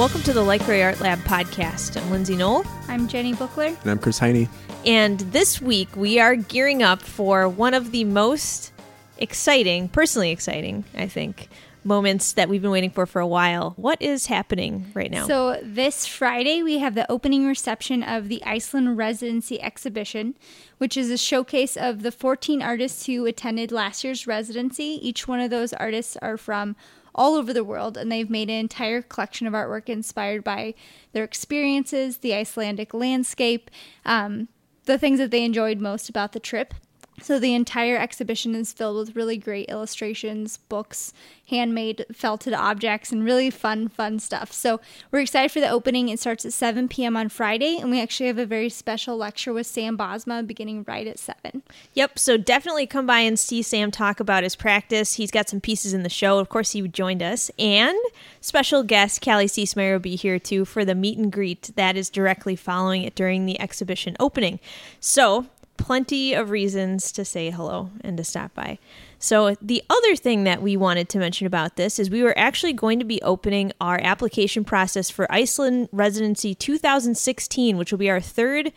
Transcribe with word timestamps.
Welcome 0.00 0.22
to 0.22 0.32
the 0.32 0.40
Light 0.40 0.62
Grey 0.62 0.82
Art 0.82 0.98
Lab 1.02 1.18
podcast. 1.18 2.00
I'm 2.00 2.10
Lindsay 2.10 2.34
Nohl, 2.34 2.66
I'm 2.88 3.06
Jenny 3.06 3.34
Buckler. 3.34 3.66
And 3.66 3.90
I'm 3.90 3.98
Chris 3.98 4.18
Heine. 4.18 4.48
and 4.86 5.20
this 5.20 5.60
week 5.60 5.94
we 5.94 6.18
are 6.18 6.36
gearing 6.36 6.82
up 6.82 7.02
for 7.02 7.46
one 7.46 7.74
of 7.74 7.90
the 7.90 8.04
most 8.04 8.72
exciting, 9.18 9.90
personally 9.90 10.30
exciting, 10.30 10.84
I 10.96 11.06
think, 11.06 11.50
moments 11.84 12.32
that 12.32 12.48
we've 12.48 12.62
been 12.62 12.70
waiting 12.70 12.88
for 12.88 13.04
for 13.04 13.20
a 13.20 13.26
while. 13.26 13.74
What 13.76 14.00
is 14.00 14.24
happening 14.24 14.90
right 14.94 15.10
now? 15.10 15.26
So, 15.26 15.60
this 15.62 16.06
Friday, 16.06 16.62
we 16.62 16.78
have 16.78 16.94
the 16.94 17.10
opening 17.12 17.46
reception 17.46 18.02
of 18.02 18.28
the 18.28 18.42
Iceland 18.42 18.96
Residency 18.96 19.60
Exhibition, 19.60 20.34
which 20.78 20.96
is 20.96 21.10
a 21.10 21.18
showcase 21.18 21.76
of 21.76 22.02
the 22.02 22.10
14 22.10 22.62
artists 22.62 23.04
who 23.04 23.26
attended 23.26 23.70
last 23.70 24.02
year's 24.02 24.26
residency. 24.26 24.98
Each 25.06 25.28
one 25.28 25.40
of 25.40 25.50
those 25.50 25.74
artists 25.74 26.16
are 26.22 26.38
from 26.38 26.74
all 27.14 27.34
over 27.34 27.52
the 27.52 27.64
world, 27.64 27.96
and 27.96 28.10
they've 28.10 28.30
made 28.30 28.50
an 28.50 28.56
entire 28.56 29.02
collection 29.02 29.46
of 29.46 29.52
artwork 29.52 29.88
inspired 29.88 30.44
by 30.44 30.74
their 31.12 31.24
experiences, 31.24 32.18
the 32.18 32.34
Icelandic 32.34 32.94
landscape, 32.94 33.70
um, 34.04 34.48
the 34.84 34.98
things 34.98 35.18
that 35.18 35.30
they 35.30 35.44
enjoyed 35.44 35.80
most 35.80 36.08
about 36.08 36.32
the 36.32 36.40
trip. 36.40 36.74
So 37.22 37.38
the 37.38 37.54
entire 37.54 37.96
exhibition 37.96 38.54
is 38.54 38.72
filled 38.72 38.96
with 38.96 39.16
really 39.16 39.36
great 39.36 39.68
illustrations, 39.68 40.56
books, 40.56 41.12
handmade 41.48 42.06
felted 42.12 42.54
objects, 42.54 43.12
and 43.12 43.24
really 43.24 43.50
fun, 43.50 43.88
fun 43.88 44.18
stuff. 44.18 44.52
So 44.52 44.80
we're 45.10 45.20
excited 45.20 45.50
for 45.50 45.60
the 45.60 45.68
opening. 45.68 46.08
It 46.08 46.20
starts 46.20 46.44
at 46.44 46.52
7 46.52 46.88
p.m. 46.88 47.16
on 47.16 47.28
Friday, 47.28 47.76
and 47.78 47.90
we 47.90 48.00
actually 48.00 48.28
have 48.28 48.38
a 48.38 48.46
very 48.46 48.68
special 48.68 49.16
lecture 49.16 49.52
with 49.52 49.66
Sam 49.66 49.98
Bosma 49.98 50.46
beginning 50.46 50.84
right 50.86 51.06
at 51.06 51.18
7. 51.18 51.62
Yep. 51.94 52.18
So 52.18 52.36
definitely 52.36 52.86
come 52.86 53.06
by 53.06 53.20
and 53.20 53.38
see 53.38 53.62
Sam 53.62 53.90
talk 53.90 54.20
about 54.20 54.44
his 54.44 54.56
practice. 54.56 55.14
He's 55.14 55.30
got 55.30 55.48
some 55.48 55.60
pieces 55.60 55.92
in 55.92 56.02
the 56.02 56.08
show. 56.08 56.38
Of 56.38 56.48
course, 56.48 56.72
he 56.72 56.86
joined 56.88 57.22
us. 57.22 57.50
And 57.58 57.98
special 58.40 58.82
guest 58.82 59.22
Callie 59.22 59.46
Seesmeyer 59.46 59.92
will 59.92 59.98
be 59.98 60.16
here 60.16 60.38
too 60.38 60.64
for 60.64 60.84
the 60.84 60.94
meet 60.94 61.18
and 61.18 61.30
greet 61.30 61.70
that 61.76 61.96
is 61.96 62.08
directly 62.10 62.56
following 62.56 63.02
it 63.02 63.14
during 63.14 63.46
the 63.46 63.60
exhibition 63.60 64.16
opening. 64.18 64.60
So 65.00 65.46
plenty 65.80 66.34
of 66.34 66.50
reasons 66.50 67.10
to 67.10 67.24
say 67.24 67.50
hello 67.50 67.90
and 68.02 68.16
to 68.18 68.22
stop 68.22 68.54
by. 68.54 68.78
So, 69.18 69.56
the 69.60 69.82
other 69.90 70.14
thing 70.14 70.44
that 70.44 70.62
we 70.62 70.76
wanted 70.76 71.08
to 71.08 71.18
mention 71.18 71.46
about 71.46 71.76
this 71.76 71.98
is 71.98 72.10
we 72.10 72.22
were 72.22 72.38
actually 72.38 72.74
going 72.74 72.98
to 72.98 73.04
be 73.04 73.20
opening 73.22 73.72
our 73.80 73.98
application 74.02 74.62
process 74.62 75.10
for 75.10 75.30
Iceland 75.32 75.88
Residency 75.90 76.54
2016, 76.54 77.76
which 77.76 77.90
will 77.90 77.98
be 77.98 78.10
our 78.10 78.20
third 78.20 78.72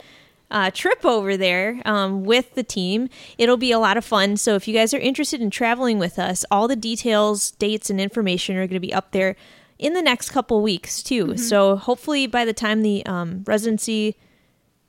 uh, 0.49 0.71
trip 0.71 1.03
over 1.05 1.35
there 1.35 1.81
um, 1.85 2.23
with 2.23 2.55
the 2.55 2.63
team. 2.63 3.09
It'll 3.37 3.57
be 3.57 3.71
a 3.71 3.79
lot 3.79 3.97
of 3.97 4.05
fun. 4.05 4.37
So 4.37 4.55
if 4.55 4.67
you 4.67 4.73
guys 4.73 4.93
are 4.93 4.99
interested 4.99 5.41
in 5.41 5.49
traveling 5.49 5.99
with 5.99 6.17
us, 6.17 6.45
all 6.49 6.67
the 6.67 6.75
details, 6.75 7.51
dates, 7.51 7.89
and 7.89 7.99
information 7.99 8.55
are 8.55 8.67
going 8.67 8.69
to 8.75 8.79
be 8.79 8.93
up 8.93 9.11
there 9.11 9.35
in 9.77 9.93
the 9.93 10.01
next 10.01 10.29
couple 10.29 10.61
weeks 10.61 11.03
too. 11.03 11.37
So 11.37 11.75
hopefully 11.75 12.27
by 12.27 12.45
the 12.45 12.53
time 12.53 12.81
the 12.81 13.05
um, 13.05 13.43
residency 13.45 14.15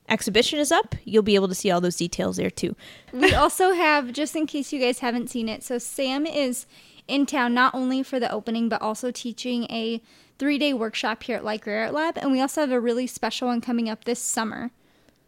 exhibition 0.09 0.59
is 0.59 0.71
up, 0.71 0.95
you'll 1.05 1.23
be 1.23 1.35
able 1.35 1.49
to 1.49 1.55
see 1.55 1.71
all 1.71 1.81
those 1.81 1.97
details 1.97 2.37
there 2.37 2.51
too. 2.51 2.77
We 3.13 3.35
also 3.35 3.73
have, 3.73 4.13
just 4.13 4.37
in 4.37 4.47
case 4.47 4.73
you 4.73 4.81
guys 4.81 4.99
haven't 5.01 5.31
seen 5.31 5.49
it, 5.49 5.63
so 5.63 5.79
Sam 5.79 6.27
is 6.27 6.67
in 7.09 7.27
town 7.27 7.55
not 7.55 7.75
only 7.75 8.03
for 8.03 8.19
the 8.19 8.31
opening, 8.31 8.69
but 8.69 8.81
also 8.83 9.11
teaching 9.11 9.65
a 9.65 10.01
three 10.39 10.59
day 10.59 10.73
workshop 10.73 11.23
here 11.23 11.37
at 11.37 11.45
Light 11.45 11.63
Grey 11.63 11.83
Art 11.83 11.95
Lab. 11.95 12.19
And 12.19 12.33
we 12.33 12.41
also 12.41 12.61
have 12.61 12.73
a 12.73 12.81
really 12.81 13.07
special 13.07 13.49
one 13.49 13.61
coming 13.61 13.89
up 13.89 14.05
this 14.05 14.21
summer. 14.21 14.71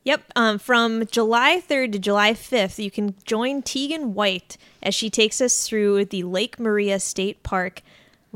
Yep. 0.04 0.32
Um, 0.36 0.58
from 0.60 1.04
July 1.06 1.60
3rd 1.66 1.92
to 1.92 1.98
July 1.98 2.32
5th, 2.32 2.82
you 2.82 2.92
can 2.92 3.16
join 3.24 3.60
Teagan 3.60 4.12
White 4.12 4.56
as 4.80 4.94
she 4.94 5.10
takes 5.10 5.41
us 5.41 5.66
through 5.66 6.04
the 6.04 6.22
Lake 6.22 6.60
Maria 6.60 7.00
State 7.00 7.43
Park 7.43 7.82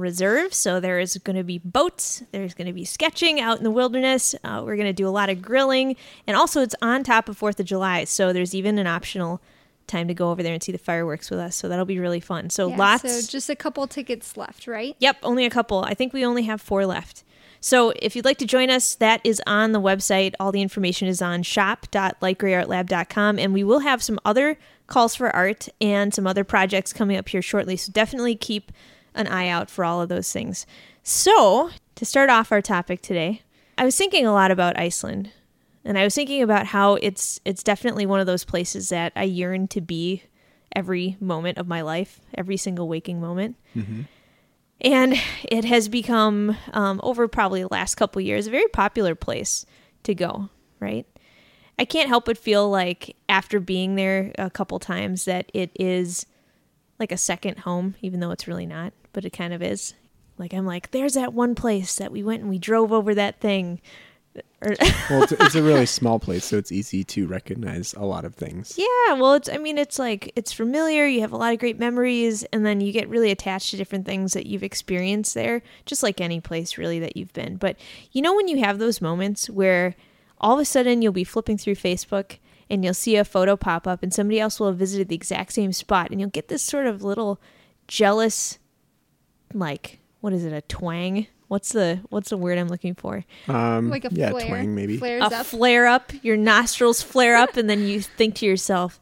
Reserve. 0.01 0.53
So 0.53 0.81
there 0.81 0.99
is 0.99 1.17
going 1.19 1.37
to 1.37 1.45
be 1.45 1.59
boats, 1.59 2.23
there's 2.33 2.55
going 2.55 2.67
to 2.67 2.73
be 2.73 2.85
sketching 2.85 3.41
out 3.41 3.59
in 3.59 3.65
the 3.65 3.71
wilderness. 3.71 4.35
Uh, 4.43 4.63
we're 4.65 4.77
going 4.77 4.89
to 4.89 4.93
do 4.93 5.07
a 5.07 5.11
lot 5.11 5.29
of 5.31 5.41
grilling. 5.43 5.97
And 6.27 6.37
also, 6.37 6.63
it's 6.63 6.75
on 6.83 7.05
top 7.05 7.29
of 7.29 7.39
4th 7.39 7.61
of 7.61 7.67
July. 7.67 8.05
So 8.05 8.33
there's 8.33 8.55
even 8.55 8.79
an 8.79 8.87
optional 8.87 9.41
time 9.87 10.09
to 10.09 10.15
go 10.15 10.31
over 10.31 10.43
there 10.43 10.55
and 10.55 10.63
see 10.63 10.73
the 10.73 10.79
fireworks 10.79 11.31
with 11.31 11.39
us. 11.41 11.57
So 11.57 11.69
that'll 11.69 11.85
be 11.85 11.99
really 11.99 12.21
fun. 12.21 12.49
So 12.51 12.69
Yeah, 12.69 12.77
lots. 12.77 13.03
So 13.03 13.31
just 13.31 13.51
a 13.51 13.57
couple 13.57 13.87
tickets 13.87 14.37
left, 14.37 14.67
right? 14.67 14.97
Yep, 14.99 15.19
only 15.23 15.45
a 15.45 15.51
couple. 15.51 15.85
I 15.85 15.95
think 15.95 16.13
we 16.13 16.25
only 16.25 16.45
have 16.45 16.61
four 16.61 16.87
left. 16.87 17.25
So 17.61 17.93
if 17.97 18.17
you'd 18.17 18.25
like 18.25 18.39
to 18.39 18.47
join 18.47 18.71
us, 18.71 18.95
that 18.97 19.21
is 19.23 19.43
on 19.47 19.73
the 19.73 19.81
website. 19.81 20.33
All 20.41 20.51
the 20.51 20.63
information 20.63 21.09
is 21.09 21.21
on 21.21 21.43
shop.lightgreyartlab.com. 21.43 23.39
And 23.39 23.53
we 23.53 23.65
will 23.65 23.81
have 23.81 24.03
some 24.03 24.19
other 24.25 24.57
calls 24.87 25.15
for 25.15 25.29
art 25.35 25.69
and 25.81 26.15
some 26.15 26.27
other 26.27 26.45
projects 26.45 26.93
coming 26.93 27.17
up 27.19 27.29
here 27.29 27.43
shortly. 27.43 27.77
So 27.77 27.93
definitely 27.93 28.35
keep 28.35 28.73
an 29.15 29.27
eye 29.27 29.49
out 29.49 29.71
for 29.71 29.85
all 29.85 30.01
of 30.01 30.09
those 30.09 30.33
things. 30.33 30.67
So 31.03 31.71
to 31.95 32.05
start 32.05 32.31
off 32.31 32.53
our 32.53 32.63
topic 32.63 33.03
today, 33.03 33.43
I 33.79 33.85
was 33.85 33.97
thinking 33.97 34.27
a 34.27 34.33
lot 34.33 34.51
about 34.51 34.79
Iceland. 34.79 35.31
And 35.85 35.99
I 35.99 36.05
was 36.05 36.15
thinking 36.15 36.43
about 36.43 36.67
how 36.67 36.97
it's 36.97 37.41
it's 37.45 37.63
definitely 37.63 38.05
one 38.05 38.21
of 38.21 38.27
those 38.27 38.45
places 38.45 38.91
that 38.91 39.13
I 39.17 39.25
yearn 39.25 39.67
to 39.69 39.81
be 39.81 40.23
every 40.77 41.17
moment 41.21 41.57
of 41.59 41.67
my 41.67 41.81
life, 41.81 42.21
every 42.37 42.59
single 42.59 42.87
waking 42.87 43.21
moment 43.21 43.57
and 44.81 45.15
it 45.45 45.65
has 45.65 45.89
become 45.89 46.57
um, 46.73 47.01
over 47.03 47.29
probably 47.29 47.63
the 47.63 47.69
last 47.71 47.97
couple 47.97 48.21
years 48.23 48.47
a 48.47 48.51
very 48.51 48.69
popular 48.69 49.15
place 49.15 49.67
to 50.05 50.15
go 50.15 50.49
right 50.79 51.07
i 51.79 51.85
can't 51.85 52.09
help 52.09 52.25
but 52.25 52.39
feel 52.39 52.69
like 52.71 53.17
after 53.29 53.61
being 53.61 53.95
there 53.97 54.33
a 54.39 54.51
couple 54.51 54.79
times 54.79 55.25
that 55.27 55.51
it 55.55 55.71
is 55.79 56.25
like 56.99 57.13
a 57.13 57.17
second 57.17 57.59
home 57.61 57.95
even 58.01 58.21
though 58.21 58.31
it's 58.31 58.49
really 58.49 58.67
not 58.67 58.93
but 59.13 59.25
it 59.25 59.31
kind 59.31 59.53
of 59.53 59.63
is 59.63 59.95
like 60.39 60.53
i'm 60.55 60.67
like 60.67 60.91
there's 60.91 61.15
that 61.15 61.33
one 61.33 61.55
place 61.55 61.97
that 61.97 62.13
we 62.13 62.23
went 62.23 62.41
and 62.41 62.51
we 62.51 62.59
drove 62.59 62.93
over 62.93 63.15
that 63.15 63.41
thing 63.41 63.81
Well, 65.11 65.23
it's, 65.25 65.33
it's 65.33 65.55
a 65.55 65.63
really 65.63 65.87
small 66.01 66.19
place, 66.19 66.45
so 66.45 66.59
it's 66.59 66.71
easy 66.71 67.03
to 67.05 67.27
recognize 67.27 67.95
a 67.95 68.05
lot 68.05 68.25
of 68.25 68.35
things. 68.35 68.75
Yeah, 68.77 69.15
well, 69.15 69.35
it's 69.35 69.49
I 69.49 69.57
mean, 69.57 69.79
it's 69.79 69.99
like 69.99 70.33
it's 70.37 70.53
familiar. 70.53 71.07
You 71.07 71.23
have 71.23 71.33
a 71.33 71.37
lot 71.37 71.53
of 71.53 71.59
great 71.59 71.79
memories, 71.79 72.45
and 72.53 72.65
then 72.65 72.81
you 72.81 72.93
get 72.93 73.09
really 73.09 73.31
attached 73.31 73.71
to 73.71 73.77
different 73.77 74.07
things 74.07 74.35
that 74.35 74.47
you've 74.47 74.63
experienced 74.63 75.35
there, 75.35 75.63
just 75.87 76.03
like 76.03 76.21
any 76.21 76.41
place 76.41 76.79
really 76.79 77.01
that 77.01 77.17
you've 77.17 77.33
been. 77.33 77.57
But 77.57 77.77
you 78.13 78.23
know, 78.23 78.35
when 78.37 78.49
you 78.49 78.59
have 78.59 78.79
those 78.79 79.01
moments 79.01 79.49
where 79.49 79.97
all 80.39 80.55
of 80.55 80.61
a 80.61 80.65
sudden 80.65 81.03
you'll 81.03 81.13
be 81.13 81.25
flipping 81.25 81.59
through 81.59 81.75
Facebook 81.75 82.39
and 82.69 82.85
you'll 82.85 82.95
see 82.95 83.17
a 83.17 83.25
photo 83.25 83.57
pop 83.57 83.87
up, 83.87 84.03
and 84.03 84.13
somebody 84.13 84.39
else 84.39 84.61
will 84.61 84.69
have 84.69 84.79
visited 84.79 85.09
the 85.09 85.17
exact 85.17 85.55
same 85.55 85.73
spot, 85.73 86.11
and 86.11 86.21
you'll 86.21 86.31
get 86.31 86.49
this 86.49 86.63
sort 86.63 86.87
of 86.87 87.03
little 87.03 87.41
jealous, 87.89 88.59
like 89.55 89.99
what 90.21 90.33
is 90.33 90.45
it, 90.45 90.53
a 90.53 90.61
twang? 90.63 91.27
What's 91.49 91.73
the 91.73 92.01
what's 92.11 92.31
the 92.31 92.37
word 92.37 92.59
I'm 92.59 92.69
looking 92.69 92.95
for? 92.95 93.25
Um, 93.49 93.91
Like 93.91 94.05
a 94.05 94.09
yeah, 94.13 94.31
flare. 94.31 94.47
twang 94.47 94.75
maybe. 94.75 94.97
Flares 94.99 95.23
a 95.23 95.37
up. 95.39 95.47
flare 95.47 95.87
up, 95.87 96.13
your 96.23 96.37
nostrils 96.37 97.03
flare 97.03 97.37
up, 97.37 97.57
and 97.57 97.69
then 97.69 97.81
you 97.87 98.01
think 98.03 98.37
to 98.37 98.47
yourself, 98.47 99.01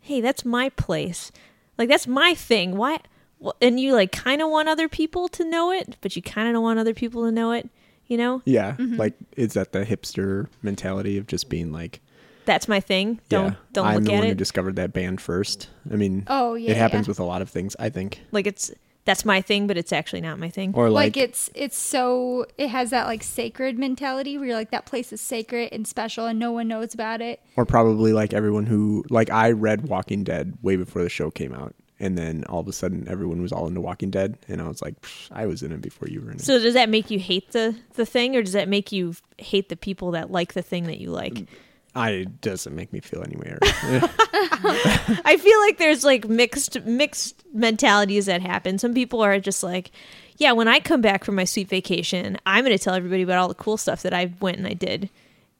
"Hey, 0.00 0.20
that's 0.20 0.44
my 0.44 0.70
place. 0.70 1.30
Like 1.76 1.88
that's 1.88 2.06
my 2.06 2.34
thing. 2.34 2.76
Why?" 2.76 3.00
Well, 3.38 3.56
and 3.60 3.78
you 3.80 3.94
like 3.94 4.12
kind 4.12 4.40
of 4.42 4.48
want 4.50 4.68
other 4.68 4.88
people 4.88 5.28
to 5.28 5.44
know 5.44 5.70
it, 5.72 5.96
but 6.00 6.14
you 6.16 6.22
kind 6.22 6.46
of 6.48 6.54
don't 6.54 6.62
want 6.62 6.78
other 6.78 6.94
people 6.94 7.24
to 7.24 7.32
know 7.32 7.52
it. 7.52 7.68
You 8.06 8.16
know, 8.16 8.42
Yeah, 8.44 8.72
Mm-hmm. 8.72 8.96
like 8.96 9.14
is 9.36 9.52
that 9.54 9.72
the 9.72 9.84
hipster 9.84 10.48
mentality 10.62 11.16
of 11.16 11.26
just 11.28 11.48
being 11.48 11.70
like, 11.70 12.00
that's 12.44 12.66
my 12.66 12.80
thing. 12.80 13.20
Don't 13.28 13.52
yeah, 13.52 13.58
don't 13.72 13.86
I'm 13.86 13.94
look 13.96 14.04
the 14.04 14.12
at 14.14 14.18
one 14.18 14.26
who 14.28 14.34
discovered 14.34 14.76
that 14.76 14.92
band 14.92 15.20
first. 15.20 15.68
I 15.92 15.94
mean, 15.96 16.24
Oh, 16.26 16.54
yeah, 16.54 16.72
it 16.72 16.76
happens 16.76 17.06
yeah. 17.06 17.10
with 17.12 17.20
a 17.20 17.24
lot 17.24 17.40
of 17.40 17.48
things. 17.50 17.76
I 17.78 17.88
think, 17.88 18.20
like 18.32 18.46
it's 18.48 18.72
that's 19.10 19.24
my 19.24 19.42
thing, 19.42 19.66
but 19.66 19.76
it's 19.76 19.92
actually 19.92 20.20
not 20.20 20.38
my 20.38 20.48
thing. 20.48 20.72
or 20.72 20.88
like, 20.88 21.16
like, 21.16 21.24
it's 21.24 21.50
it's 21.54 21.76
so 21.76 22.46
it 22.56 22.68
has 22.68 22.90
that 22.90 23.06
like 23.06 23.24
sacred 23.24 23.76
mentality 23.76 24.38
where 24.38 24.46
you're 24.46 24.56
like 24.56 24.70
that 24.70 24.86
place 24.86 25.12
is 25.12 25.20
sacred 25.20 25.68
and 25.72 25.84
special 25.86 26.26
and 26.26 26.38
no 26.38 26.52
one 26.52 26.68
knows 26.68 26.94
about 26.94 27.20
it. 27.20 27.40
or 27.56 27.66
probably 27.66 28.12
like 28.12 28.32
everyone 28.32 28.66
who 28.66 29.04
like 29.10 29.28
I 29.28 29.50
read 29.50 29.88
Walking 29.88 30.22
Dead 30.22 30.56
way 30.62 30.76
before 30.76 31.02
the 31.02 31.08
show 31.08 31.28
came 31.28 31.52
out, 31.52 31.74
and 31.98 32.16
then 32.16 32.44
all 32.44 32.60
of 32.60 32.68
a 32.68 32.72
sudden 32.72 33.08
everyone 33.08 33.42
was 33.42 33.50
all 33.50 33.66
into 33.66 33.80
Walking 33.80 34.10
Dead, 34.10 34.38
and 34.46 34.62
I 34.62 34.68
was 34.68 34.80
like, 34.80 34.94
I 35.32 35.46
was 35.46 35.64
in 35.64 35.72
it 35.72 35.80
before 35.80 36.06
you 36.08 36.20
were 36.20 36.30
in 36.30 36.36
it. 36.36 36.42
So 36.42 36.60
does 36.60 36.74
that 36.74 36.88
make 36.88 37.10
you 37.10 37.18
hate 37.18 37.50
the 37.50 37.74
the 37.94 38.06
thing, 38.06 38.36
or 38.36 38.42
does 38.42 38.52
that 38.52 38.68
make 38.68 38.92
you 38.92 39.16
hate 39.38 39.70
the 39.70 39.76
people 39.76 40.12
that 40.12 40.30
like 40.30 40.52
the 40.52 40.62
thing 40.62 40.84
that 40.84 40.98
you 40.98 41.10
like? 41.10 41.34
Mm. 41.34 41.46
I 41.94 42.10
it 42.10 42.40
doesn't 42.40 42.74
make 42.74 42.92
me 42.92 43.00
feel 43.00 43.22
anywhere. 43.22 43.58
I 43.62 45.38
feel 45.40 45.58
like 45.60 45.78
there's 45.78 46.04
like 46.04 46.28
mixed 46.28 46.84
mixed 46.84 47.42
mentalities 47.52 48.26
that 48.26 48.42
happen. 48.42 48.78
Some 48.78 48.94
people 48.94 49.20
are 49.22 49.40
just 49.40 49.62
like, 49.62 49.90
yeah, 50.36 50.52
when 50.52 50.68
I 50.68 50.80
come 50.80 51.00
back 51.00 51.24
from 51.24 51.34
my 51.34 51.44
sweet 51.44 51.68
vacation, 51.68 52.38
I'm 52.46 52.64
going 52.64 52.76
to 52.76 52.82
tell 52.82 52.94
everybody 52.94 53.22
about 53.22 53.38
all 53.38 53.48
the 53.48 53.54
cool 53.54 53.76
stuff 53.76 54.02
that 54.02 54.14
I 54.14 54.32
went 54.40 54.58
and 54.58 54.66
I 54.66 54.74
did. 54.74 55.10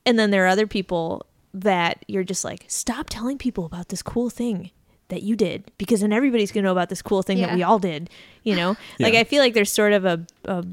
And 0.06 0.18
then 0.18 0.30
there 0.30 0.44
are 0.44 0.48
other 0.48 0.66
people 0.66 1.26
that 1.52 2.04
you're 2.06 2.24
just 2.24 2.44
like, 2.44 2.64
stop 2.68 3.06
telling 3.10 3.36
people 3.36 3.66
about 3.66 3.88
this 3.88 4.02
cool 4.02 4.30
thing 4.30 4.70
that 5.08 5.22
you 5.22 5.34
did 5.36 5.70
because 5.76 6.00
then 6.00 6.12
everybody's 6.12 6.52
going 6.52 6.62
to 6.62 6.68
know 6.68 6.72
about 6.72 6.88
this 6.88 7.02
cool 7.02 7.22
thing 7.22 7.40
that 7.40 7.54
we 7.54 7.62
all 7.62 7.78
did, 7.80 8.08
you 8.44 8.54
know? 8.54 8.76
Like 9.00 9.14
I 9.14 9.24
feel 9.24 9.42
like 9.42 9.54
there's 9.54 9.72
sort 9.72 9.92
of 9.92 10.04
a, 10.04 10.24
a 10.44 10.64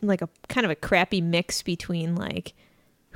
like 0.00 0.22
a 0.22 0.28
kind 0.48 0.64
of 0.64 0.70
a 0.70 0.76
crappy 0.76 1.20
mix 1.20 1.62
between 1.62 2.14
like 2.14 2.54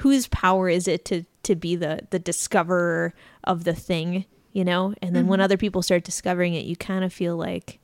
whose 0.03 0.29
power 0.29 0.69
is 0.69 0.87
it 0.87 1.05
to 1.05 1.25
to 1.43 1.55
be 1.55 1.77
the 1.77 2.07
the 2.11 2.19
discoverer 2.19 3.15
of 3.45 3.65
the 3.65 3.75
thing 3.75 4.25
you 4.53 4.65
know 4.65 4.95
and 5.01 5.15
then 5.15 5.27
when 5.27 5.41
other 5.41 5.57
people 5.57 5.83
start 5.83 6.05
discovering 6.05 6.55
it 6.55 6.65
you 6.65 6.77
kind 6.77 7.05
of 7.05 7.13
feel 7.13 7.37
like 7.37 7.81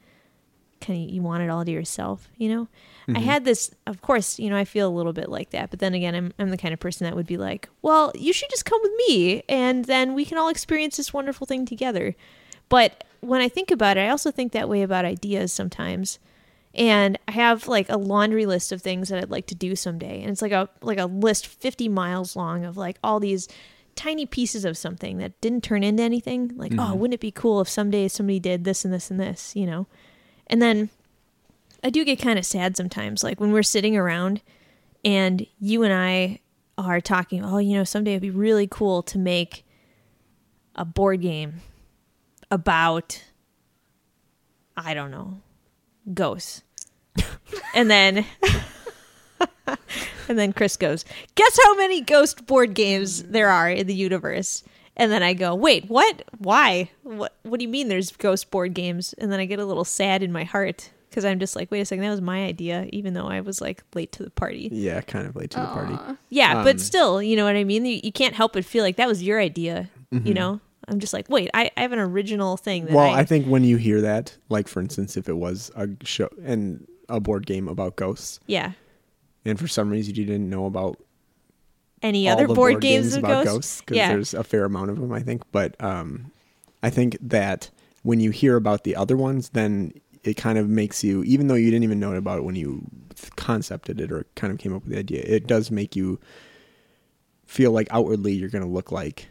kind 0.81 1.03
of 1.03 1.15
you 1.15 1.23
want 1.23 1.43
it 1.43 1.51
all 1.51 1.65
to 1.65 1.71
yourself, 1.71 2.29
you 2.37 2.49
know? 2.49 2.69
Mm-hmm. 3.09 3.17
I 3.17 3.21
had 3.21 3.45
this 3.45 3.71
of 3.87 4.03
course, 4.03 4.39
you 4.39 4.51
know, 4.51 4.57
I 4.57 4.65
feel 4.65 4.89
a 4.89 4.95
little 4.95 5.13
bit 5.13 5.29
like 5.29 5.51
that, 5.51 5.71
but 5.71 5.79
then 5.79 5.95
again, 5.95 6.15
I'm 6.15 6.33
I'm 6.39 6.51
the 6.51 6.57
kind 6.57 6.75
of 6.75 6.81
person 6.81 7.05
that 7.05 7.17
would 7.17 7.27
be 7.27 7.37
like, 7.37 7.69
"Well, 7.83 8.13
you 8.15 8.33
should 8.33 8.51
just 8.51 8.65
come 8.65 8.81
with 8.83 8.93
me 9.09 9.43
and 9.49 9.85
then 9.87 10.15
we 10.15 10.25
can 10.25 10.39
all 10.39 10.49
experience 10.49 10.97
this 10.97 11.13
wonderful 11.13 11.47
thing 11.47 11.65
together." 11.65 12.15
But 12.69 13.05
when 13.21 13.41
I 13.41 13.49
think 13.49 13.71
about 13.71 13.97
it, 13.97 14.01
I 14.01 14.11
also 14.11 14.31
think 14.31 14.53
that 14.53 14.69
way 14.69 14.83
about 14.83 15.05
ideas 15.05 15.53
sometimes. 15.53 16.19
And 16.79 17.19
I 17.27 17.33
have 17.33 17.67
like 17.67 17.89
a 17.89 17.99
laundry 17.99 18.47
list 18.47 18.71
of 18.71 18.81
things 18.81 19.09
that 19.09 19.19
I'd 19.19 19.31
like 19.31 19.49
to 19.49 19.57
do 19.57 19.75
someday. 19.75 20.23
And 20.23 20.31
it's 20.31 20.41
like 20.41 20.53
a 20.53 20.71
like 20.81 20.99
a 20.99 21.07
list 21.07 21.47
50 21.49 21.89
miles 21.89 22.37
long 22.37 22.65
of 22.65 22.77
like 22.77 22.99
all 23.03 23.19
these 23.19 23.49
tiny 23.97 24.27
pieces 24.27 24.65
of 24.65 24.79
something 24.79 25.19
that 25.19 25.39
didn't 25.41 25.65
turn 25.65 25.83
into 25.83 26.05
anything. 26.05 26.53
Like, 26.55 26.73
oh, 26.75 26.77
mm-hmm. 26.77 26.99
wouldn't 26.99 27.15
it 27.15 27.21
be 27.21 27.33
cool 27.33 27.61
if 27.61 27.69
someday 27.69 28.07
somebody 28.07 28.39
did 28.39 28.63
this 28.63 28.85
and 28.85 28.95
this 28.95 29.11
and 29.11 29.19
this, 29.19 29.57
you 29.57 29.67
know? 29.67 29.89
And 30.47 30.63
then 30.63 30.89
I 31.83 31.91
do 31.91 32.05
get 32.05 32.21
kind 32.21 32.39
of 32.39 32.47
sad 32.47 32.77
sometimes, 32.77 33.25
like 33.25 33.41
when 33.41 33.51
we're 33.51 33.65
sitting 33.65 33.97
around 33.97 34.41
and 35.05 35.45
you 35.59 35.83
and 35.83 35.93
I 35.93 36.39
are 36.79 37.01
talking, 37.01 37.45
oh, 37.45 37.59
you 37.59 37.77
know, 37.77 37.83
someday 37.83 38.13
it'd 38.13 38.23
be 38.23 38.31
really 38.31 38.69
cool 38.69 39.03
to 39.03 39.19
make 39.19 39.65
a 40.77 40.85
board 40.85 41.23
game 41.23 41.55
about, 42.53 43.25
I 44.77 44.95
don't 44.95 45.11
know, 45.11 45.41
ghosts. 46.15 46.63
And 47.75 47.91
then. 47.91 48.25
and 50.29 50.39
then 50.39 50.53
Chris 50.53 50.77
goes, 50.77 51.05
Guess 51.35 51.59
how 51.65 51.77
many 51.77 52.01
ghost 52.01 52.47
board 52.47 52.75
games 52.75 53.23
there 53.25 53.49
are 53.49 53.71
in 53.71 53.87
the 53.87 53.95
universe? 53.95 54.65
And 54.97 55.13
then 55.13 55.23
I 55.23 55.35
go, 55.35 55.55
Wait, 55.55 55.89
what? 55.89 56.23
Why? 56.39 56.91
What 57.03 57.35
what 57.43 57.59
do 57.61 57.65
you 57.65 57.69
mean 57.69 57.89
there's 57.89 58.11
ghost 58.13 58.51
board 58.51 58.75
games? 58.75 59.15
And 59.19 59.31
then 59.33 59.41
I 59.41 59.45
get 59.45 59.59
a 59.59 59.65
little 59.67 59.85
sad 59.85 60.23
in 60.23 60.33
my 60.33 60.45
heart 60.45 60.91
because 61.09 61.25
I'm 61.25 61.39
just 61.39 61.57
like, 61.57 61.71
wait 61.71 61.81
a 61.81 61.85
second, 61.87 62.05
that 62.05 62.11
was 62.11 62.21
my 62.21 62.45
idea, 62.45 62.87
even 62.93 63.15
though 63.15 63.27
I 63.29 63.41
was 63.41 63.61
like 63.63 63.83
late 63.95 64.13
to 64.13 64.23
the 64.23 64.31
party. 64.31 64.69
Yeah, 64.71 65.01
kind 65.01 65.27
of 65.27 65.37
late 65.37 65.51
to 65.53 65.61
the 65.61 65.67
party. 65.67 65.97
Yeah, 66.29 66.59
Um, 66.59 66.65
but 66.65 66.81
still, 66.81 67.23
you 67.23 67.35
know 67.35 67.45
what 67.45 67.57
I 67.57 67.65
mean? 67.65 67.87
You, 67.87 67.99
you 68.05 68.13
can't 68.13 68.35
help 68.35 68.53
but 68.53 68.65
feel 68.65 68.85
like 68.85 68.97
that 68.97 69.09
was 69.09 69.23
your 69.23 69.41
idea, 69.41 69.89
Mm-hmm. 70.13 70.27
you 70.27 70.35
know? 70.35 70.61
I'm 70.87 71.01
just 71.01 71.13
like, 71.13 71.29
wait, 71.29 71.51
I, 71.55 71.71
I 71.77 71.83
have 71.83 71.93
an 71.93 71.99
original 71.99 72.57
thing 72.59 72.87
that 72.87 72.95
Well, 72.95 73.11
I, 73.11 73.21
I 73.21 73.25
think 73.25 73.47
when 73.47 73.63
you 73.65 73.77
hear 73.79 74.01
that, 74.03 74.37
like 74.51 74.69
for 74.69 74.81
instance, 74.81 75.17
if 75.19 75.29
it 75.29 75.37
was 75.37 75.71
a 75.77 75.89
show 76.05 76.29
and 76.45 76.87
a 77.09 77.21
board 77.21 77.47
game 77.47 77.69
about 77.69 77.97
ghosts, 77.97 78.41
yeah. 78.47 78.73
and 79.45 79.59
for 79.59 79.69
some 79.69 79.91
reason 79.91 80.15
you 80.15 80.25
didn't 80.25 80.49
know 80.51 80.67
about 80.67 80.99
Any 82.03 82.29
all 82.29 82.35
other 82.35 82.47
the 82.47 82.55
board, 82.55 82.81
games, 82.81 83.15
of 83.15 83.25
about 83.25 83.45
ghosts? 83.45 83.81
because 83.81 83.97
yeah. 83.97 84.09
there's 84.09 84.35
a 84.35 84.45
fair 84.45 84.65
amount 84.65 84.91
of 84.91 85.01
them, 85.01 85.13
I 85.13 85.21
think. 85.21 85.43
But 85.53 85.81
um, 85.83 86.31
I 86.83 86.91
think 86.91 87.17
that 87.21 87.71
when 88.03 88.21
you 88.21 88.31
hear 88.31 88.57
about 88.57 88.85
the 88.85 88.95
other 88.97 89.17
ones, 89.17 89.51
then 89.51 89.93
it 90.25 90.35
kind 90.37 90.59
of 90.59 90.69
makes 90.69 91.03
you, 91.03 91.23
even 91.25 91.47
though 91.47 91.55
you 91.55 91.71
didn't 91.71 91.85
even 91.85 91.99
know 92.01 92.13
about 92.15 92.39
it 92.39 92.43
when 92.45 92.57
you 92.57 92.85
concepted 93.37 94.01
it 94.01 94.13
or 94.13 94.27
kind 94.35 94.53
of 94.53 94.59
came 94.59 94.75
up 94.75 94.83
with 94.85 94.93
the 94.93 94.99
idea, 94.99 95.23
it 95.27 95.47
does 95.47 95.71
make 95.71 95.97
you 95.97 96.21
feel 97.47 97.73
like 97.73 97.89
outwardly 97.91 98.33
you're 98.33 98.51
going 98.51 98.63
to 98.65 98.69
look 98.71 98.93
like 98.93 99.29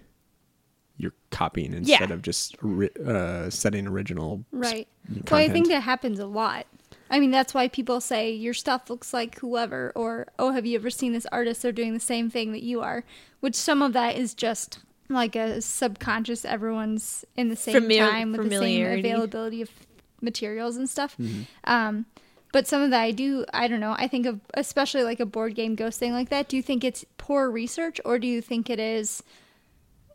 you're 0.97 1.13
copying 1.29 1.73
instead 1.73 2.09
Yeah. 2.09 2.13
of 2.15 2.21
just 2.23 2.55
ri- 2.61 2.89
uh, 3.05 3.49
setting 3.51 3.85
original 3.85 4.43
Right. 4.51 4.87
content. 5.05 5.31
Well, 5.31 5.39
I 5.41 5.49
think 5.49 5.67
that 5.67 5.83
happens 5.83 6.17
a 6.19 6.25
lot. 6.25 6.65
I 7.09 7.19
mean, 7.19 7.31
that's 7.31 7.53
why 7.53 7.67
people 7.67 8.01
say 8.01 8.31
your 8.31 8.53
stuff 8.53 8.89
looks 8.89 9.13
like 9.13 9.39
whoever, 9.39 9.91
or 9.95 10.27
oh, 10.37 10.51
have 10.51 10.65
you 10.65 10.77
ever 10.77 10.89
seen 10.89 11.13
this 11.13 11.25
artist? 11.31 11.61
They're 11.61 11.71
doing 11.71 11.93
the 11.93 11.99
same 11.99 12.29
thing 12.29 12.51
that 12.51 12.63
you 12.63 12.81
are. 12.81 13.03
Which 13.39 13.55
some 13.55 13.81
of 13.81 13.93
that 13.93 14.15
is 14.17 14.33
just 14.33 14.79
like 15.09 15.35
a 15.35 15.61
subconscious. 15.61 16.43
Everyone's 16.45 17.25
in 17.35 17.49
the 17.49 17.55
same 17.55 17.75
Famil- 17.75 18.09
time 18.09 18.31
with 18.31 18.49
the 18.49 18.57
same 18.57 18.85
availability 18.85 19.61
of 19.61 19.69
materials 20.21 20.77
and 20.77 20.89
stuff. 20.89 21.15
Um, 21.63 22.05
but 22.51 22.67
some 22.67 22.81
of 22.81 22.89
that 22.91 23.01
I 23.01 23.11
do. 23.11 23.45
I 23.53 23.67
don't 23.67 23.79
know. 23.79 23.95
I 23.97 24.07
think 24.07 24.25
of 24.25 24.39
especially 24.53 25.03
like 25.03 25.19
a 25.19 25.25
board 25.25 25.55
game 25.55 25.75
ghost 25.75 25.99
thing 25.99 26.13
like 26.13 26.29
that. 26.29 26.47
Do 26.47 26.55
you 26.55 26.63
think 26.63 26.83
it's 26.83 27.05
poor 27.17 27.49
research, 27.49 27.99
or 28.05 28.19
do 28.19 28.27
you 28.27 28.41
think 28.41 28.69
it 28.69 28.79
is 28.79 29.21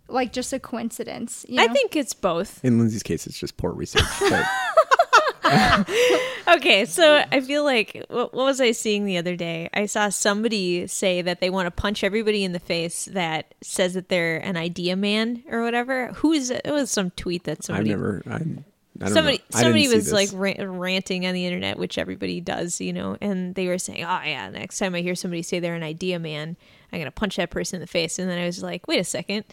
like 0.09 0.33
just 0.33 0.53
a 0.53 0.59
coincidence? 0.59 1.47
You 1.49 1.61
I 1.61 1.69
think 1.69 1.95
it's 1.95 2.15
both. 2.15 2.65
In 2.65 2.79
Lindsay's 2.79 3.03
case, 3.03 3.27
it's 3.27 3.39
just 3.39 3.57
poor 3.57 3.73
research. 3.73 4.05
But 4.21 4.47
Okay, 6.49 6.85
so 6.85 7.25
I 7.31 7.41
feel 7.41 7.65
like 7.65 8.05
what, 8.09 8.35
what 8.35 8.45
was 8.45 8.61
I 8.61 8.73
seeing 8.73 9.05
the 9.05 9.17
other 9.17 9.37
day? 9.37 9.71
I 9.73 9.87
saw 9.87 10.09
somebody 10.09 10.87
say 10.87 11.23
that 11.23 11.41
they 11.41 11.51
want 11.51 11.67
to 11.67 11.71
punch 11.71 12.03
everybody 12.03 12.45
in 12.45 12.53
the 12.53 12.59
face 12.59 13.07
that 13.07 13.55
says 13.63 13.95
that 13.95 14.09
they're 14.09 14.39
an 14.39 14.57
idea 14.57 14.97
man 14.97 15.45
or 15.49 15.63
whatever. 15.63 16.09
Who 16.15 16.33
is 16.33 16.51
it? 16.51 16.63
It 16.65 16.73
was 16.73 16.91
some 16.91 17.11
tweet 17.11 17.45
that 17.45 17.59
I've 17.59 17.65
somebody 17.65 17.91
never. 17.91 18.23
I, 18.27 18.35
I 18.35 18.39
don't 18.39 19.15
somebody 19.15 19.39
know. 19.39 19.45
I 19.55 19.63
somebody 19.63 19.89
was 19.89 20.13
like 20.13 20.31
ra- 20.33 20.55
ranting 20.59 21.27
on 21.27 21.35
the 21.35 21.47
internet, 21.47 21.79
which 21.79 21.97
everybody 21.97 22.41
does, 22.41 22.81
you 22.81 22.93
know, 22.93 23.17
and 23.21 23.55
they 23.55 23.69
were 23.69 23.79
saying, 23.79 24.05
"Oh 24.05 24.21
yeah, 24.25 24.51
next 24.51 24.79
time 24.79 24.95
I 24.95 25.01
hear 25.01 25.15
somebody 25.15 25.43
say 25.43 25.61
they're 25.61 25.75
an 25.75 25.83
idea 25.83 26.19
man, 26.19 26.57
I'm 26.93 26.99
gonna 26.99 27.11
punch 27.11 27.37
that 27.37 27.51
person 27.51 27.77
in 27.77 27.81
the 27.81 27.87
face." 27.87 28.19
And 28.19 28.29
then 28.29 28.39
I 28.39 28.47
was 28.47 28.63
like, 28.63 28.87
"Wait 28.89 28.99
a 28.99 29.05
second. 29.05 29.45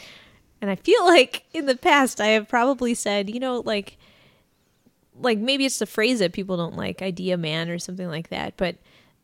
And 0.62 0.70
I 0.70 0.76
feel 0.76 1.04
like 1.06 1.44
in 1.54 1.66
the 1.66 1.78
past 1.78 2.20
I 2.20 2.28
have 2.28 2.50
probably 2.50 2.94
said, 2.94 3.30
you 3.30 3.40
know, 3.40 3.62
like 3.66 3.98
like 5.22 5.38
maybe 5.38 5.66
it's 5.66 5.80
the 5.80 5.86
phrase 5.86 6.20
that 6.20 6.34
people 6.34 6.58
don't 6.58 6.76
like, 6.76 7.02
idea 7.02 7.38
man 7.38 7.70
or 7.70 7.80
something 7.80 8.08
like 8.08 8.30
that, 8.30 8.56
but 8.58 8.78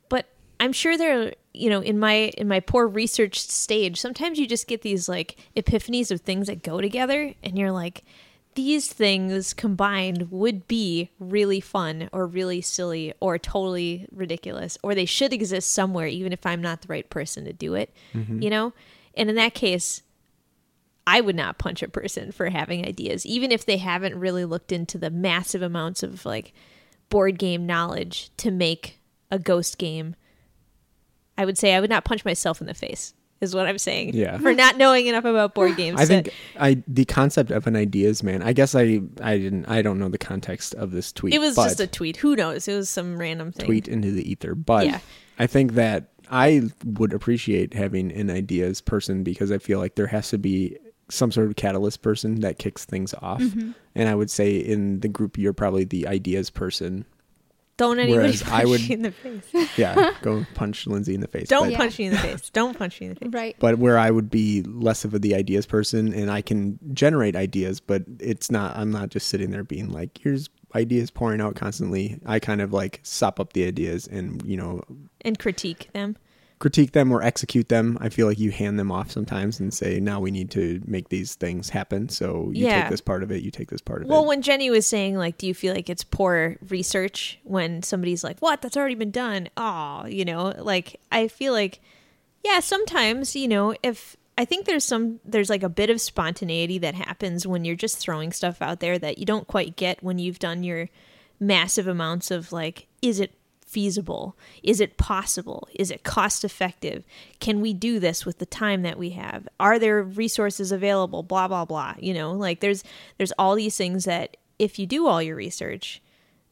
but 0.09 0.27
I'm 0.59 0.73
sure 0.73 0.97
there 0.97 1.33
you 1.55 1.69
know 1.69 1.81
in 1.81 1.99
my 1.99 2.31
in 2.37 2.47
my 2.47 2.59
poor 2.59 2.87
research 2.87 3.39
stage 3.39 3.99
sometimes 3.99 4.37
you 4.37 4.47
just 4.47 4.67
get 4.67 4.81
these 4.81 5.07
like 5.09 5.37
epiphanies 5.55 6.11
of 6.11 6.21
things 6.21 6.47
that 6.47 6.63
go 6.63 6.81
together 6.81 7.33
and 7.43 7.57
you're 7.57 7.71
like 7.71 8.03
these 8.55 8.91
things 8.91 9.53
combined 9.53 10.31
would 10.31 10.67
be 10.67 11.11
really 11.19 11.59
fun 11.59 12.09
or 12.13 12.25
really 12.25 12.61
silly 12.61 13.13
or 13.19 13.37
totally 13.37 14.07
ridiculous 14.11 14.77
or 14.81 14.95
they 14.95 15.05
should 15.05 15.33
exist 15.33 15.71
somewhere 15.71 16.07
even 16.07 16.31
if 16.31 16.45
I'm 16.45 16.61
not 16.61 16.81
the 16.81 16.87
right 16.87 17.09
person 17.09 17.45
to 17.45 17.53
do 17.53 17.73
it 17.75 17.93
mm-hmm. 18.13 18.41
you 18.41 18.49
know? 18.49 18.73
And 19.17 19.29
in 19.29 19.35
that 19.35 19.53
case 19.53 20.01
I 21.07 21.21
would 21.21 21.35
not 21.35 21.57
punch 21.59 21.83
a 21.83 21.87
person 21.87 22.31
for 22.31 22.49
having 22.49 22.85
ideas, 22.85 23.25
even 23.25 23.51
if 23.51 23.65
they 23.65 23.77
haven't 23.77 24.15
really 24.19 24.45
looked 24.45 24.71
into 24.71 24.97
the 24.97 25.09
massive 25.11 25.61
amounts 25.61 26.01
of 26.03 26.25
like 26.25 26.53
board 27.09 27.37
game 27.37 27.65
knowledge 27.65 28.31
to 28.37 28.49
make 28.51 28.99
a 29.31 29.37
ghost 29.37 29.77
game. 29.77 30.15
I 31.37 31.45
would 31.45 31.57
say 31.57 31.75
I 31.75 31.81
would 31.81 31.89
not 31.89 32.05
punch 32.05 32.23
myself 32.25 32.61
in 32.61 32.67
the 32.67 32.73
face, 32.73 33.13
is 33.41 33.53
what 33.53 33.67
I'm 33.67 33.77
saying. 33.77 34.13
Yeah. 34.13 34.37
For 34.39 34.53
not 34.53 34.77
knowing 34.77 35.05
enough 35.07 35.25
about 35.25 35.53
board 35.53 35.75
games. 35.77 35.99
I 35.99 36.05
think 36.05 36.29
I 36.59 36.81
the 36.87 37.05
concept 37.05 37.51
of 37.51 37.67
an 37.67 37.75
ideas 37.75 38.23
man. 38.23 38.41
I 38.41 38.53
guess 38.53 38.73
I 38.73 39.01
I 39.21 39.37
didn't 39.37 39.65
I 39.65 39.81
don't 39.81 39.99
know 39.99 40.09
the 40.09 40.17
context 40.17 40.73
of 40.75 40.91
this 40.91 41.11
tweet. 41.11 41.33
it 41.33 41.39
was 41.39 41.55
just 41.55 41.79
a 41.79 41.87
tweet. 41.87 42.17
Who 42.17 42.35
knows? 42.35 42.67
It 42.67 42.75
was 42.75 42.89
some 42.89 43.17
random 43.17 43.51
thing. 43.51 43.65
tweet 43.65 43.87
into 43.87 44.11
the 44.11 44.29
ether. 44.29 44.55
But 44.55 44.85
Yeah. 44.85 44.99
I 45.37 45.45
think 45.47 45.73
that 45.73 46.11
I 46.31 46.63
would 46.83 47.13
appreciate 47.13 47.73
having 47.75 48.11
an 48.11 48.31
ideas 48.31 48.81
person 48.81 49.23
because 49.23 49.51
I 49.51 49.57
feel 49.59 49.77
like 49.79 49.95
there 49.95 50.07
has 50.07 50.29
to 50.29 50.37
be 50.39 50.77
some 51.09 51.31
sort 51.31 51.47
of 51.47 51.55
catalyst 51.55 52.01
person 52.01 52.41
that 52.41 52.57
kicks 52.59 52.85
things 52.85 53.13
off. 53.21 53.41
Mm-hmm. 53.41 53.71
And 53.95 54.09
I 54.09 54.15
would 54.15 54.29
say 54.31 54.55
in 54.57 54.99
the 55.01 55.07
group 55.07 55.37
you're 55.37 55.53
probably 55.53 55.83
the 55.83 56.07
ideas 56.07 56.49
person. 56.49 57.05
Don't 57.77 57.99
anybody 57.99 58.17
Whereas 58.19 58.41
punch 58.41 58.53
I 58.53 58.65
would- 58.65 58.87
you 58.87 58.93
in 58.95 59.01
the 59.01 59.11
face. 59.11 59.69
Yeah, 59.77 60.13
go 60.21 60.45
punch 60.55 60.87
Lindsay 60.87 61.13
in 61.13 61.19
the 61.19 61.27
face. 61.27 61.49
Don't 61.49 61.63
But- 61.65 61.71
Yeah. 61.73 61.77
punch 61.77 61.99
me 61.99 62.05
in 62.05 62.11
the 62.13 62.17
face. 62.19 62.49
Don't 62.51 62.77
punch 62.77 63.01
me 63.01 63.07
in 63.07 63.13
the 63.13 63.19
face. 63.19 63.29
right. 63.33 63.55
but 63.59 63.77
where 63.79 63.97
I 63.99 64.09
would 64.11 64.29
be 64.29 64.61
less 64.63 65.03
of 65.03 65.13
a, 65.13 65.19
the 65.19 65.35
ideas 65.35 65.65
person 65.65 66.13
and 66.13 66.31
I 66.31 66.41
can 66.41 66.79
generate 66.93 67.35
ideas, 67.35 67.81
but 67.81 68.03
it's 68.19 68.49
not, 68.49 68.77
I'm 68.77 68.91
not 68.91 69.09
just 69.09 69.27
sitting 69.27 69.51
there 69.51 69.65
being 69.65 69.89
like, 69.91 70.17
here's 70.17 70.49
ideas 70.73 71.11
pouring 71.11 71.41
out 71.41 71.55
constantly. 71.55 72.17
I 72.25 72.39
kind 72.39 72.61
of 72.61 72.71
like 72.71 73.01
sop 73.03 73.39
up 73.41 73.51
the 73.53 73.67
ideas 73.67 74.07
and, 74.07 74.41
you 74.45 74.55
know, 74.55 74.81
And 75.21 75.37
critique 75.37 75.89
them. 75.93 76.15
Critique 76.65 76.93
them 76.93 77.11
or 77.11 77.21
execute 77.21 77.69
them. 77.69 77.95
I 78.01 78.09
feel 78.09 78.25
like 78.25 78.39
you 78.39 78.49
hand 78.49 78.79
them 78.79 78.91
off 78.91 79.11
sometimes 79.11 79.59
and 79.59 79.71
say, 79.71 79.99
now 79.99 80.19
we 80.19 80.31
need 80.31 80.49
to 80.49 80.81
make 80.87 81.09
these 81.09 81.35
things 81.35 81.69
happen. 81.69 82.09
So 82.09 82.49
you 82.55 82.65
Yeah. 82.65 82.81
take 82.81 82.89
this 82.89 83.01
part 83.01 83.21
of 83.21 83.31
it, 83.31 83.43
you 83.43 83.51
take 83.51 83.69
this 83.69 83.81
part 83.81 84.01
of 84.01 84.07
Well, 84.07 84.17
it. 84.17 84.21
Well, 84.21 84.29
when 84.29 84.41
Jenny 84.41 84.71
was 84.71 84.87
saying 84.87 85.15
like, 85.15 85.37
do 85.37 85.45
you 85.45 85.53
feel 85.53 85.75
like 85.75 85.91
it's 85.91 86.03
poor 86.03 86.55
research 86.67 87.37
when 87.43 87.83
somebody's 87.83 88.23
like, 88.23 88.39
"What? 88.39 88.63
That's 88.63 88.75
already 88.75 88.95
been 88.95 89.11
done." 89.11 89.47
Oh, 89.55 90.07
you 90.07 90.25
know, 90.25 90.55
like 90.57 90.99
I 91.11 91.27
feel 91.27 91.53
like, 91.53 91.81
yeah, 92.43 92.61
sometimes 92.61 93.35
you 93.35 93.47
know, 93.47 93.75
if 93.83 94.17
I 94.35 94.43
think 94.45 94.65
there's 94.65 94.83
some 94.83 95.19
there's 95.23 95.51
like 95.51 95.61
a 95.61 95.69
bit 95.69 95.91
of 95.91 96.01
spontaneity 96.01 96.79
that 96.79 96.95
happens 96.95 97.45
when 97.45 97.63
you're 97.63 97.75
just 97.75 97.99
throwing 97.99 98.31
stuff 98.31 98.59
out 98.59 98.79
there 98.79 98.97
that 98.97 99.19
you 99.19 99.25
don't 99.27 99.45
quite 99.45 99.75
get 99.75 100.01
when 100.01 100.17
you've 100.17 100.39
done 100.39 100.63
your 100.63 100.89
massive 101.39 101.85
amounts 101.87 102.31
of 102.31 102.51
like, 102.51 102.87
is 103.03 103.19
it 103.19 103.33
feasible? 103.75 104.37
Is 104.63 104.79
it 104.79 104.95
possible? 104.97 105.67
Is 105.75 105.91
it 105.91 106.03
cost 106.03 106.45
effective? 106.45 107.03
Can 107.41 107.59
we 107.59 107.73
do 107.73 107.99
this 107.99 108.25
with 108.25 108.39
the 108.39 108.45
time 108.45 108.83
that 108.83 108.97
we 108.97 109.09
have? 109.11 109.47
Are 109.59 109.77
there 109.77 110.01
resources 110.01 110.71
available? 110.71 111.23
Blah 111.23 111.49
blah 111.49 111.65
blah. 111.65 111.95
You 111.99 112.13
know, 112.13 112.31
like 112.31 112.61
there's 112.61 112.83
there's 113.17 113.33
all 113.37 113.55
these 113.55 113.75
things 113.75 114.05
that 114.05 114.37
if 114.57 114.79
you 114.79 114.85
do 114.87 115.07
all 115.07 115.21
your 115.21 115.35
research, 115.35 116.01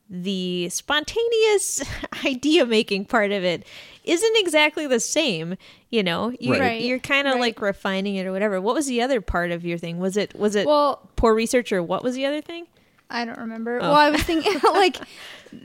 the 0.10 0.68
spontaneous 0.70 1.82
idea 2.25 2.65
making 2.65 3.06
part 3.06 3.32
of 3.32 3.44
it 3.46 3.65
isn't 4.03 4.38
exactly 4.38 4.86
the 4.86 5.00
same. 5.00 5.56
You 5.89 6.03
know, 6.03 6.34
you, 6.39 6.60
Right. 6.60 6.82
you're 6.82 7.00
kind 7.00 7.27
of 7.27 7.36
Right. 7.36 7.39
like 7.42 7.62
refining 7.62 8.15
it 8.15 8.25
or 8.27 8.34
whatever. 8.34 8.60
What 8.60 8.75
was 8.75 8.88
the 8.88 9.01
other 9.01 9.22
part 9.22 9.51
of 9.51 9.63
your 9.65 9.77
thing? 9.77 9.98
Was 10.00 10.18
it 10.18 10.36
was 10.36 10.56
it 10.56 10.68
Well, 10.68 11.10
poor 11.15 11.34
research 11.34 11.72
or 11.72 11.82
what 11.82 12.03
was 12.03 12.15
the 12.15 12.25
other 12.25 12.42
thing? 12.42 12.68
I 13.10 13.25
don't 13.25 13.38
remember. 13.39 13.77
Oh. 13.77 13.84
Well, 13.84 13.94
I 13.94 14.10
was 14.10 14.22
thinking 14.24 14.60
like 14.63 14.98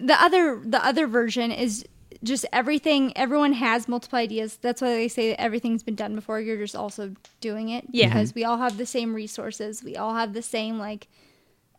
the 0.01 0.21
other 0.21 0.61
the 0.65 0.85
other 0.85 1.07
version 1.07 1.51
is 1.51 1.85
just 2.25 2.45
everything 2.53 3.17
everyone 3.17 3.53
has 3.53 3.87
multiple 3.89 4.19
ideas. 4.19 4.59
That's 4.61 4.83
why 4.83 4.95
they 4.95 5.09
say 5.09 5.31
that 5.31 5.41
everything's 5.41 5.83
been 5.85 5.95
done 5.95 6.15
before. 6.15 6.41
You're 6.41 6.57
just 6.59 6.75
also 6.77 7.15
doing 7.41 7.69
it 7.69 7.85
Yeah. 7.91 8.09
because 8.09 8.35
we 8.35 8.45
all 8.45 8.59
have 8.59 8.77
the 8.77 8.87
same 8.87 9.15
resources. 9.15 9.85
We 9.85 9.97
all 9.97 10.15
have 10.15 10.33
the 10.33 10.43
same 10.43 10.79
like 10.79 11.07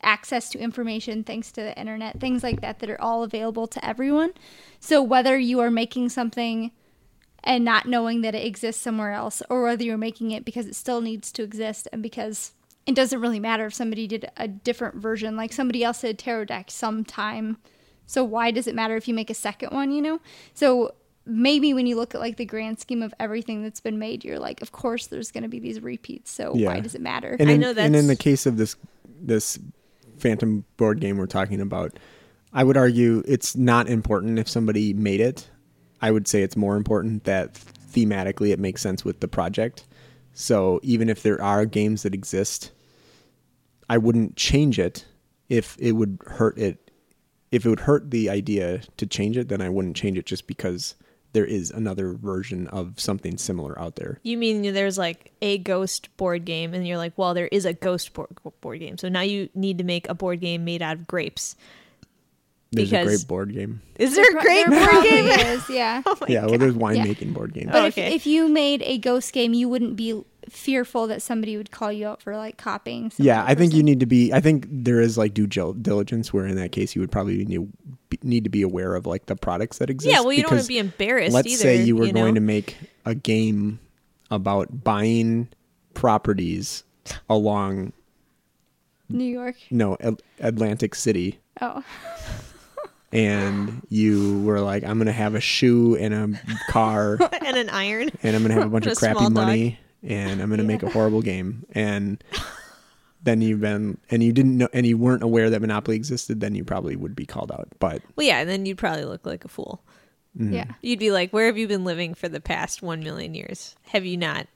access 0.01 0.49
to 0.51 0.59
information 0.59 1.25
thanks 1.25 1.51
to 1.51 1.61
the 1.61 1.77
internet 1.77 2.21
things 2.21 2.41
like 2.41 2.61
that 2.61 2.79
that 2.79 2.89
are 2.89 3.01
all 3.01 3.23
available 3.23 3.67
to 3.67 3.85
everyone. 3.85 4.31
So 4.79 5.03
whether 5.03 5.37
you 5.37 5.59
are 5.59 5.69
making 5.71 6.07
something 6.09 6.71
and 7.43 7.65
not 7.65 7.85
knowing 7.85 8.21
that 8.21 8.33
it 8.35 8.45
exists 8.45 8.81
somewhere 8.81 9.11
else 9.11 9.41
or 9.49 9.63
whether 9.63 9.83
you're 9.83 9.97
making 9.97 10.31
it 10.31 10.45
because 10.45 10.67
it 10.67 10.75
still 10.75 11.01
needs 11.01 11.33
to 11.33 11.43
exist 11.43 11.87
and 11.91 12.01
because 12.01 12.53
it 12.85 12.95
doesn't 12.95 13.19
really 13.19 13.39
matter 13.41 13.65
if 13.65 13.73
somebody 13.73 14.07
did 14.07 14.31
a 14.37 14.47
different 14.47 14.95
version 14.95 15.35
like 15.35 15.51
somebody 15.51 15.83
else 15.83 15.99
did 16.01 16.17
tarot 16.17 16.45
deck 16.45 16.71
sometime 16.71 17.57
so 18.09 18.23
why 18.23 18.49
does 18.51 18.65
it 18.67 18.73
matter 18.75 18.95
if 18.95 19.07
you 19.07 19.13
make 19.13 19.29
a 19.29 19.33
second 19.33 19.71
one 19.71 19.91
you 19.91 20.01
know 20.01 20.19
so 20.53 20.93
maybe 21.25 21.73
when 21.73 21.85
you 21.85 21.95
look 21.95 22.15
at 22.15 22.21
like 22.21 22.37
the 22.37 22.45
grand 22.45 22.79
scheme 22.79 23.03
of 23.03 23.13
everything 23.19 23.61
that's 23.61 23.79
been 23.79 23.99
made 23.99 24.23
you're 24.25 24.39
like 24.39 24.61
of 24.61 24.71
course 24.71 25.07
there's 25.07 25.31
going 25.31 25.43
to 25.43 25.49
be 25.49 25.59
these 25.59 25.79
repeats 25.81 26.31
so 26.31 26.53
Yeah. 26.55 26.67
why 26.69 26.79
does 26.79 26.95
it 26.95 27.01
matter 27.01 27.35
And 27.39 27.49
I 27.49 27.53
in, 27.53 27.59
know 27.61 27.73
and 27.77 27.95
in 27.95 28.07
the 28.07 28.15
case 28.15 28.45
of 28.45 28.57
this 28.57 28.75
this 29.21 29.59
Phantom 30.17 30.65
board 30.77 30.99
game 30.99 31.17
we're 31.17 31.27
talking 31.27 31.61
about, 31.61 31.97
I 32.51 32.63
would 32.65 32.75
argue 32.77 33.23
it's 33.25 33.55
not 33.55 33.87
important 33.87 34.37
if 34.37 34.49
somebody 34.49 34.93
made 34.93 35.21
it. 35.21 35.49
I 36.01 36.11
would 36.11 36.27
say 36.27 36.41
it's 36.41 36.57
more 36.57 36.75
important 36.75 37.23
that 37.23 37.53
thematically 37.93 38.51
it 38.51 38.59
makes 38.59 38.81
sense 38.81 39.05
with 39.05 39.21
the 39.21 39.27
project. 39.29 39.85
So 40.33 40.79
even 40.83 41.09
if 41.09 41.23
there 41.23 41.41
are 41.41 41.65
games 41.65 42.03
that 42.03 42.13
exist, 42.13 42.71
I 43.89 43.97
wouldn't 43.97 44.35
change 44.35 44.77
it 44.77 45.05
if 45.47 45.77
it 45.79 45.93
would 45.93 46.19
hurt 46.25 46.57
it. 46.57 46.88
If 47.51 47.65
it 47.65 47.69
would 47.69 47.81
hurt 47.81 48.11
the 48.11 48.29
idea 48.29 48.81
to 48.97 49.05
change 49.05 49.37
it, 49.37 49.47
then 49.49 49.61
I 49.61 49.69
wouldn't 49.69 49.95
change 49.95 50.17
it 50.17 50.25
just 50.25 50.45
because 50.47 50.95
there 51.33 51.45
is 51.45 51.69
another 51.71 52.13
version 52.13 52.67
of 52.67 52.99
something 52.99 53.37
similar 53.37 53.77
out 53.79 53.95
there. 53.95 54.19
You 54.23 54.37
mean 54.37 54.61
there's 54.73 54.97
like 54.97 55.31
a 55.41 55.57
ghost 55.59 56.15
board 56.17 56.45
game, 56.45 56.73
and 56.73 56.87
you're 56.87 56.97
like, 56.97 57.13
well, 57.17 57.33
there 57.33 57.47
is 57.47 57.65
a 57.65 57.73
ghost 57.73 58.13
board, 58.13 58.29
board 58.61 58.79
game. 58.79 58.97
So 58.97 59.09
now 59.09 59.21
you 59.21 59.49
need 59.55 59.77
to 59.79 59.83
make 59.83 60.07
a 60.09 60.13
board 60.15 60.39
game 60.41 60.63
made 60.65 60.81
out 60.81 60.97
of 60.97 61.07
grapes. 61.07 61.55
There's 62.71 62.93
a 62.93 63.03
great 63.03 63.27
board 63.27 63.51
game. 63.51 63.81
Is 63.97 64.15
there 64.15 64.25
a 64.29 64.31
Pro- 64.33 64.41
grape 64.43 64.67
there 64.69 64.91
board 64.91 65.03
game? 65.03 65.25
is, 65.27 65.67
yeah 65.71 66.03
Oh 66.05 66.15
my 66.21 66.27
yeah, 66.29 66.45
well, 66.45 66.59
there's 66.59 66.75
wine 66.75 66.97
Yeah. 66.97 67.03
making 67.05 67.33
board 67.33 67.51
games. 67.53 67.69
Oh, 67.69 67.73
but 67.73 67.81
Oh, 67.83 67.85
if, 67.87 67.97
if 67.97 68.27
you 68.27 68.47
made 68.47 68.83
a 68.83 68.99
ghost 68.99 69.33
game, 69.33 69.55
you 69.55 69.67
wouldn't 69.67 69.95
be 69.95 70.23
fearful 70.47 71.07
that 71.07 71.21
somebody 71.21 71.57
would 71.57 71.71
call 71.71 71.91
you 71.91 72.07
out 72.07 72.21
for 72.21 72.35
like 72.37 72.57
copying. 72.57 73.09
some 73.11 73.25
yeah, 73.25 73.43
I 73.47 73.55
think 73.55 73.73
you 73.73 73.83
need 73.83 73.99
to 73.99 74.05
be. 74.05 74.31
I 74.33 74.39
think 74.39 74.65
there 74.69 75.01
is 75.01 75.17
like 75.17 75.33
due 75.33 75.47
diligence, 75.47 76.31
where 76.33 76.45
in 76.45 76.55
that 76.55 76.71
case 76.71 76.95
you 76.95 77.01
would 77.01 77.11
probably 77.11 77.43
need, 77.45 77.71
need 78.23 78.43
to 78.45 78.49
be 78.49 78.61
aware 78.61 78.95
of 78.95 79.05
like 79.05 79.25
the 79.25 79.35
products 79.35 79.79
that 79.79 79.89
exist. 79.89 80.11
Yeah, 80.13 80.21
well, 80.21 80.33
you 80.33 80.43
don't 80.43 80.51
want 80.51 80.63
to 80.63 80.67
be 80.67 80.77
embarrassed 80.79 81.33
Let's 81.33 81.47
either. 81.47 81.61
say 81.61 81.83
you 81.83 81.95
were 81.95 82.07
know? 82.07 82.13
going 82.13 82.35
to 82.35 82.41
make 82.41 82.77
a 83.05 83.15
game 83.15 83.79
about 84.31 84.83
buying 84.83 85.49
properties 85.93 86.83
along 87.29 87.91
New 89.09 89.25
York. 89.25 89.55
no 89.71 89.97
At- 89.99 90.21
Atlantic 90.39 90.93
City, 90.95 91.39
Oh, 91.61 91.83
and 93.11 93.81
you 93.89 94.41
were 94.43 94.61
like, 94.61 94.83
"I'm 94.83 94.97
going 94.97 95.07
to 95.07 95.11
have 95.11 95.35
a 95.35 95.41
shoe 95.41 95.95
and 95.95 96.13
a 96.13 96.39
car." 96.71 97.17
and 97.45 97.57
an 97.57 97.69
iron. 97.69 98.09
and 98.23 98.35
I'm 98.35 98.41
gonna 98.43 98.53
have 98.53 98.67
a 98.67 98.69
bunch 98.69 98.85
of 98.85 98.97
crappy 98.97 99.17
small 99.17 99.29
dog. 99.29 99.33
money, 99.47 99.79
and 100.03 100.41
I'm 100.41 100.49
gonna 100.49 100.63
make 100.63 100.83
a 100.83 100.89
horrible 100.89 101.21
game. 101.21 101.65
And 101.73 102.23
then 103.23 103.41
you've 103.41 103.59
been, 103.59 103.97
and 104.09 104.23
you 104.23 104.31
didn't 104.31 104.57
know, 104.57 104.69
and 104.73 104.85
you 104.85 104.97
weren't 104.97 105.23
aware 105.23 105.49
that 105.49 105.59
Monopoly 105.61 105.95
existed. 105.97 106.39
Then 106.39 106.55
you 106.55 106.63
probably 106.63 106.95
would 106.95 107.15
be 107.15 107.25
called 107.25 107.51
out. 107.51 107.67
But 107.79 108.01
Well, 108.15 108.25
yeah, 108.25 108.39
and 108.39 108.49
then 108.49 108.65
you'd 108.65 108.77
probably 108.77 109.05
look 109.05 109.25
like 109.25 109.43
a 109.45 109.49
fool. 109.49 109.83
Mm-hmm. 110.37 110.53
yeah. 110.53 110.65
You'd 110.81 110.99
be 110.99 111.11
like, 111.11 111.31
where 111.33 111.47
have 111.47 111.57
you 111.57 111.67
been 111.67 111.83
living 111.83 112.13
for 112.13 112.29
the 112.29 112.39
past 112.39 112.81
one 112.81 113.03
million 113.03 113.33
years? 113.33 113.75
Have 113.87 114.05
you 114.05 114.15
not 114.15 114.47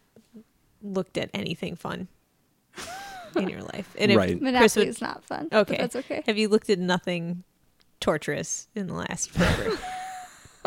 looked 0.81 1.17
at 1.17 1.29
anything 1.33 1.75
fun 1.75 2.07
in 3.35 3.49
your 3.49 3.61
life? 3.61 3.93
And 3.97 4.11
if 4.11 4.17
Right. 4.17 4.29
Chris 4.29 4.41
Monopoly 4.41 4.81
would- 4.81 4.87
is 4.87 5.01
not 5.01 5.25
fun. 5.25 5.47
but 5.51 5.59
okay, 5.61 5.77
that's 5.77 5.95
okay. 5.97 6.23
Have 6.27 6.37
you 6.37 6.47
looked 6.47 6.69
at 6.69 6.79
nothing 6.79 7.43
torturous 7.99 8.67
in 8.75 8.87
the 8.87 8.93
last 8.93 9.31
forever? 9.31 9.77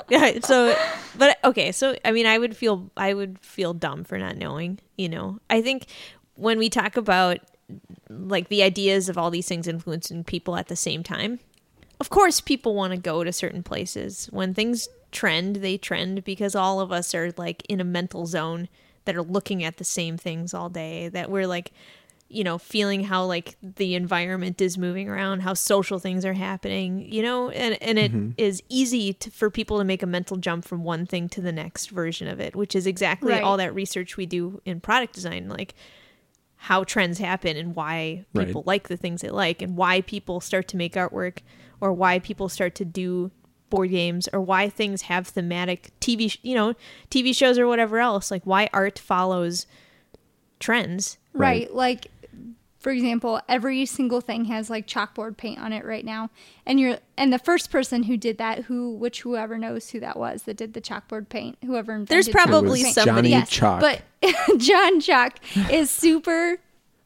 yeah. 0.08 0.40
So, 0.40 0.76
but 1.16 1.38
okay. 1.44 1.72
So, 1.72 1.96
I 2.04 2.12
mean, 2.12 2.26
I 2.26 2.38
would 2.38 2.56
feel 2.56 2.90
I 2.96 3.14
would 3.14 3.38
feel 3.40 3.74
dumb 3.74 4.04
for 4.04 4.18
not 4.18 4.36
knowing. 4.36 4.78
You 4.96 5.08
know, 5.08 5.38
I 5.50 5.62
think 5.62 5.86
when 6.34 6.58
we 6.58 6.68
talk 6.68 6.96
about 6.96 7.38
like 8.08 8.48
the 8.48 8.62
ideas 8.62 9.08
of 9.08 9.18
all 9.18 9.30
these 9.30 9.48
things 9.48 9.66
influencing 9.66 10.24
people 10.24 10.56
at 10.56 10.68
the 10.68 10.76
same 10.76 11.02
time, 11.02 11.40
of 12.00 12.10
course, 12.10 12.40
people 12.40 12.74
want 12.74 12.92
to 12.92 12.98
go 12.98 13.24
to 13.24 13.32
certain 13.32 13.62
places. 13.62 14.28
When 14.30 14.54
things 14.54 14.88
trend, 15.12 15.56
they 15.56 15.78
trend 15.78 16.24
because 16.24 16.54
all 16.54 16.80
of 16.80 16.92
us 16.92 17.14
are 17.14 17.32
like 17.36 17.64
in 17.68 17.80
a 17.80 17.84
mental 17.84 18.26
zone 18.26 18.68
that 19.06 19.16
are 19.16 19.22
looking 19.22 19.64
at 19.64 19.78
the 19.78 19.84
same 19.84 20.18
things 20.18 20.52
all 20.52 20.68
day, 20.68 21.08
that 21.08 21.30
we're 21.30 21.46
like, 21.46 21.72
you 22.28 22.42
know, 22.42 22.58
feeling 22.58 23.04
how 23.04 23.24
like 23.24 23.56
the 23.62 23.94
environment 23.94 24.60
is 24.60 24.76
moving 24.76 25.08
around, 25.08 25.40
how 25.40 25.54
social 25.54 25.98
things 25.98 26.24
are 26.24 26.32
happening, 26.32 27.00
you 27.12 27.22
know, 27.22 27.50
and, 27.50 27.80
and 27.80 27.98
it 27.98 28.12
mm-hmm. 28.12 28.30
is 28.36 28.62
easy 28.68 29.12
to, 29.12 29.30
for 29.30 29.48
people 29.48 29.78
to 29.78 29.84
make 29.84 30.02
a 30.02 30.06
mental 30.06 30.36
jump 30.36 30.64
from 30.64 30.82
one 30.82 31.06
thing 31.06 31.28
to 31.28 31.40
the 31.40 31.52
next 31.52 31.86
version 31.90 32.26
of 32.26 32.40
it, 32.40 32.56
which 32.56 32.74
is 32.74 32.86
exactly 32.86 33.32
Right. 33.32 33.42
all 33.42 33.56
that 33.58 33.74
research 33.74 34.16
we 34.16 34.26
do 34.26 34.60
in 34.64 34.80
product 34.80 35.14
design. 35.14 35.48
Like, 35.48 35.74
how 36.56 36.82
trends 36.82 37.18
happen 37.18 37.56
and 37.56 37.76
why 37.76 38.24
Right. 38.34 38.46
people 38.46 38.64
like 38.66 38.88
the 38.88 38.96
things 38.96 39.20
they 39.20 39.30
like 39.30 39.62
and 39.62 39.76
why 39.76 40.00
people 40.00 40.40
start 40.40 40.66
to 40.68 40.76
make 40.76 40.94
artwork 40.94 41.38
or 41.80 41.92
why 41.92 42.18
people 42.18 42.48
start 42.48 42.74
to 42.76 42.84
do 42.84 43.30
board 43.70 43.90
games 43.90 44.28
or 44.32 44.40
why 44.40 44.68
things 44.68 45.02
have 45.02 45.28
thematic 45.28 45.90
TV 46.00 46.30
sh- 46.30 46.38
you 46.42 46.54
know 46.54 46.74
TV 47.10 47.34
shows 47.34 47.58
or 47.58 47.66
whatever 47.66 47.98
else 47.98 48.30
like 48.30 48.42
why 48.44 48.68
art 48.72 48.98
follows 48.98 49.66
trends 50.58 51.18
Right. 51.38 51.72
Like, 51.74 52.08
for 52.86 52.92
example, 52.92 53.40
every 53.48 53.84
single 53.84 54.20
thing 54.20 54.44
has 54.44 54.70
like 54.70 54.86
chalkboard 54.86 55.36
paint 55.36 55.58
on 55.58 55.72
it 55.72 55.84
right 55.84 56.04
now, 56.04 56.30
and 56.64 56.78
you're 56.78 56.98
and 57.16 57.32
the 57.32 57.38
first 57.40 57.68
person 57.68 58.04
who 58.04 58.16
did 58.16 58.38
that, 58.38 58.60
who 58.66 58.92
which 58.92 59.22
whoever 59.22 59.58
knows 59.58 59.90
who 59.90 59.98
that 59.98 60.16
was 60.16 60.44
that 60.44 60.56
did 60.56 60.72
the 60.72 60.80
chalkboard 60.80 61.28
paint, 61.28 61.58
whoever 61.64 61.90
invented 61.90 62.14
There's 62.14 62.28
probably 62.28 62.84
somebody- 62.84 63.30
Johnny 63.30 63.30
Yes, 63.30 63.50
Chalk. 63.50 63.80
but 63.80 64.02
John 64.58 65.00
Chalk 65.00 65.32
is 65.68 65.90
super 65.90 66.58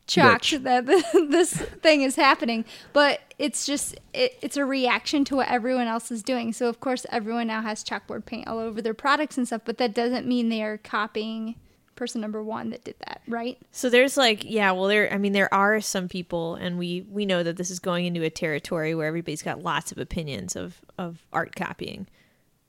shocked 0.06 0.52
Rich. 0.52 0.64
that 0.64 0.84
this 1.30 1.54
thing 1.54 2.02
is 2.02 2.16
happening. 2.16 2.66
But 2.92 3.20
it's 3.38 3.64
just 3.64 3.98
it, 4.12 4.36
it's 4.42 4.58
a 4.58 4.66
reaction 4.66 5.24
to 5.24 5.36
what 5.36 5.48
everyone 5.48 5.86
else 5.86 6.10
is 6.10 6.22
doing. 6.22 6.52
So 6.52 6.68
of 6.68 6.80
course 6.80 7.06
everyone 7.08 7.46
now 7.46 7.62
has 7.62 7.82
chalkboard 7.82 8.26
paint 8.26 8.46
all 8.48 8.58
over 8.58 8.82
their 8.82 8.92
products 8.92 9.38
and 9.38 9.46
stuff. 9.46 9.62
But 9.64 9.78
that 9.78 9.94
doesn't 9.94 10.26
mean 10.26 10.50
they 10.50 10.62
are 10.62 10.76
copying 10.76 11.54
person 12.00 12.22
number 12.22 12.42
one 12.42 12.70
that 12.70 12.82
did 12.82 12.94
that, 13.06 13.20
right? 13.28 13.58
So 13.72 13.90
there's 13.90 14.16
like, 14.16 14.42
yeah, 14.44 14.72
well, 14.72 14.86
there. 14.86 15.12
I 15.12 15.18
mean, 15.18 15.32
there 15.32 15.52
are 15.52 15.82
some 15.82 16.08
people, 16.08 16.54
and 16.54 16.78
we 16.78 17.06
we 17.10 17.26
know 17.26 17.42
that 17.42 17.58
this 17.58 17.70
is 17.70 17.78
going 17.78 18.06
into 18.06 18.22
a 18.22 18.30
territory 18.30 18.94
where 18.94 19.06
everybody's 19.06 19.42
got 19.42 19.62
lots 19.62 19.92
of 19.92 19.98
opinions 19.98 20.56
of 20.56 20.80
of 20.96 21.22
art 21.30 21.54
copying, 21.54 22.08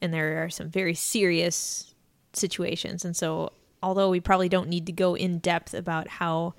and 0.02 0.14
there 0.14 0.44
are 0.44 0.50
some 0.50 0.70
very 0.70 0.94
serious 0.94 1.96
situations. 2.34 3.06
And 3.06 3.16
so, 3.16 3.54
although 3.82 4.10
we 4.10 4.20
probably 4.20 4.50
don't 4.50 4.68
need 4.68 4.86
to 4.88 4.92
go 4.92 5.16
in 5.16 5.40
depth 5.40 5.74
about 5.74 6.10
how 6.10 6.54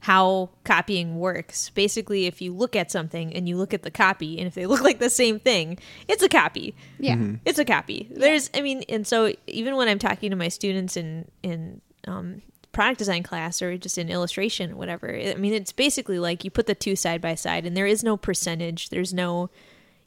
how 0.00 0.48
copying 0.64 1.18
works, 1.18 1.68
basically, 1.70 2.24
if 2.26 2.40
you 2.40 2.54
look 2.54 2.74
at 2.74 2.90
something 2.90 3.34
and 3.34 3.48
you 3.48 3.56
look 3.58 3.74
at 3.74 3.82
the 3.82 3.90
copy, 3.90 4.38
and 4.38 4.46
if 4.46 4.54
they 4.54 4.64
look 4.66 4.80
like 4.80 4.98
the 4.98 5.10
same 5.10 5.38
thing, 5.38 5.78
it's 6.08 6.22
a 6.22 6.28
copy 6.28 6.74
Yeah. 6.98 7.16
Mm-hmm. 7.16 7.34
it's 7.44 7.58
a 7.58 7.64
copy. 7.66 8.08
There's, 8.10 8.50
I 8.54 8.62
mean, 8.62 8.82
and 8.88 9.06
so 9.06 9.32
even 9.46 9.76
when 9.76 9.88
I'm 9.88 9.98
talking 9.98 10.30
to 10.30 10.36
my 10.36 10.48
students 10.48 10.96
in 10.96 11.30
in 11.42 11.82
um, 12.06 12.42
product 12.72 12.98
design 12.98 13.22
class 13.22 13.62
or 13.62 13.76
just 13.78 13.98
in 13.98 14.08
illustration 14.08 14.76
whatever, 14.76 15.14
I 15.14 15.34
mean, 15.34 15.52
it's 15.52 15.72
basically 15.72 16.18
like 16.18 16.44
you 16.44 16.50
put 16.50 16.66
the 16.66 16.74
two 16.74 16.96
side 16.96 17.20
by 17.20 17.34
side, 17.34 17.66
and 17.66 17.76
there 17.76 17.86
is 17.86 18.02
no 18.02 18.16
percentage. 18.16 18.90
There's 18.90 19.14
no, 19.14 19.50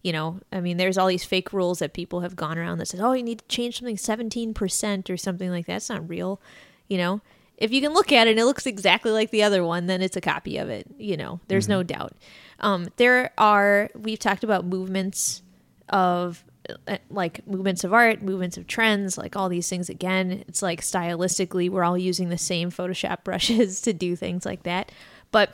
you 0.04 0.12
know, 0.12 0.40
I 0.52 0.60
mean, 0.62 0.78
there's 0.78 0.98
all 0.98 1.08
these 1.08 1.26
fake 1.26 1.54
rules 1.54 1.80
that 1.80 1.94
people 1.94 2.22
have 2.22 2.36
gone 2.36 2.58
around 2.58 2.78
that 2.80 2.88
says, 2.88 3.02
oh, 3.02 3.14
you 3.14 3.24
need 3.24 3.40
to 3.40 3.48
change 3.48 3.80
something 3.80 3.98
17 3.98 4.54
percent 4.54 5.10
or 5.10 5.18
something 5.18 5.50
like 5.50 5.66
that. 5.68 5.78
It's 5.78 5.90
not 5.90 6.08
real, 6.08 6.42
you 6.88 6.98
know. 6.98 7.22
If 7.58 7.72
you 7.72 7.82
can 7.82 7.94
look 7.94 8.12
at 8.12 8.28
it 8.28 8.32
and 8.32 8.40
it 8.40 8.46
looks 8.46 8.68
exactly 8.68 9.12
like 9.12 9.32
the 9.32 9.42
other 9.42 9.64
one, 9.64 9.88
then 9.88 10.04
it's 10.04 10.16
a 10.16 10.22
copy 10.22 10.58
of 10.58 10.70
it. 10.70 10.86
You 11.00 11.18
know, 11.18 11.40
there's 11.48 11.68
no 11.68 11.82
doubt. 11.82 12.14
Um, 12.60 12.90
there 12.98 13.32
are 13.38 13.90
we've 13.96 14.20
talked 14.20 14.44
about 14.44 14.66
movements 14.66 15.42
of 15.90 16.44
Uh, 16.88 16.98
like 17.10 17.46
movements 17.48 17.84
of 17.84 17.94
art, 17.94 18.22
movements 18.22 18.58
of 18.58 18.68
trends, 18.68 19.18
like 19.18 19.36
all 19.36 19.50
these 19.50 19.70
things 19.70 19.90
again. 19.90 20.44
It's 20.48 20.62
like 20.62 20.82
stylistically, 20.82 21.70
we're 21.70 21.84
all 21.84 21.98
using 21.98 22.30
the 22.30 22.38
same 22.38 22.72
Photoshop 22.72 23.24
brushes 23.24 23.82
to 23.82 23.94
do 23.94 24.16
things 24.16 24.46
like 24.46 24.64
that. 24.64 24.92
But 25.32 25.52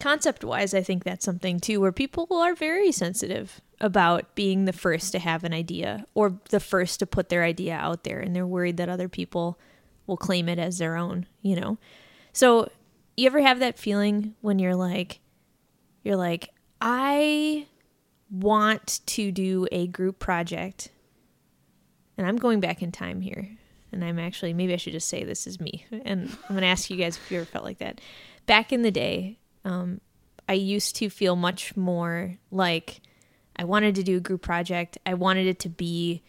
concept 0.00 0.44
wise, 0.44 0.74
I 0.74 0.82
think 0.82 1.04
that's 1.04 1.24
something 1.24 1.60
too 1.60 1.80
where 1.80 1.92
people 1.92 2.26
are 2.32 2.54
very 2.54 2.92
sensitive 2.92 3.60
about 3.80 4.34
being 4.34 4.64
the 4.64 4.72
first 4.72 5.12
to 5.12 5.18
have 5.18 5.44
an 5.44 5.52
idea 5.52 6.06
or 6.14 6.38
the 6.50 6.60
first 6.60 6.98
to 7.00 7.06
put 7.06 7.28
their 7.28 7.44
idea 7.44 7.74
out 7.74 8.04
there. 8.04 8.20
And 8.20 8.34
they're 8.34 8.46
worried 8.46 8.78
that 8.78 8.88
other 8.88 9.08
people 9.08 9.58
will 10.06 10.16
claim 10.16 10.48
it 10.48 10.58
as 10.58 10.78
their 10.78 10.96
own, 10.96 11.26
you 11.42 11.56
know? 11.56 11.78
So, 12.32 12.70
you 13.16 13.26
ever 13.26 13.40
have 13.40 13.60
that 13.60 13.78
feeling 13.78 14.34
when 14.40 14.58
you're 14.58 14.76
like, 14.76 15.20
you're 16.02 16.16
like, 16.16 16.50
I 16.80 17.66
want 18.30 19.00
to 19.06 19.30
do 19.30 19.66
a 19.70 19.86
group 19.86 20.18
project, 20.18 20.90
and 22.18 22.26
I'm 22.26 22.36
going 22.36 22.60
back 22.60 22.82
in 22.82 22.92
time 22.92 23.20
here, 23.20 23.48
and 23.92 24.04
I'm 24.04 24.18
actually 24.18 24.52
maybe 24.52 24.72
I 24.72 24.76
should 24.76 24.92
just 24.92 25.08
say 25.08 25.24
this 25.24 25.46
is 25.46 25.60
me, 25.60 25.86
and 26.04 26.30
I'm 26.48 26.54
going 26.54 26.62
to 26.62 26.68
ask 26.68 26.90
you 26.90 26.96
guys 26.96 27.16
if 27.16 27.30
you 27.30 27.38
ever 27.38 27.46
felt 27.46 27.64
like 27.64 27.78
that. 27.78 28.00
Back 28.46 28.72
in 28.72 28.82
the 28.82 28.90
day, 28.90 29.38
um, 29.64 30.00
I 30.48 30.54
used 30.54 30.96
to 30.96 31.10
feel 31.10 31.36
much 31.36 31.76
more 31.76 32.36
like 32.50 33.00
I 33.56 33.64
wanted 33.64 33.94
to 33.96 34.02
do 34.02 34.16
a 34.18 34.20
group 34.20 34.42
project. 34.42 34.98
I 35.04 35.14
wanted 35.14 35.46
it 35.46 35.58
to 35.60 35.68
be 35.68 36.22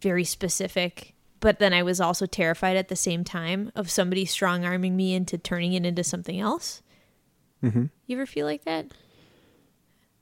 very 0.00 0.24
specific, 0.24 1.14
but 1.40 1.58
then 1.58 1.72
I 1.72 1.82
was 1.82 2.00
also 2.00 2.26
terrified 2.26 2.76
at 2.76 2.88
the 2.88 2.96
same 2.96 3.24
time 3.24 3.72
of 3.74 3.90
somebody 3.90 4.24
strong 4.24 4.64
arming 4.64 4.96
me 4.96 5.14
into 5.14 5.38
turning 5.38 5.72
it 5.72 5.86
into 5.86 6.04
something 6.04 6.38
else. 6.40 6.82
Mm-hmm. 7.62 7.86
You 8.06 8.16
ever 8.16 8.26
feel 8.26 8.44
like 8.44 8.64
that? 8.64 8.88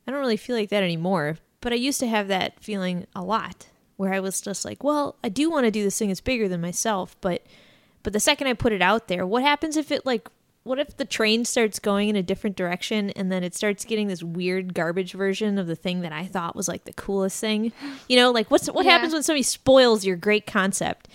I 0.06 0.10
don't 0.10 0.20
really 0.20 0.36
feel 0.36 0.56
like 0.56 0.70
that 0.70 0.82
anymore, 0.82 1.36
but 1.60 1.72
I 1.72 1.76
used 1.76 2.00
to 2.00 2.06
have 2.06 2.28
that 2.28 2.62
feeling 2.62 3.06
a 3.14 3.22
lot 3.22 3.66
where 3.96 4.12
I 4.12 4.20
was 4.20 4.40
just 4.40 4.64
like, 4.64 4.82
well, 4.82 5.16
I 5.22 5.28
do 5.28 5.50
want 5.50 5.64
to 5.66 5.70
do 5.70 5.82
this 5.84 5.98
thing 5.98 6.08
that's 6.08 6.20
bigger 6.20 6.48
than 6.48 6.60
myself, 6.60 7.16
but 7.20 7.42
but 8.02 8.12
the 8.12 8.18
second 8.20 8.48
I 8.48 8.54
put 8.54 8.72
it 8.72 8.82
out 8.82 9.06
there, 9.06 9.24
what 9.26 9.42
happens 9.44 9.76
if 9.76 9.90
it 9.92 10.04
like 10.04 10.28
what 10.64 10.78
if 10.78 10.96
the 10.96 11.04
train 11.04 11.44
starts 11.44 11.78
going 11.80 12.08
in 12.08 12.14
a 12.16 12.22
different 12.22 12.54
direction 12.56 13.10
and 13.10 13.32
then 13.32 13.42
it 13.42 13.52
starts 13.54 13.84
getting 13.84 14.06
this 14.06 14.22
weird 14.22 14.74
garbage 14.74 15.12
version 15.12 15.58
of 15.58 15.66
the 15.66 15.74
thing 15.74 16.02
that 16.02 16.12
I 16.12 16.24
thought 16.24 16.54
was 16.56 16.68
like 16.68 16.84
the 16.84 16.92
coolest 16.92 17.40
thing? 17.40 17.72
You 18.08 18.16
know, 18.16 18.30
like 18.30 18.50
what's 18.50 18.68
what 18.70 18.84
Yeah. 18.84 18.92
happens 18.92 19.12
when 19.12 19.22
somebody 19.22 19.42
spoils 19.42 20.04
your 20.04 20.16
great 20.16 20.46
concept? 20.46 21.08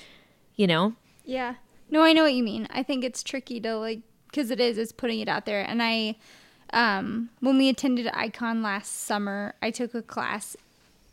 You 0.55 0.67
know? 0.67 0.95
Yeah. 1.25 1.55
No, 1.89 2.03
I 2.03 2.11
know 2.13 2.23
what 2.23 2.33
you 2.33 2.43
mean. 2.43 2.67
I 2.71 2.83
think 2.83 3.03
it's 3.05 3.23
tricky 3.23 3.59
to 3.61 3.77
like 3.77 4.01
because 4.29 4.51
it 4.51 4.59
is 4.59 4.77
it's 4.77 4.91
putting 4.91 5.19
it 5.21 5.29
out 5.29 5.45
there. 5.45 5.61
And 5.61 5.81
I, 5.81 6.15
um, 6.73 7.29
when 7.39 7.57
we 7.57 7.69
attended 7.69 8.09
Icon 8.13 8.61
last 8.61 8.93
summer, 8.93 9.55
I 9.61 9.71
took 9.71 9.93
a 9.93 10.01
class. 10.01 10.55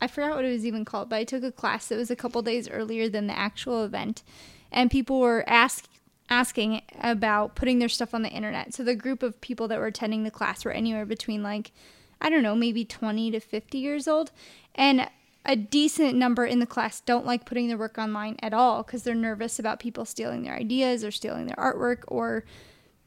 I 0.01 0.07
forgot 0.07 0.35
what 0.35 0.45
it 0.45 0.51
was 0.51 0.65
even 0.65 0.85
called, 0.85 1.09
but 1.09 1.17
I 1.17 1.23
took 1.23 1.43
a 1.43 1.51
class 1.51 1.87
that 1.87 1.97
was 1.97 2.11
a 2.11 2.15
couple 2.15 2.41
days 2.41 2.69
earlier 2.69 3.09
than 3.09 3.27
the 3.27 3.37
actual 3.37 3.83
event, 3.83 4.23
and 4.71 4.91
people 4.91 5.19
were 5.19 5.43
ask 5.47 5.85
asking 6.29 6.81
about 7.01 7.53
putting 7.55 7.79
their 7.79 7.89
stuff 7.89 8.13
on 8.13 8.23
the 8.23 8.29
internet. 8.29 8.73
So 8.73 8.83
the 8.83 8.95
group 8.95 9.21
of 9.21 9.39
people 9.41 9.67
that 9.67 9.79
were 9.79 9.85
attending 9.85 10.23
the 10.23 10.31
class 10.31 10.65
were 10.65 10.71
anywhere 10.71 11.05
between 11.05 11.43
like 11.43 11.71
I 12.21 12.29
don't 12.29 12.43
know, 12.43 12.55
maybe 12.55 12.85
20 12.85 13.31
to 13.31 13.39
50 13.39 13.77
years 13.77 14.07
old. 14.07 14.31
And 14.73 15.09
a 15.45 15.55
decent 15.55 16.15
number 16.15 16.45
in 16.45 16.59
the 16.59 16.65
class 16.65 17.01
don't 17.01 17.25
like 17.25 17.45
putting 17.45 17.67
their 17.67 17.77
work 17.77 17.97
online 17.97 18.37
at 18.41 18.53
all 18.53 18.83
because 18.83 19.03
they're 19.03 19.13
nervous 19.13 19.59
about 19.59 19.79
people 19.79 20.05
stealing 20.05 20.43
their 20.43 20.55
ideas 20.55 21.03
or 21.03 21.11
stealing 21.11 21.45
their 21.45 21.55
artwork 21.57 21.99
or 22.07 22.43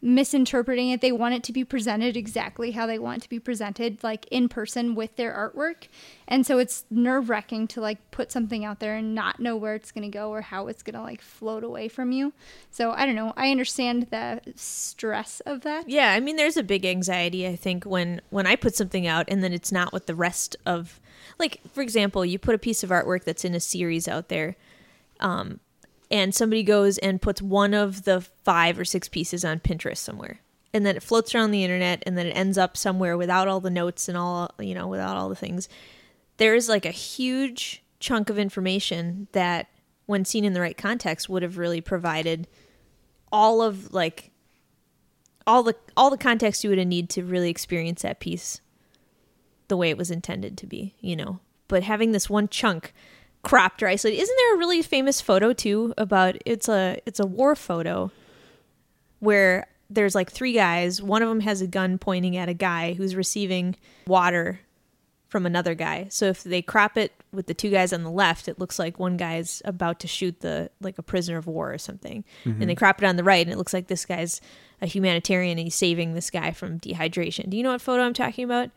misinterpreting 0.01 0.91
it. 0.91 1.01
They 1.01 1.11
want 1.11 1.35
it 1.35 1.43
to 1.45 1.53
be 1.53 1.65
presented 1.65 2.17
exactly 2.17 2.71
how 2.71 2.87
they 2.87 2.99
want 2.99 3.23
to 3.23 3.29
be 3.29 3.41
presented, 3.41 4.03
like 4.03 4.27
in 4.31 4.49
person 4.49 4.95
with 4.95 5.17
their 5.17 5.33
artwork. 5.33 5.89
And 6.29 6.47
so 6.47 6.59
it's 6.59 6.85
nerve 6.91 7.29
wracking 7.29 7.67
to 7.69 7.81
like 7.81 7.99
put 8.11 8.31
something 8.31 8.65
out 8.65 8.79
there 8.79 8.95
and 8.95 9.15
not 9.15 9.41
know 9.41 9.57
where 9.57 9.75
it's 9.75 9.91
going 9.91 10.11
to 10.11 10.17
go 10.17 10.31
or 10.31 10.43
how 10.43 10.69
it's 10.69 10.83
going 10.83 10.95
to 10.95 11.03
like 11.03 11.21
float 11.21 11.65
away 11.65 11.89
from 11.89 12.13
you. 12.13 12.33
So 12.71 12.93
I 12.93 13.07
don't 13.07 13.17
know. 13.17 13.33
I 13.37 13.51
understand 13.51 14.09
the 14.11 14.41
stress 14.55 15.41
of 15.41 15.63
that. 15.63 15.89
Yeah, 15.89 16.13
I 16.13 16.21
mean 16.21 16.37
there's 16.37 16.57
a 16.57 16.63
big 16.63 16.85
anxiety 16.85 17.47
I 17.47 17.57
think 17.57 17.85
when 17.85 18.21
when 18.31 18.47
I 18.47 18.55
put 18.57 18.77
something 18.77 19.07
out 19.07 19.27
and 19.29 19.43
then 19.43 19.53
it's 19.53 19.73
not 19.73 19.93
what 19.93 20.07
the 20.07 20.15
rest 20.15 20.57
of 20.65 21.01
like 21.39 21.61
for 21.73 21.83
example, 21.83 22.25
you 22.25 22.39
put 22.39 22.55
a 22.55 22.59
piece 22.59 22.85
of 22.85 22.91
artwork 22.91 23.25
that's 23.25 23.45
in 23.45 23.55
a 23.55 23.61
series 23.61 24.07
out 24.07 24.29
there 24.29 24.57
um 25.21 25.59
and 26.11 26.35
somebody 26.35 26.63
goes 26.63 26.99
and 26.99 27.21
puts 27.21 27.43
one 27.43 27.75
of 27.75 28.05
the 28.05 28.21
5 28.21 28.79
or 28.79 28.85
6 28.85 29.09
pieces 29.09 29.45
on 29.45 29.61
Pinterest 29.61 29.99
somewhere. 29.99 30.41
And 30.73 30.85
then 30.85 30.97
it 30.97 31.03
floats 31.03 31.35
around 31.35 31.51
the 31.51 31.65
internet 31.65 32.03
and 32.07 32.17
then 32.17 32.27
it 32.27 32.37
ends 32.37 32.59
up 32.59 32.77
somewhere 32.77 33.17
without 33.17 33.49
all 33.49 33.61
the 33.61 33.71
notes 33.71 34.09
and 34.09 34.17
all, 34.17 34.51
you 34.59 34.75
know, 34.75 34.87
without 34.87 35.17
all 35.17 35.29
the 35.29 35.35
things. 35.35 35.69
There 36.37 36.55
is 36.55 36.69
like 36.69 36.85
a 36.85 36.91
huge 36.91 37.83
chunk 38.01 38.31
of 38.31 38.39
information 38.39 39.29
that 39.33 39.69
when 40.07 40.25
seen 40.25 40.45
in 40.45 40.53
the 40.53 40.61
right 40.61 40.77
context 40.77 41.29
would 41.29 41.43
have 41.43 41.59
really 41.59 41.81
provided 41.81 42.47
all 43.31 43.61
of 43.61 43.93
like 43.93 44.31
all 45.47 45.63
the 45.63 45.75
all 45.97 46.11
the 46.11 46.17
context 46.19 46.63
you 46.63 46.71
would 46.71 46.79
have 46.79 46.87
need 46.87 47.11
to 47.11 47.25
really 47.25 47.51
experience 47.51 48.03
that 48.03 48.21
piece 48.21 48.61
the 49.69 49.77
way 49.77 49.91
it 49.91 49.99
was 49.99 50.11
intended 50.11 50.57
to 50.59 50.67
be, 50.67 50.95
you 51.01 51.17
know. 51.17 51.41
But 51.67 51.83
having 51.83 52.13
this 52.13 52.31
one 52.31 52.49
chunk 52.49 52.95
cropped 53.43 53.83
or 53.83 53.89
isolated, 53.89 54.21
isn't 54.21 54.37
there 54.37 54.55
a 54.55 54.59
really 54.59 54.83
famous 54.83 55.21
photo 55.21 55.53
too 55.53 55.95
about 55.97 56.37
it's 56.45 56.69
a 56.69 56.99
it's 57.07 57.21
a 57.21 57.27
war 57.27 57.55
photo 57.55 58.11
where 59.21 59.67
there's 59.91 60.15
like 60.15 60.31
three 60.31 60.53
guys, 60.53 61.03
one 61.03 61.23
of 61.23 61.29
them 61.29 61.41
has 61.41 61.61
a 61.63 61.67
gun 61.67 61.99
pointing 61.99 62.37
at 62.37 62.49
a 62.49 62.55
guy 62.55 62.93
who's 62.93 63.17
receiving 63.17 63.75
water 64.07 64.61
from 65.29 65.45
another 65.47 65.75
guy. 65.75 66.07
So 66.11 66.27
if 66.27 66.43
they 66.43 66.63
crop 66.63 66.97
it 66.97 67.13
with 67.33 67.47
the 67.47 67.55
two 67.55 67.71
guys 67.71 67.93
on 67.93 68.03
the 68.03 68.11
left, 68.11 68.49
it 68.49 68.59
looks 68.59 68.79
like 68.79 68.99
one 68.99 69.17
guy's 69.17 69.61
about 69.65 70.01
to 70.01 70.07
shoot 70.07 70.41
the 70.41 70.71
like 70.81 70.99
a 70.99 71.03
prisoner 71.03 71.37
of 71.37 71.47
war 71.47 71.73
or 71.73 71.79
something. 71.79 72.25
And 72.45 72.69
they 72.69 72.75
crop 72.75 73.03
it 73.03 73.07
on 73.07 73.17
the 73.17 73.25
right 73.25 73.45
and 73.45 73.53
it 73.53 73.59
looks 73.59 73.75
like 73.75 73.89
this 73.89 74.07
guy's 74.07 74.41
a 74.81 74.87
humanitarian 74.87 75.59
and 75.59 75.67
he's 75.67 75.75
saving 75.75 76.15
this 76.15 76.31
guy 76.31 76.53
from 76.53 76.81
dehydration. 76.81 77.51
Do 77.51 77.57
you 77.57 77.63
know 77.63 77.73
what 77.73 77.83
photo 77.83 78.03
I'm 78.03 78.15
talking 78.15 78.45
about? 78.45 78.71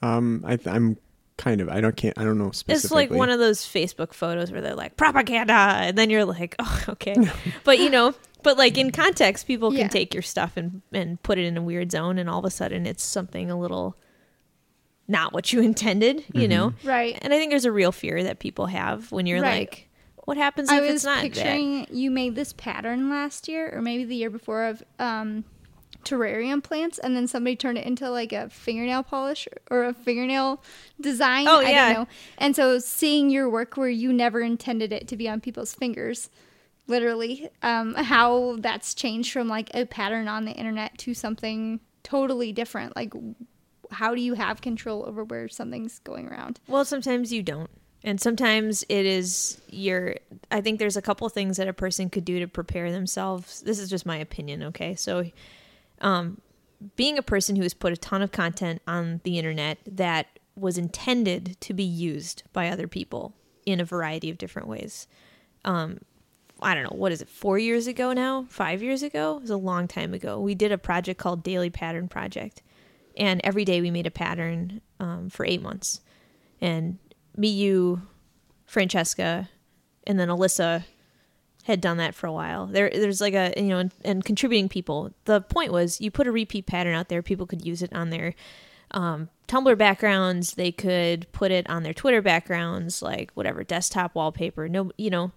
Um, 0.00 0.44
I, 0.46 0.56
th- 0.56 0.68
I'm 0.68 0.96
kind 1.38 1.60
of. 1.62 1.68
I 1.70 1.80
don't 1.80 1.96
can't. 1.96 2.18
I 2.18 2.24
don't 2.24 2.36
know 2.36 2.50
specifically. 2.50 3.04
It's 3.04 3.10
like 3.10 3.18
one 3.18 3.30
of 3.30 3.38
those 3.38 3.60
Facebook 3.62 4.12
photos 4.12 4.52
where 4.52 4.60
they're 4.60 4.74
like 4.74 4.96
propaganda, 4.98 5.52
and 5.54 5.96
then 5.96 6.10
you're 6.10 6.26
like, 6.26 6.54
oh, 6.58 6.84
okay. 6.90 7.16
but 7.64 7.78
you 7.78 7.88
know, 7.88 8.14
but 8.42 8.58
like 8.58 8.76
in 8.76 8.90
context, 8.92 9.46
people 9.46 9.70
can 9.70 9.80
Yeah. 9.80 9.88
take 9.88 10.12
your 10.12 10.22
stuff 10.22 10.56
and 10.58 10.82
and 10.92 11.22
put 11.22 11.38
it 11.38 11.46
in 11.46 11.56
a 11.56 11.62
weird 11.62 11.90
zone, 11.90 12.18
and 12.18 12.28
all 12.28 12.40
of 12.40 12.44
a 12.44 12.50
sudden 12.50 12.84
it's 12.86 13.02
something 13.02 13.50
a 13.50 13.58
little 13.58 13.96
not 15.06 15.32
what 15.32 15.52
you 15.52 15.60
intended, 15.62 16.24
you 16.34 16.46
know. 16.48 16.74
Right. 16.84 17.18
And 17.22 17.32
I 17.32 17.38
think 17.38 17.50
there's 17.50 17.64
a 17.64 17.72
real 17.72 17.92
fear 17.92 18.22
that 18.24 18.38
people 18.40 18.66
have 18.66 19.10
when 19.10 19.24
you're 19.26 19.40
Right. 19.40 19.60
like, 19.60 19.88
what 20.26 20.36
happens 20.36 20.68
I 20.68 20.76
if 20.76 20.82
was 20.82 20.90
it's 20.96 21.04
not 21.04 21.22
that? 21.22 21.32
picturing 21.32 21.86
you 21.90 22.10
made 22.10 22.34
this 22.34 22.52
pattern 22.52 23.08
last 23.08 23.48
year 23.48 23.70
or 23.74 23.80
maybe 23.80 24.04
the 24.04 24.14
year 24.16 24.28
before 24.28 24.64
of 24.64 24.82
um, 24.98 25.44
terrarium 26.04 26.62
plants, 26.62 26.98
and 26.98 27.16
then 27.16 27.26
somebody 27.26 27.56
turned 27.56 27.78
it 27.78 27.86
into 27.86 28.08
like 28.10 28.32
a 28.32 28.48
fingernail 28.48 29.02
polish 29.02 29.48
or 29.70 29.84
a 29.84 29.92
fingernail 29.92 30.62
design. 31.00 31.46
Oh, 31.48 31.60
I 31.60 31.70
yeah. 31.70 31.92
don't 31.92 32.02
know. 32.02 32.08
And 32.38 32.56
so 32.56 32.78
seeing 32.78 33.30
your 33.30 33.48
work 33.48 33.76
where 33.76 33.88
you 33.88 34.12
never 34.12 34.40
intended 34.40 34.92
it 34.92 35.08
to 35.08 35.16
be 35.16 35.28
on 35.28 35.40
people's 35.40 35.74
fingers. 35.74 36.30
Literally, 36.86 37.50
um, 37.62 37.94
how 37.94 38.56
that's 38.60 38.94
changed 38.94 39.30
from 39.30 39.46
like 39.46 39.68
a 39.74 39.84
pattern 39.84 40.26
on 40.26 40.46
the 40.46 40.52
internet 40.52 40.96
to 40.98 41.12
something 41.12 41.80
totally 42.02 42.50
different. 42.50 42.96
Like, 42.96 43.12
how 43.90 44.14
do 44.14 44.22
you 44.22 44.32
have 44.32 44.62
control 44.62 45.04
over 45.06 45.22
where 45.22 45.48
something's 45.48 45.98
going 45.98 46.28
around? 46.28 46.60
Well, 46.66 46.86
sometimes 46.86 47.30
you 47.30 47.42
don't. 47.42 47.68
And 48.04 48.20
sometimes 48.20 48.84
it 48.88 49.04
is 49.04 49.60
your 49.68 50.14
I 50.50 50.60
think 50.60 50.78
there's 50.78 50.96
a 50.96 51.02
couple 51.02 51.28
things 51.28 51.56
that 51.56 51.68
a 51.68 51.72
person 51.72 52.08
could 52.08 52.24
do 52.24 52.38
to 52.40 52.46
prepare 52.48 52.90
themselves. 52.90 53.60
This 53.62 53.78
is 53.78 53.90
just 53.90 54.06
my 54.06 54.16
opinion, 54.16 54.62
okay? 54.64 54.94
So 54.94 55.24
um 56.00 56.40
being 56.96 57.18
a 57.18 57.22
person 57.22 57.56
who 57.56 57.62
has 57.62 57.74
put 57.74 57.92
a 57.92 57.96
ton 57.96 58.22
of 58.22 58.30
content 58.30 58.80
on 58.86 59.20
the 59.24 59.38
internet 59.38 59.78
that 59.84 60.38
was 60.54 60.78
intended 60.78 61.56
to 61.60 61.74
be 61.74 61.82
used 61.82 62.42
by 62.52 62.68
other 62.68 62.86
people 62.86 63.34
in 63.66 63.80
a 63.80 63.84
variety 63.84 64.30
of 64.30 64.38
different 64.38 64.68
ways. 64.68 65.06
Um 65.64 65.98
I 66.60 66.74
don't 66.74 66.82
know, 66.82 66.96
what 66.96 67.12
is 67.12 67.22
it, 67.22 67.28
four 67.28 67.58
years 67.58 67.86
ago 67.86 68.12
now? 68.12 68.46
Five 68.48 68.82
years 68.82 69.02
ago? 69.04 69.36
It 69.36 69.42
was 69.42 69.50
a 69.50 69.56
long 69.56 69.86
time 69.86 70.12
ago. 70.12 70.40
We 70.40 70.56
did 70.56 70.72
a 70.72 70.78
project 70.78 71.20
called 71.20 71.44
Daily 71.44 71.70
Pattern 71.70 72.08
Project. 72.08 72.62
And 73.16 73.40
every 73.44 73.64
day 73.64 73.80
we 73.80 73.90
made 73.90 74.06
a 74.06 74.10
pattern 74.10 74.80
um, 74.98 75.28
for 75.30 75.46
eight 75.46 75.62
months. 75.62 76.00
And 76.60 76.98
me, 77.36 77.48
you, 77.48 78.02
Francesca, 78.66 79.48
and 80.04 80.18
then 80.18 80.28
Alyssa 80.28 80.84
had 81.68 81.82
done 81.82 81.98
that 81.98 82.14
for 82.14 82.26
a 82.26 82.32
while. 82.32 82.66
There, 82.66 82.90
there's 82.90 83.20
like 83.20 83.34
a 83.34 83.52
you 83.56 83.68
know, 83.68 83.78
and, 83.78 83.94
and 84.02 84.24
contributing 84.24 84.68
people. 84.68 85.12
The 85.26 85.42
point 85.42 85.70
was, 85.70 86.00
you 86.00 86.10
put 86.10 86.26
a 86.26 86.32
repeat 86.32 86.66
pattern 86.66 86.94
out 86.94 87.08
there, 87.08 87.22
people 87.22 87.46
could 87.46 87.64
use 87.64 87.82
it 87.82 87.92
on 87.92 88.10
their 88.10 88.34
um, 88.90 89.28
Tumblr 89.48 89.76
backgrounds. 89.76 90.54
They 90.54 90.72
could 90.72 91.30
put 91.30 91.50
it 91.50 91.68
on 91.68 91.82
their 91.82 91.92
Twitter 91.92 92.22
backgrounds, 92.22 93.02
like 93.02 93.30
whatever 93.34 93.62
desktop 93.64 94.14
wallpaper. 94.14 94.66
No, 94.66 94.90
you 94.96 95.10
know, 95.10 95.30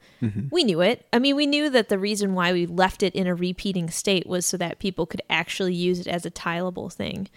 we 0.51 0.63
knew 0.63 0.79
it. 0.79 1.05
I 1.11 1.19
mean, 1.19 1.35
we 1.35 1.45
knew 1.45 1.69
that 1.69 1.89
the 1.89 1.99
reason 1.99 2.33
why 2.33 2.53
we 2.53 2.65
left 2.65 3.03
it 3.03 3.13
in 3.13 3.27
a 3.27 3.35
repeating 3.35 3.89
state 3.89 4.25
was 4.25 4.45
so 4.45 4.55
that 4.55 4.79
people 4.79 5.05
could 5.05 5.21
actually 5.29 5.75
use 5.75 5.99
it 5.99 6.07
as 6.07 6.25
a 6.25 6.31
tileable 6.31 6.91
thing. 6.91 7.27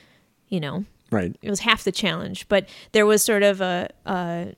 You 0.49 0.61
know, 0.61 0.85
right. 1.11 1.35
it 1.43 1.51
was 1.51 1.61
half 1.61 1.83
the 1.83 1.91
challenge, 1.91 2.49
but 2.49 2.69
there 2.93 3.07
was 3.07 3.25
sort 3.25 3.43
of 3.43 3.61
a, 3.61 3.91
a 4.07 4.55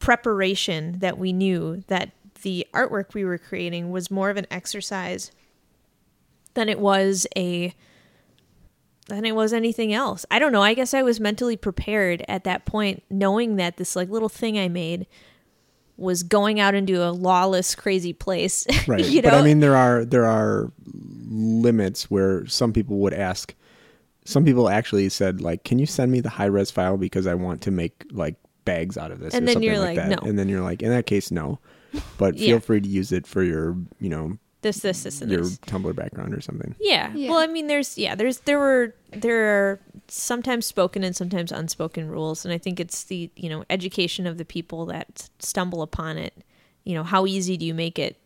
preparation 0.00 0.98
that 0.98 1.18
we 1.18 1.32
knew 1.32 1.84
that 1.86 2.10
the 2.42 2.66
artwork 2.74 3.14
we 3.14 3.24
were 3.24 3.38
creating 3.38 3.90
was 3.90 4.10
more 4.10 4.30
of 4.30 4.36
an 4.36 4.46
exercise 4.50 5.30
than 6.54 6.68
it 6.68 6.78
was 6.78 7.26
a 7.36 7.74
than 9.08 9.24
it 9.24 9.34
was 9.34 9.52
anything 9.52 9.92
else. 9.92 10.24
I 10.30 10.38
don't 10.38 10.52
know. 10.52 10.62
I 10.62 10.74
guess 10.74 10.94
I 10.94 11.02
was 11.02 11.18
mentally 11.18 11.56
prepared 11.56 12.24
at 12.28 12.44
that 12.44 12.64
point, 12.64 13.02
knowing 13.10 13.56
that 13.56 13.76
this 13.76 13.96
like 13.96 14.08
little 14.08 14.28
thing 14.28 14.58
I 14.58 14.68
made 14.68 15.06
was 15.96 16.22
going 16.22 16.60
out 16.60 16.74
into 16.74 17.02
a 17.02 17.10
lawless, 17.10 17.74
crazy 17.74 18.12
place. 18.12 18.66
Right. 18.86 19.04
you 19.04 19.20
know, 19.20 19.30
But 19.30 19.38
I 19.40 19.42
mean, 19.42 19.60
there 19.60 19.76
are 19.76 20.04
there 20.04 20.26
are 20.26 20.70
limits 21.28 22.10
where 22.10 22.46
some 22.46 22.72
people 22.72 22.98
would 22.98 23.14
ask. 23.14 23.54
Some 24.24 24.44
people 24.44 24.68
actually 24.68 25.08
said, 25.08 25.40
like, 25.40 25.64
"Can 25.64 25.78
you 25.78 25.86
send 25.86 26.12
me 26.12 26.20
the 26.20 26.28
high 26.28 26.44
res 26.46 26.70
file 26.70 26.96
because 26.96 27.26
I 27.26 27.34
want 27.34 27.62
to 27.62 27.70
make 27.70 28.04
like 28.12 28.36
bags 28.64 28.96
out 28.96 29.10
of 29.10 29.18
this, 29.18 29.34
And 29.34 29.42
or 29.42 29.46
then 29.46 29.54
something 29.54 29.68
you're 29.68 29.78
like, 29.78 29.96
like, 29.96 30.08
that. 30.08 30.22
no. 30.22 30.28
And 30.28 30.38
then 30.38 30.48
you're 30.48 30.60
like, 30.60 30.82
in 30.82 30.90
that 30.90 31.06
case, 31.06 31.30
no. 31.30 31.58
But 32.18 32.36
Yeah. 32.36 32.52
feel 32.52 32.60
free 32.60 32.80
to 32.80 32.88
use 32.88 33.12
it 33.12 33.26
for 33.26 33.42
your, 33.42 33.76
you 34.00 34.08
know, 34.08 34.38
this, 34.62 34.80
this, 34.80 35.04
this, 35.04 35.22
and 35.22 35.30
your 35.30 35.40
this. 35.42 35.58
Tumblr 35.60 35.94
background 35.96 36.34
or 36.34 36.40
something. 36.42 36.74
Yeah. 36.78 37.12
Yeah. 37.14 37.30
Well, 37.30 37.38
I 37.38 37.46
mean, 37.46 37.66
there's 37.66 37.96
yeah, 37.96 38.14
there's 38.14 38.40
there 38.40 38.58
were 38.58 38.94
there 39.10 39.46
are 39.46 39.80
sometimes 40.08 40.66
spoken 40.66 41.02
and 41.02 41.16
sometimes 41.16 41.50
unspoken 41.50 42.08
rules, 42.08 42.44
and 42.44 42.52
I 42.52 42.58
think 42.58 42.78
it's 42.78 43.04
the 43.04 43.30
you 43.36 43.48
know 43.48 43.64
education 43.70 44.26
of 44.26 44.36
the 44.36 44.44
people 44.44 44.84
that 44.86 45.30
stumble 45.38 45.80
upon 45.82 46.18
it. 46.18 46.34
You 46.84 46.94
know, 46.94 47.04
how 47.04 47.26
easy 47.26 47.56
do 47.56 47.64
you 47.64 47.72
make 47.74 47.98
it 47.98 48.18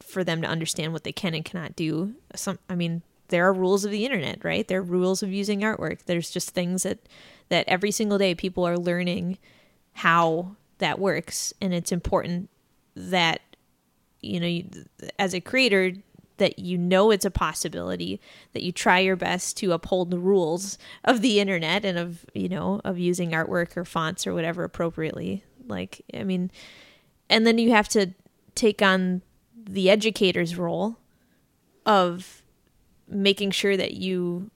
for 0.00 0.24
them 0.24 0.40
to 0.42 0.48
understand 0.48 0.92
what 0.94 1.04
they 1.04 1.12
can 1.12 1.34
and 1.34 1.44
cannot 1.44 1.76
do? 1.76 2.14
Some, 2.34 2.58
I 2.70 2.74
mean, 2.74 3.02
there 3.28 3.46
are 3.46 3.52
rules 3.52 3.84
of 3.84 3.90
the 3.90 4.04
internet, 4.04 4.42
right? 4.44 4.66
There 4.66 4.78
are 4.80 4.82
rules 4.82 5.22
of 5.22 5.30
using 5.30 5.60
artwork. 5.60 6.04
There's 6.06 6.30
just 6.30 6.50
things 6.50 6.84
that 6.84 7.00
that 7.50 7.68
every 7.68 7.90
single 7.90 8.16
day 8.16 8.34
people 8.34 8.66
are 8.66 8.78
learning 8.78 9.36
how 9.92 10.56
that 10.78 10.98
works, 10.98 11.52
and 11.60 11.74
it's 11.74 11.92
important 11.92 12.48
that 12.94 13.40
you 14.20 14.40
know 14.40 14.46
you, 14.46 14.68
as 15.18 15.34
a 15.34 15.40
creator 15.40 15.92
that 16.38 16.58
you 16.58 16.78
know 16.78 17.10
it's 17.10 17.24
a 17.24 17.30
possibility 17.30 18.20
that 18.52 18.62
you 18.62 18.72
try 18.72 18.98
your 18.98 19.16
best 19.16 19.56
to 19.56 19.72
uphold 19.72 20.10
the 20.10 20.18
rules 20.18 20.78
of 21.04 21.20
the 21.20 21.38
internet 21.40 21.84
and 21.84 21.98
of 21.98 22.24
you 22.34 22.48
know 22.48 22.80
of 22.84 22.98
using 22.98 23.30
artwork 23.30 23.76
or 23.76 23.84
fonts 23.84 24.26
or 24.26 24.34
whatever 24.34 24.64
appropriately. 24.64 25.44
Like 25.68 26.02
i 26.12 26.24
mean 26.24 26.50
and 27.30 27.46
then 27.46 27.58
you 27.58 27.70
have 27.70 27.88
to 27.90 28.12
take 28.54 28.82
on 28.82 29.22
the 29.54 29.88
educator's 29.88 30.56
role 30.56 30.98
of 31.86 32.42
making 33.08 33.52
sure 33.52 33.76
that 33.76 33.94
you 33.94 34.50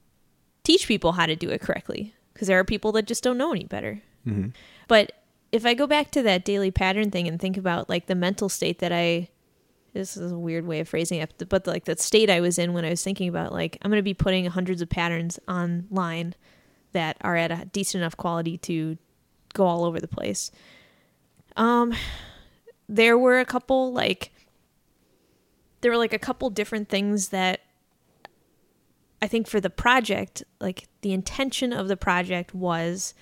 teach 0.65 0.89
people 0.89 1.13
how 1.13 1.27
to 1.27 1.37
do 1.37 1.49
it 1.49 1.61
correctly 1.61 2.13
because 2.33 2.49
there 2.49 2.59
are 2.59 2.65
people 2.65 2.91
that 2.93 3.07
just 3.07 3.23
don't 3.23 3.39
know 3.39 3.53
any 3.53 3.65
better. 3.65 4.03
Hmm 4.25 4.49
but 4.89 5.13
if 5.57 5.67
I 5.67 5.75
go 5.75 5.87
back 5.87 6.11
to 6.13 6.23
that 6.23 6.45
daily 6.45 6.71
pattern 6.71 7.11
thing 7.11 7.27
and 7.27 7.41
think 7.41 7.57
about 7.57 7.89
like 7.89 8.07
the 8.07 8.15
mental 8.15 8.49
state 8.49 8.79
that 8.79 8.93
I 8.93 9.29
this 9.93 10.17
is 10.17 10.31
a 10.31 10.39
weird 10.39 10.67
way 10.67 10.81
of 10.81 10.89
phrasing 10.91 11.21
it, 11.21 11.49
but 11.49 11.67
like 11.67 11.87
that 11.87 11.99
state 11.99 12.29
I 12.29 12.41
was 12.41 12.59
in 12.59 12.75
when 12.75 12.85
I 12.85 12.91
was 12.91 13.03
thinking 13.03 13.29
about 13.29 13.53
like 13.53 13.79
I'm 13.83 13.91
going 13.91 13.99
to 13.99 14.03
be 14.03 14.15
putting 14.15 14.45
hundreds 14.47 14.83
of 14.83 14.91
patterns 14.91 15.41
online 15.49 16.35
that 16.93 17.17
are 17.23 17.37
at 17.37 17.51
a 17.51 17.65
decent 17.73 18.03
enough 18.03 18.17
quality 18.17 18.59
to 18.59 18.99
go 19.55 19.65
all 19.65 19.85
over 19.85 19.99
the 19.99 20.09
place. 20.09 20.51
Um 21.57 21.95
there 22.89 23.19
were 23.19 23.41
a 23.41 23.45
couple 23.45 23.93
like 23.93 24.33
there 25.81 25.91
were 25.91 25.97
like 25.97 26.13
a 26.13 26.19
couple 26.19 26.51
different 26.51 26.89
things 26.89 27.29
that 27.29 27.61
I 29.23 29.29
think 29.29 29.49
for 29.49 29.61
the 29.61 29.71
project, 29.71 30.45
like 30.61 30.89
the 31.01 31.13
intention 31.13 31.73
of 31.73 31.89
the 31.89 31.97
project 31.97 32.55
was 32.55 33.15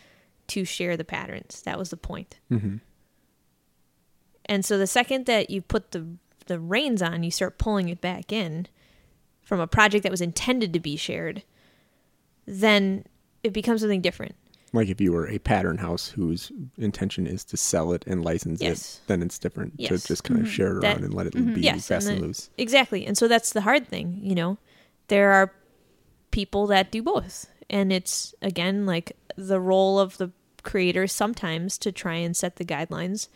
to 0.48 0.64
share 0.64 0.96
the 0.96 1.04
patterns. 1.04 1.62
That 1.62 1.78
was 1.78 1.90
the 1.90 1.96
point. 1.96 2.36
hmm 2.48 2.76
And 4.46 4.64
so 4.64 4.76
the 4.78 4.86
second 4.86 5.26
that 5.26 5.50
you 5.50 5.62
put 5.62 5.92
the 5.92 6.06
the 6.46 6.60
reins 6.60 7.00
on, 7.00 7.22
you 7.22 7.30
start 7.30 7.56
pulling 7.56 7.88
it 7.88 8.02
back 8.02 8.30
in 8.30 8.66
from 9.42 9.60
a 9.60 9.66
project 9.66 10.02
that 10.02 10.10
was 10.12 10.20
intended 10.20 10.74
to 10.74 10.80
be 10.80 10.94
shared, 10.96 11.42
then 12.44 13.04
it 13.42 13.52
becomes 13.54 13.80
something 13.80 14.02
different. 14.02 14.34
Like 14.74 14.88
if 14.88 15.00
you 15.00 15.12
were 15.12 15.26
a 15.28 15.38
pattern 15.38 15.78
house 15.78 16.08
whose 16.08 16.52
intention 16.76 17.26
is 17.26 17.44
to 17.44 17.56
sell 17.56 17.92
it 17.92 18.04
and 18.06 18.22
license 18.24 18.60
Yes. 18.60 18.96
it, 19.04 19.06
then 19.08 19.22
it's 19.22 19.38
different 19.38 19.74
Yes. 19.78 20.02
to 20.02 20.08
just 20.08 20.24
kind 20.24 20.40
of 20.40 20.48
share 20.50 20.76
it 20.76 20.80
That- 20.82 20.96
around 20.96 21.04
and 21.04 21.14
let 21.14 21.28
it 21.28 21.32
be 21.54 21.62
Yes, 21.62 21.86
fast 21.88 22.08
and 22.08 22.16
and 22.18 22.26
loose. 22.26 22.50
Exactly. 22.58 23.06
And 23.06 23.16
so 23.16 23.26
that's 23.28 23.52
the 23.52 23.62
hard 23.62 23.88
thing, 23.88 24.18
you 24.22 24.34
know. 24.34 24.58
There 25.08 25.30
are 25.32 25.52
people 26.30 26.66
that 26.66 26.90
do 26.92 27.02
both. 27.02 27.46
And 27.70 27.90
it's 27.92 28.34
again 28.42 28.84
like 28.84 29.12
the 29.36 29.60
role 29.60 29.98
of 29.98 30.16
the 30.18 30.30
creator 30.62 31.06
sometimes 31.06 31.78
to 31.78 31.92
try 31.92 32.14
and 32.14 32.36
set 32.36 32.56
the 32.56 32.64
guidelines. 32.64 33.28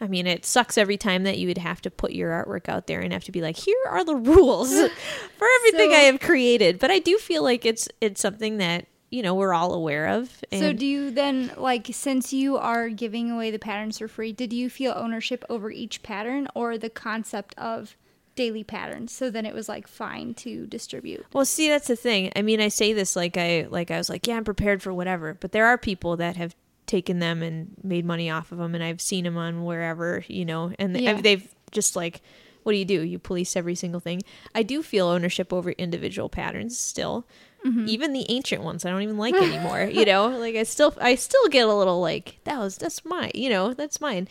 I 0.00 0.06
mean, 0.08 0.26
it 0.26 0.44
sucks 0.44 0.76
every 0.76 0.98
time 0.98 1.22
that 1.22 1.38
you 1.38 1.48
would 1.48 1.56
have 1.58 1.80
to 1.82 1.90
put 1.90 2.12
your 2.12 2.30
artwork 2.30 2.68
out 2.68 2.86
there 2.86 3.00
and 3.00 3.14
have 3.14 3.24
to 3.24 3.32
be 3.32 3.40
like, 3.40 3.56
here 3.56 3.78
are 3.88 4.04
the 4.04 4.14
rules 4.16 4.70
for 5.38 5.48
everything 5.60 5.90
So- 5.90 5.96
I 5.96 6.00
have 6.00 6.20
created. 6.20 6.78
But 6.78 6.90
I 6.90 6.98
do 6.98 7.16
feel 7.18 7.42
like 7.42 7.64
it's 7.64 7.88
it's 8.02 8.20
something 8.20 8.58
that, 8.58 8.86
you 9.10 9.22
know, 9.22 9.34
we're 9.34 9.54
all 9.54 9.72
aware 9.72 10.08
of. 10.08 10.44
So 10.52 10.74
do 10.74 10.84
you 10.84 11.10
then 11.10 11.50
like 11.56 11.88
since 11.92 12.32
you 12.34 12.58
are 12.58 12.90
giving 12.90 13.30
away 13.30 13.50
the 13.50 13.58
patterns 13.58 13.98
for 13.98 14.08
free, 14.08 14.32
did 14.32 14.52
you 14.52 14.68
feel 14.68 14.92
ownership 14.94 15.44
over 15.48 15.70
each 15.70 16.02
pattern 16.02 16.46
or 16.54 16.76
the 16.76 16.90
concept 16.90 17.54
of 17.56 17.96
daily 18.36 18.62
patterns? 18.62 19.12
So 19.12 19.30
then 19.30 19.44
it 19.46 19.54
was 19.54 19.68
like 19.68 19.88
fine 19.88 20.34
to 20.34 20.66
distribute. 20.66 21.26
Well, 21.32 21.44
see, 21.44 21.68
that's 21.68 21.88
the 21.88 21.96
thing. 21.96 22.30
I 22.36 22.42
mean, 22.42 22.60
I 22.60 22.68
say 22.68 22.92
this 22.92 23.16
like 23.16 23.36
I 23.36 23.66
like 23.68 23.90
I 23.90 23.98
was 23.98 24.08
like, 24.08 24.26
yeah, 24.26 24.36
I'm 24.36 24.44
prepared 24.44 24.82
for 24.82 24.92
whatever. 24.92 25.34
But 25.34 25.52
there 25.52 25.66
are 25.66 25.76
people 25.78 26.16
that 26.18 26.36
have 26.36 26.54
taken 26.86 27.18
them 27.18 27.42
and 27.42 27.74
made 27.82 28.04
money 28.04 28.30
off 28.30 28.52
of 28.52 28.58
them, 28.58 28.74
and 28.74 28.84
I've 28.84 29.00
seen 29.00 29.24
them 29.24 29.36
on 29.36 29.64
wherever, 29.64 30.24
you 30.28 30.44
know, 30.44 30.72
and 30.78 30.94
they- 30.94 31.00
Yeah. 31.02 31.20
they've 31.20 31.52
just 31.72 31.96
like, 31.96 32.20
what 32.62 32.72
do 32.72 32.78
you 32.78 32.84
do? 32.84 33.00
You 33.02 33.18
police 33.18 33.56
every 33.56 33.74
single 33.74 33.98
thing. 34.00 34.22
I 34.54 34.62
do 34.62 34.82
feel 34.84 35.06
ownership 35.08 35.52
over 35.52 35.70
individual 35.72 36.28
patterns 36.28 36.78
still. 36.78 37.26
Mm-hmm. 37.64 37.86
Even 37.88 38.12
the 38.12 38.26
ancient 38.28 38.62
ones, 38.62 38.84
I 38.84 38.90
don't 38.90 39.02
even 39.02 39.18
like 39.18 39.34
anymore. 39.34 39.82
you 39.82 40.04
know, 40.12 40.28
like 40.28 40.54
I 40.54 40.62
still, 40.62 40.94
I 41.00 41.16
still 41.16 41.48
get 41.48 41.66
a 41.66 41.74
little 41.74 42.00
like 42.00 42.38
that 42.44 42.58
was 42.58 42.76
that's 42.76 43.04
mine. 43.04 43.32
You 43.34 43.50
know, 43.50 43.74
that's 43.74 44.00
mine. 44.00 44.28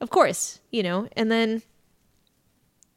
Of 0.00 0.10
course, 0.10 0.60
you 0.70 0.84
know, 0.84 1.08
and 1.16 1.30
then 1.32 1.62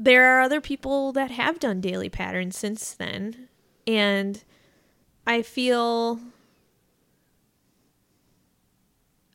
there 0.03 0.25
are 0.37 0.41
other 0.41 0.59
people 0.61 1.11
that 1.11 1.29
have 1.31 1.59
done 1.59 1.79
daily 1.81 2.09
patterns 2.09 2.57
since 2.57 2.93
then 2.93 3.47
and 3.85 4.43
i 5.27 5.41
feel 5.41 6.19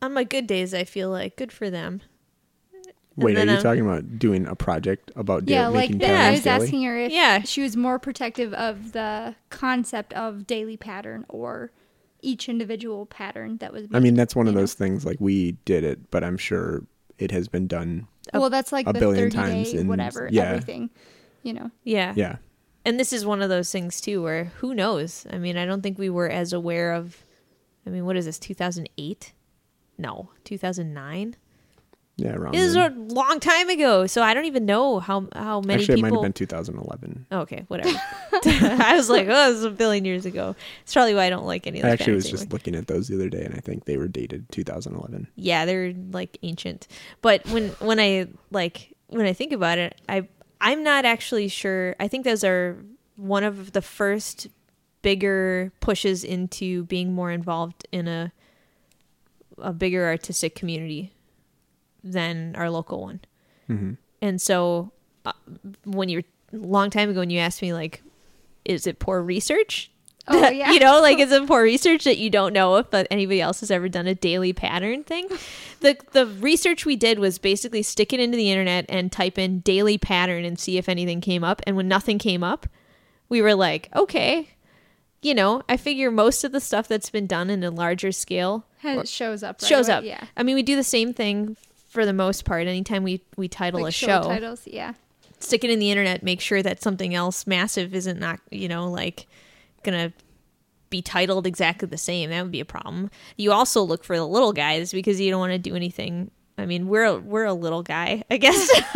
on 0.02 0.12
my 0.12 0.24
good 0.24 0.46
days 0.46 0.74
i 0.74 0.84
feel 0.84 1.10
like 1.10 1.36
good 1.36 1.52
for 1.52 1.70
them 1.70 2.00
Wait, 3.18 3.38
are 3.38 3.44
you 3.46 3.50
I'm- 3.52 3.62
talking 3.62 3.80
about 3.80 4.18
doing 4.18 4.46
a 4.46 4.54
project 4.54 5.10
about 5.16 5.46
da- 5.46 5.54
Yeah, 5.54 5.68
like 5.68 5.88
making 5.88 5.98
that. 6.00 6.28
I 6.28 6.30
was 6.32 6.42
daily? 6.42 6.64
asking 6.64 6.82
her 6.82 6.98
if 6.98 7.12
Yeah. 7.12 7.40
she 7.44 7.62
was 7.62 7.74
more 7.74 7.98
protective 7.98 8.52
of 8.52 8.92
the 8.92 9.34
concept 9.48 10.12
of 10.12 10.46
daily 10.46 10.76
pattern 10.76 11.24
or 11.30 11.70
each 12.20 12.46
individual 12.46 13.06
pattern 13.06 13.56
that 13.56 13.72
was 13.72 13.88
made. 13.88 13.96
I 13.96 14.00
mean, 14.00 14.16
that's 14.16 14.36
one 14.36 14.46
of 14.48 14.52
know? 14.52 14.60
those 14.60 14.74
things. 14.74 15.06
Like 15.06 15.16
we 15.18 15.52
did 15.64 15.82
it, 15.82 16.10
but 16.10 16.22
I'm 16.24 16.36
sure 16.36 16.84
it 17.18 17.30
has 17.30 17.48
been 17.48 17.66
done. 17.66 18.06
Well, 18.32 18.50
that's 18.50 18.72
like 18.72 18.88
a 18.88 18.92
the 18.92 18.98
billion 18.98 19.30
30 19.30 19.36
times 19.36 19.72
day 19.72 19.78
and- 19.78 19.88
whatever, 19.88 20.28
yeah. 20.30 20.44
everything, 20.44 20.90
you 21.42 21.52
know. 21.52 21.70
yeah. 21.84 22.12
Yeah, 22.16 22.36
and 22.84 22.98
this 23.00 23.12
is 23.12 23.24
one 23.26 23.42
of 23.42 23.48
those 23.48 23.70
things 23.70 24.00
too 24.00 24.22
where 24.22 24.44
who 24.60 24.74
knows? 24.74 25.26
I 25.30 25.38
mean 25.38 25.56
i 25.56 25.64
don't 25.66 25.82
think 25.82 25.98
we 25.98 26.10
were 26.10 26.28
as 26.28 26.52
aware 26.52 26.92
of 26.92 27.24
i 27.86 27.90
mean 27.90 28.04
what 28.04 28.16
is 28.16 28.24
this 28.26 28.38
2008 28.38 29.32
no 29.98 30.30
2009 30.44 31.36
yeah, 32.16 32.32
around. 32.32 32.54
this 32.54 32.66
is 32.66 32.76
a 32.76 32.88
long 32.96 33.40
time 33.40 33.68
ago 33.68 34.06
so 34.06 34.22
i 34.22 34.32
don't 34.32 34.46
even 34.46 34.64
know 34.64 35.00
how 35.00 35.28
how 35.34 35.60
many 35.60 35.82
Actually, 35.82 35.94
it 35.94 35.96
people 35.96 36.10
might 36.10 36.16
have 36.16 36.22
been 36.22 36.32
2011. 36.32 37.26
Okay, 37.30 37.64
whatever. 37.68 37.98
I 38.32 38.94
was 38.96 39.08
like, 39.08 39.26
oh, 39.28 39.50
this 39.50 39.58
is 39.58 39.64
a 39.64 39.70
billion 39.70 40.04
years 40.04 40.26
ago. 40.26 40.54
It's 40.82 40.92
probably 40.92 41.14
why 41.14 41.26
I 41.26 41.30
don't 41.30 41.46
like 41.46 41.66
any 41.66 41.80
of 41.80 41.86
I 41.86 41.90
actually 41.90 42.14
was 42.14 42.24
patterns 42.24 42.40
just 42.40 42.52
looking 42.52 42.74
at 42.74 42.86
those 42.86 43.08
the 43.08 43.14
other 43.14 43.28
day, 43.28 43.44
and 43.44 43.54
I 43.54 43.58
think 43.58 43.84
they 43.84 43.96
were 43.96 44.08
dated 44.08 44.50
2011. 44.50 45.28
Yeah, 45.36 45.64
they're 45.64 45.92
like 46.10 46.38
ancient. 46.42 46.88
But 47.22 47.46
when 47.48 47.70
when 47.80 48.00
I 48.00 48.26
like 48.50 48.94
when 49.08 49.26
I 49.26 49.32
think 49.32 49.52
about 49.52 49.78
it, 49.78 50.00
I 50.08 50.28
I'm 50.60 50.82
not 50.82 51.04
actually 51.04 51.48
sure. 51.48 51.96
I 52.00 52.08
think 52.08 52.24
those 52.24 52.44
are 52.44 52.76
one 53.16 53.44
of 53.44 53.72
the 53.72 53.82
first 53.82 54.48
bigger 55.02 55.72
pushes 55.80 56.24
into 56.24 56.84
being 56.84 57.12
more 57.12 57.30
involved 57.30 57.86
in 57.92 58.08
a 58.08 58.32
a 59.58 59.72
bigger 59.72 60.06
artistic 60.06 60.54
community 60.54 61.12
than 62.12 62.54
our 62.56 62.70
local 62.70 63.00
one. 63.02 63.20
hmm 63.66 63.92
And 64.22 64.40
so 64.40 64.92
uh, 65.24 65.32
when 65.84 66.08
you're 66.08 66.22
a 66.52 66.56
long 66.56 66.90
time 66.90 67.10
ago 67.10 67.20
when 67.20 67.30
you 67.30 67.38
asked 67.40 67.62
me 67.62 67.72
like 67.72 68.02
is 68.64 68.86
it 68.86 68.98
poor 68.98 69.22
research? 69.22 69.90
Oh 70.28 70.48
yeah. 70.50 70.72
you 70.72 70.80
know, 70.80 71.00
like 71.00 71.18
is 71.20 71.30
it 71.30 71.46
poor 71.46 71.62
research 71.62 72.04
that 72.04 72.18
you 72.18 72.30
don't 72.30 72.52
know 72.52 72.76
if 72.76 72.92
uh, 72.92 73.04
anybody 73.10 73.40
else 73.40 73.60
has 73.60 73.70
ever 73.70 73.88
done 73.88 74.06
a 74.06 74.14
daily 74.14 74.52
pattern 74.52 75.04
thing? 75.04 75.28
The 75.80 75.94
the 76.12 76.26
research 76.26 76.86
we 76.86 76.96
did 76.96 77.18
was 77.18 77.36
basically 77.36 77.82
stick 77.82 78.14
it 78.14 78.18
into 78.18 78.34
the 78.34 78.50
internet 78.50 78.86
and 78.88 79.12
type 79.12 79.36
in 79.38 79.60
daily 79.60 79.98
pattern 79.98 80.42
and 80.46 80.58
see 80.58 80.78
if 80.78 80.88
anything 80.88 81.20
came 81.20 81.44
up. 81.44 81.60
And 81.66 81.76
when 81.76 81.86
nothing 81.86 82.18
came 82.18 82.42
up, 82.42 82.66
we 83.28 83.42
were 83.42 83.54
like, 83.54 83.90
okay, 83.94 84.48
you 85.20 85.34
know, 85.34 85.62
I 85.68 85.76
figure 85.76 86.10
most 86.10 86.44
of 86.44 86.52
the 86.52 86.60
stuff 86.60 86.88
that's 86.88 87.10
been 87.10 87.26
done 87.26 87.50
in 87.50 87.62
a 87.62 87.70
larger 87.70 88.10
scale 88.10 88.64
Has- 88.78 89.10
shows 89.10 89.42
up. 89.42 89.60
Right 89.60 89.68
shows 89.68 89.88
away, 89.88 89.96
up. 89.98 90.04
Yeah. 90.04 90.24
I 90.34 90.42
mean, 90.42 90.54
we 90.54 90.62
do 90.62 90.76
the 90.76 90.82
same 90.82 91.12
thing 91.12 91.58
for 91.96 92.04
the 92.04 92.12
most 92.12 92.44
part. 92.44 92.66
Anytime 92.66 93.02
we 93.02 93.22
we 93.36 93.48
title 93.48 93.80
Like 93.80 93.88
a 93.88 93.92
show, 93.92 94.22
titles. 94.22 94.66
Yeah. 94.66 94.92
stick 95.40 95.64
it 95.64 95.70
in 95.70 95.78
the 95.78 95.90
internet, 95.90 96.22
make 96.22 96.42
sure 96.42 96.62
that 96.62 96.82
something 96.82 97.14
else 97.14 97.46
massive 97.46 97.94
isn't 97.94 98.20
not, 98.20 98.38
you 98.50 98.68
know, 98.68 98.90
like 98.90 99.26
gonna 99.82 100.12
be 100.90 101.00
titled 101.00 101.46
exactly 101.46 101.88
the 101.88 101.96
same. 101.96 102.28
That 102.30 102.42
would 102.42 102.52
be 102.52 102.60
a 102.60 102.66
problem. 102.66 103.10
You 103.36 103.52
also 103.52 103.82
look 103.82 104.04
for 104.04 104.16
the 104.16 104.26
little 104.28 104.52
guys 104.52 104.92
because 104.92 105.18
you 105.18 105.30
don't 105.30 105.40
want 105.40 105.52
to 105.52 105.58
do 105.58 105.74
anything. 105.74 106.30
I 106.58 106.66
mean, 106.66 106.86
we're 106.88 107.04
a, 107.04 107.16
we're 107.16 107.44
a 107.44 107.54
little 107.54 107.82
guy, 107.82 108.22
I 108.30 108.36
guess. 108.36 108.70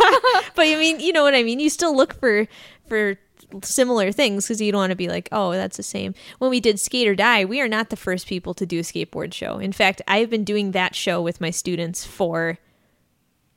but 0.55 0.67
I 0.67 0.75
mean, 0.75 0.99
you 0.99 1.11
know 1.11 1.23
what 1.23 1.33
I 1.35 1.41
mean. 1.43 1.59
You 1.59 1.69
still 1.69 1.95
look 1.95 2.13
for 2.19 2.47
for 2.87 3.17
similar 3.63 4.11
things 4.11 4.45
because 4.45 4.61
you 4.61 4.71
don't 4.71 4.79
want 4.79 4.91
to 4.91 4.95
be 4.95 5.09
like, 5.09 5.27
oh, 5.31 5.51
that's 5.53 5.77
the 5.77 5.83
same. 5.83 6.13
When 6.37 6.51
we 6.51 6.59
did 6.59 6.79
Skate 6.79 7.07
or 7.07 7.15
Die, 7.15 7.45
we 7.45 7.61
are 7.61 7.67
not 7.67 7.89
the 7.89 7.95
first 7.95 8.27
people 8.27 8.53
to 8.53 8.65
do 8.65 8.79
a 8.79 8.83
skateboard 8.83 9.33
show. 9.33 9.57
In 9.57 9.71
fact, 9.71 10.01
I've 10.07 10.29
been 10.29 10.43
doing 10.43 10.71
that 10.71 10.95
show 10.95 11.21
with 11.21 11.41
my 11.41 11.49
students 11.49 12.05
for 12.05 12.57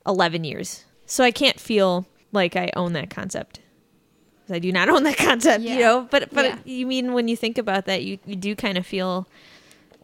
11 0.07 0.43
years. 0.43 0.85
So 1.05 1.23
I 1.23 1.31
can't 1.31 1.59
feel 1.59 2.05
like 2.31 2.55
I 2.55 2.71
own 2.75 2.93
that 2.93 3.09
concept. 3.09 3.59
I 4.49 4.59
do 4.59 4.71
not 4.71 4.89
own 4.93 5.03
that 5.03 5.17
concept, 5.17 5.63
you 5.63 5.79
know. 5.79 6.07
But 6.11 6.33
but 6.33 6.45
Yeah. 6.45 6.57
you 6.65 6.85
mean 6.87 7.13
when 7.13 7.27
you 7.27 7.35
think 7.35 7.57
about 7.57 7.85
that, 7.85 8.03
you 8.03 8.19
you 8.25 8.35
do 8.35 8.55
kind 8.55 8.77
of 8.77 8.85
feel 8.85 9.27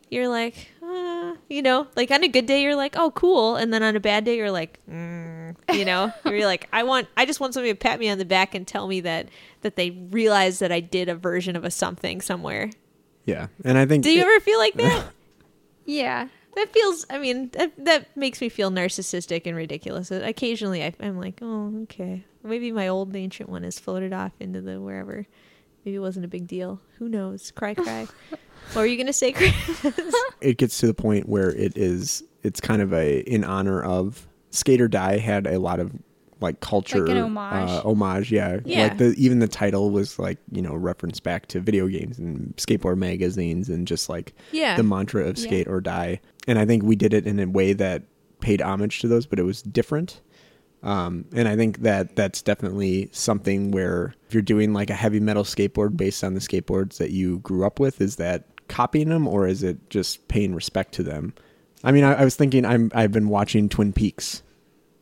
you're 0.10 0.28
like, 0.28 0.72
uh, 0.84 1.36
you 1.50 1.62
know, 1.62 1.88
like 1.96 2.12
on 2.12 2.22
a 2.24 2.28
good 2.28 2.46
day 2.46 2.62
you're 2.64 2.76
like, 2.76 2.96
oh 2.98 3.12
cool, 3.12 3.56
and 3.56 3.72
then 3.74 3.82
on 3.82 3.96
a 3.96 4.00
bad 4.00 4.26
day 4.26 4.36
you're 4.36 4.52
like, 4.52 4.80
mm, 4.90 5.56
you 5.74 5.86
know, 5.86 6.12
you're 6.26 6.46
like, 6.46 6.68
I 6.74 6.84
want, 6.84 7.08
I 7.16 7.26
just 7.26 7.40
want 7.40 7.54
somebody 7.54 7.72
to 7.72 7.78
pat 7.78 7.98
me 8.00 8.10
on 8.10 8.18
the 8.18 8.26
back 8.26 8.54
and 8.54 8.68
tell 8.68 8.88
me 8.88 9.00
that 9.02 9.30
that 9.62 9.76
they 9.78 9.92
realize 9.92 10.60
that 10.60 10.72
I 10.72 10.80
did 10.82 11.08
a 11.08 11.16
version 11.16 11.56
of 11.56 11.64
a 11.64 11.72
something 11.72 12.20
somewhere. 12.22 12.72
Yeah, 13.26 13.48
and 13.64 13.78
I 13.78 13.86
think 13.86 14.04
Do 14.04 14.12
you 14.12 14.20
it- 14.22 14.26
ever 14.28 14.40
feel 14.42 14.58
like 14.60 14.74
that? 14.84 15.06
Yeah. 15.86 16.28
That 16.56 16.72
feels, 16.74 17.06
I 17.10 17.18
mean, 17.18 17.50
that 17.54 17.72
that 17.86 18.16
makes 18.18 18.42
me 18.42 18.50
feel 18.50 18.72
narcissistic 18.72 19.44
and 19.46 19.56
ridiculous. 19.56 20.12
Occasionally, 20.12 20.84
I, 20.84 20.94
I'm 21.00 21.18
like, 21.18 21.40
oh, 21.42 21.84
okay, 21.84 22.26
maybe 22.44 22.72
my 22.72 22.88
old 22.90 23.16
ancient 23.16 23.50
one 23.50 23.64
has 23.64 23.80
floated 23.80 24.12
off 24.14 24.34
into 24.40 24.62
the 24.62 24.80
wherever. 24.82 25.26
Maybe 25.86 25.96
it 25.96 26.00
wasn't 26.00 26.26
a 26.26 26.28
big 26.28 26.48
deal. 26.48 26.82
Who 27.00 27.08
knows? 27.10 27.52
Cry, 27.52 27.74
cry. 27.74 28.06
what 28.74 28.76
were 28.82 28.86
you 28.86 28.98
gonna 28.98 29.14
say, 29.14 29.32
Chris? 29.32 29.54
it 30.42 30.58
gets 30.58 30.78
to 30.80 30.88
the 30.88 30.94
point 30.94 31.28
where 31.30 31.50
it 31.52 31.78
is 31.78 32.24
it's 32.44 32.60
kind 32.60 32.82
of 32.82 32.94
a 32.94 33.20
in 33.22 33.44
honor 33.44 33.82
of 33.84 34.28
Skate 34.50 34.82
or 34.82 34.88
Die 34.88 35.18
had 35.18 35.48
a 35.48 35.58
lot 35.60 35.80
of 35.80 35.92
like 36.42 36.60
culture 36.60 37.06
Like 37.06 37.16
an 37.16 37.24
homage. 37.24 37.70
uh, 37.70 37.82
homage 37.84 38.32
yeah. 38.32 38.60
Yeah. 38.66 38.84
like 38.84 38.98
the 38.98 39.14
even 39.18 39.38
the 39.40 39.48
title 39.48 39.92
was 39.92 40.18
like 40.18 40.40
you 40.52 40.62
know 40.62 40.74
reference 40.76 41.20
back 41.20 41.46
to 41.50 41.60
video 41.60 41.88
games 41.88 42.18
and 42.18 42.56
skateboard 42.58 42.98
magazines 42.98 43.70
and 43.70 43.88
just 43.88 44.10
like 44.10 44.34
Yeah. 44.52 44.76
the 44.76 44.82
mantra 44.84 45.28
of 45.28 45.38
Yeah. 45.38 45.44
skate 45.48 45.68
or 45.68 45.80
die 45.82 46.20
and 46.48 46.58
I 46.60 46.66
think 46.66 46.84
we 46.84 46.96
did 46.96 47.14
it 47.14 47.26
in 47.28 47.40
a 47.40 47.48
way 47.48 47.74
that 47.74 48.04
paid 48.40 48.62
homage 48.62 49.00
to 49.02 49.08
those 49.08 49.26
but 49.26 49.40
it 49.40 49.44
was 49.44 49.62
different 49.62 50.22
um, 50.84 51.26
and 51.36 51.48
I 51.48 51.56
think 51.56 51.80
that 51.82 52.16
that's 52.16 52.42
definitely 52.42 53.10
something 53.12 53.70
where 53.70 54.16
if 54.28 54.34
you're 54.34 54.42
doing 54.42 54.74
like 54.74 54.90
a 54.90 54.96
heavy 54.96 55.20
metal 55.20 55.44
skateboard 55.44 55.96
based 55.96 56.24
on 56.24 56.34
the 56.34 56.40
skateboards 56.40 56.98
that 56.98 57.12
you 57.12 57.38
grew 57.40 57.68
up 57.68 57.80
with, 57.80 58.02
is 58.02 58.16
that 58.16 58.46
copying 58.68 59.10
them 59.10 59.28
or 59.28 59.46
is 59.46 59.62
it 59.62 59.92
just 59.92 60.28
paying 60.28 60.56
respect 60.56 60.94
to 60.96 61.04
them? 61.04 61.36
I 61.84 61.92
mean, 61.92 62.04
I, 62.04 62.14
I 62.14 62.24
was 62.24 62.36
thinking 62.36 62.66
I'm 62.66 62.92
I've 62.96 63.12
been 63.12 63.30
watching 63.30 63.70
Twin 63.70 63.94
Peaks, 63.94 64.42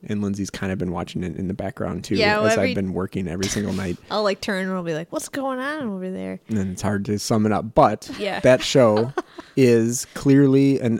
and 0.03 0.21
Lindsay's 0.21 0.49
kind 0.49 0.73
of 0.73 0.77
been 0.79 0.91
watching 0.91 1.23
it 1.23 1.37
in 1.37 1.47
the 1.47 1.53
background 1.53 2.03
too, 2.03 2.15
Yeah, 2.15 2.39
well, 2.39 2.47
as 2.47 2.57
every- 2.57 2.71
I've 2.71 2.75
been 2.75 2.91
working 2.91 3.29
every 3.29 3.45
single 3.47 3.71
night. 3.71 3.95
I'll 4.11 4.23
like 4.23 4.41
turn 4.41 4.65
and 4.65 4.73
I'll 4.73 4.83
be 4.83 4.93
like, 4.93 5.09
what's 5.13 5.29
going 5.29 5.59
on 5.59 5.83
over 5.87 6.09
there? 6.11 6.41
and 6.49 6.57
it's 6.73 6.81
hard 6.81 7.05
to 7.05 7.17
sum 7.19 7.45
it 7.45 7.53
up. 7.53 7.73
But 7.73 8.11
Yeah. 8.19 8.41
that 8.41 8.61
show 8.61 9.13
is 9.55 10.03
clearly 10.13 10.81
an 10.81 10.99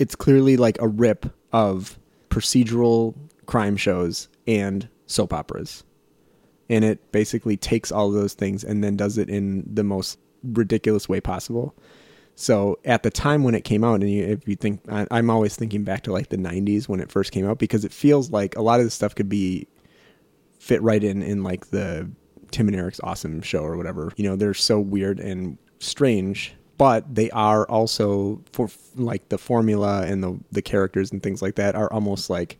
it's 0.00 0.16
clearly 0.16 0.56
like 0.56 0.80
a 0.80 0.88
rip 0.88 1.26
of 1.52 1.98
procedural 2.30 3.14
crime 3.44 3.76
shows 3.76 4.28
and 4.46 4.88
soap 5.06 5.32
operas. 5.32 5.84
And 6.70 6.84
it 6.84 7.12
basically 7.12 7.56
takes 7.56 7.92
all 7.92 8.08
of 8.08 8.14
those 8.14 8.32
things 8.32 8.64
and 8.64 8.82
then 8.82 8.96
does 8.96 9.18
it 9.18 9.28
in 9.28 9.62
the 9.70 9.84
most 9.84 10.18
ridiculous 10.42 11.06
way 11.08 11.20
possible. 11.20 11.76
So 12.34 12.78
at 12.86 13.02
the 13.02 13.10
time 13.10 13.42
when 13.42 13.54
it 13.54 13.64
came 13.64 13.84
out, 13.84 14.00
and 14.00 14.10
you, 14.10 14.24
if 14.24 14.48
you 14.48 14.56
think, 14.56 14.80
I, 14.88 15.06
I'm 15.10 15.28
always 15.28 15.54
thinking 15.54 15.84
back 15.84 16.04
to 16.04 16.12
like 16.12 16.30
the 16.30 16.38
90s 16.38 16.88
when 16.88 17.00
it 17.00 17.12
first 17.12 17.30
came 17.30 17.46
out 17.46 17.58
because 17.58 17.84
it 17.84 17.92
feels 17.92 18.30
like 18.30 18.56
a 18.56 18.62
lot 18.62 18.80
of 18.80 18.86
this 18.86 18.94
stuff 18.94 19.14
could 19.14 19.28
be 19.28 19.68
fit 20.58 20.80
right 20.82 21.04
in 21.04 21.22
in 21.22 21.42
like 21.42 21.66
the 21.70 22.10
Tim 22.52 22.68
and 22.68 22.76
Eric's 22.76 23.00
awesome 23.02 23.42
show 23.42 23.62
or 23.62 23.76
whatever. 23.76 24.12
You 24.16 24.24
know, 24.24 24.36
they're 24.36 24.54
so 24.54 24.80
weird 24.80 25.20
and 25.20 25.58
strange, 25.78 26.54
but 26.80 27.14
they 27.14 27.28
are 27.32 27.68
also 27.68 28.40
for 28.52 28.70
like 28.96 29.28
the 29.28 29.36
formula 29.36 30.02
and 30.06 30.24
the 30.24 30.40
the 30.50 30.62
characters 30.62 31.12
and 31.12 31.22
things 31.22 31.42
like 31.42 31.56
that 31.56 31.74
are 31.74 31.92
almost 31.92 32.30
like 32.30 32.56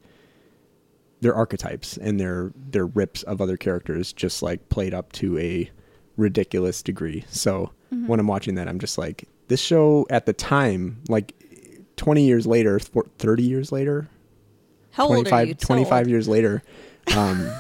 they're 1.23 1.35
archetypes 1.35 1.97
and 1.97 2.21
they're 2.21 2.53
they're 2.69 2.85
rips 2.85 3.23
of 3.23 3.41
other 3.41 3.57
characters 3.57 4.13
just 4.13 4.43
like 4.43 4.69
played 4.69 4.93
up 4.93 5.11
to 5.13 5.39
a 5.39 5.71
ridiculous 6.19 6.83
degree. 6.83 7.25
So 7.31 7.73
when 7.89 8.21
I'm 8.21 8.27
watching 8.27 8.57
that 8.57 8.69
I'm 8.69 8.79
just 8.79 8.99
like 8.99 9.27
this 9.49 9.59
show 9.59 10.07
at 10.11 10.27
the 10.27 10.35
time 10.35 11.03
like 11.09 11.33
20 11.97 12.23
years 12.23 12.47
later, 12.47 12.79
30 12.79 13.43
years 13.43 13.73
later, 13.73 14.07
How 14.91 15.05
old 15.05 15.13
are 15.29 15.31
25, 15.31 15.49
you? 15.49 15.55
So 15.59 15.67
25 15.67 15.99
old. 15.99 16.07
years 16.09 16.29
later 16.29 16.63
um 17.17 17.51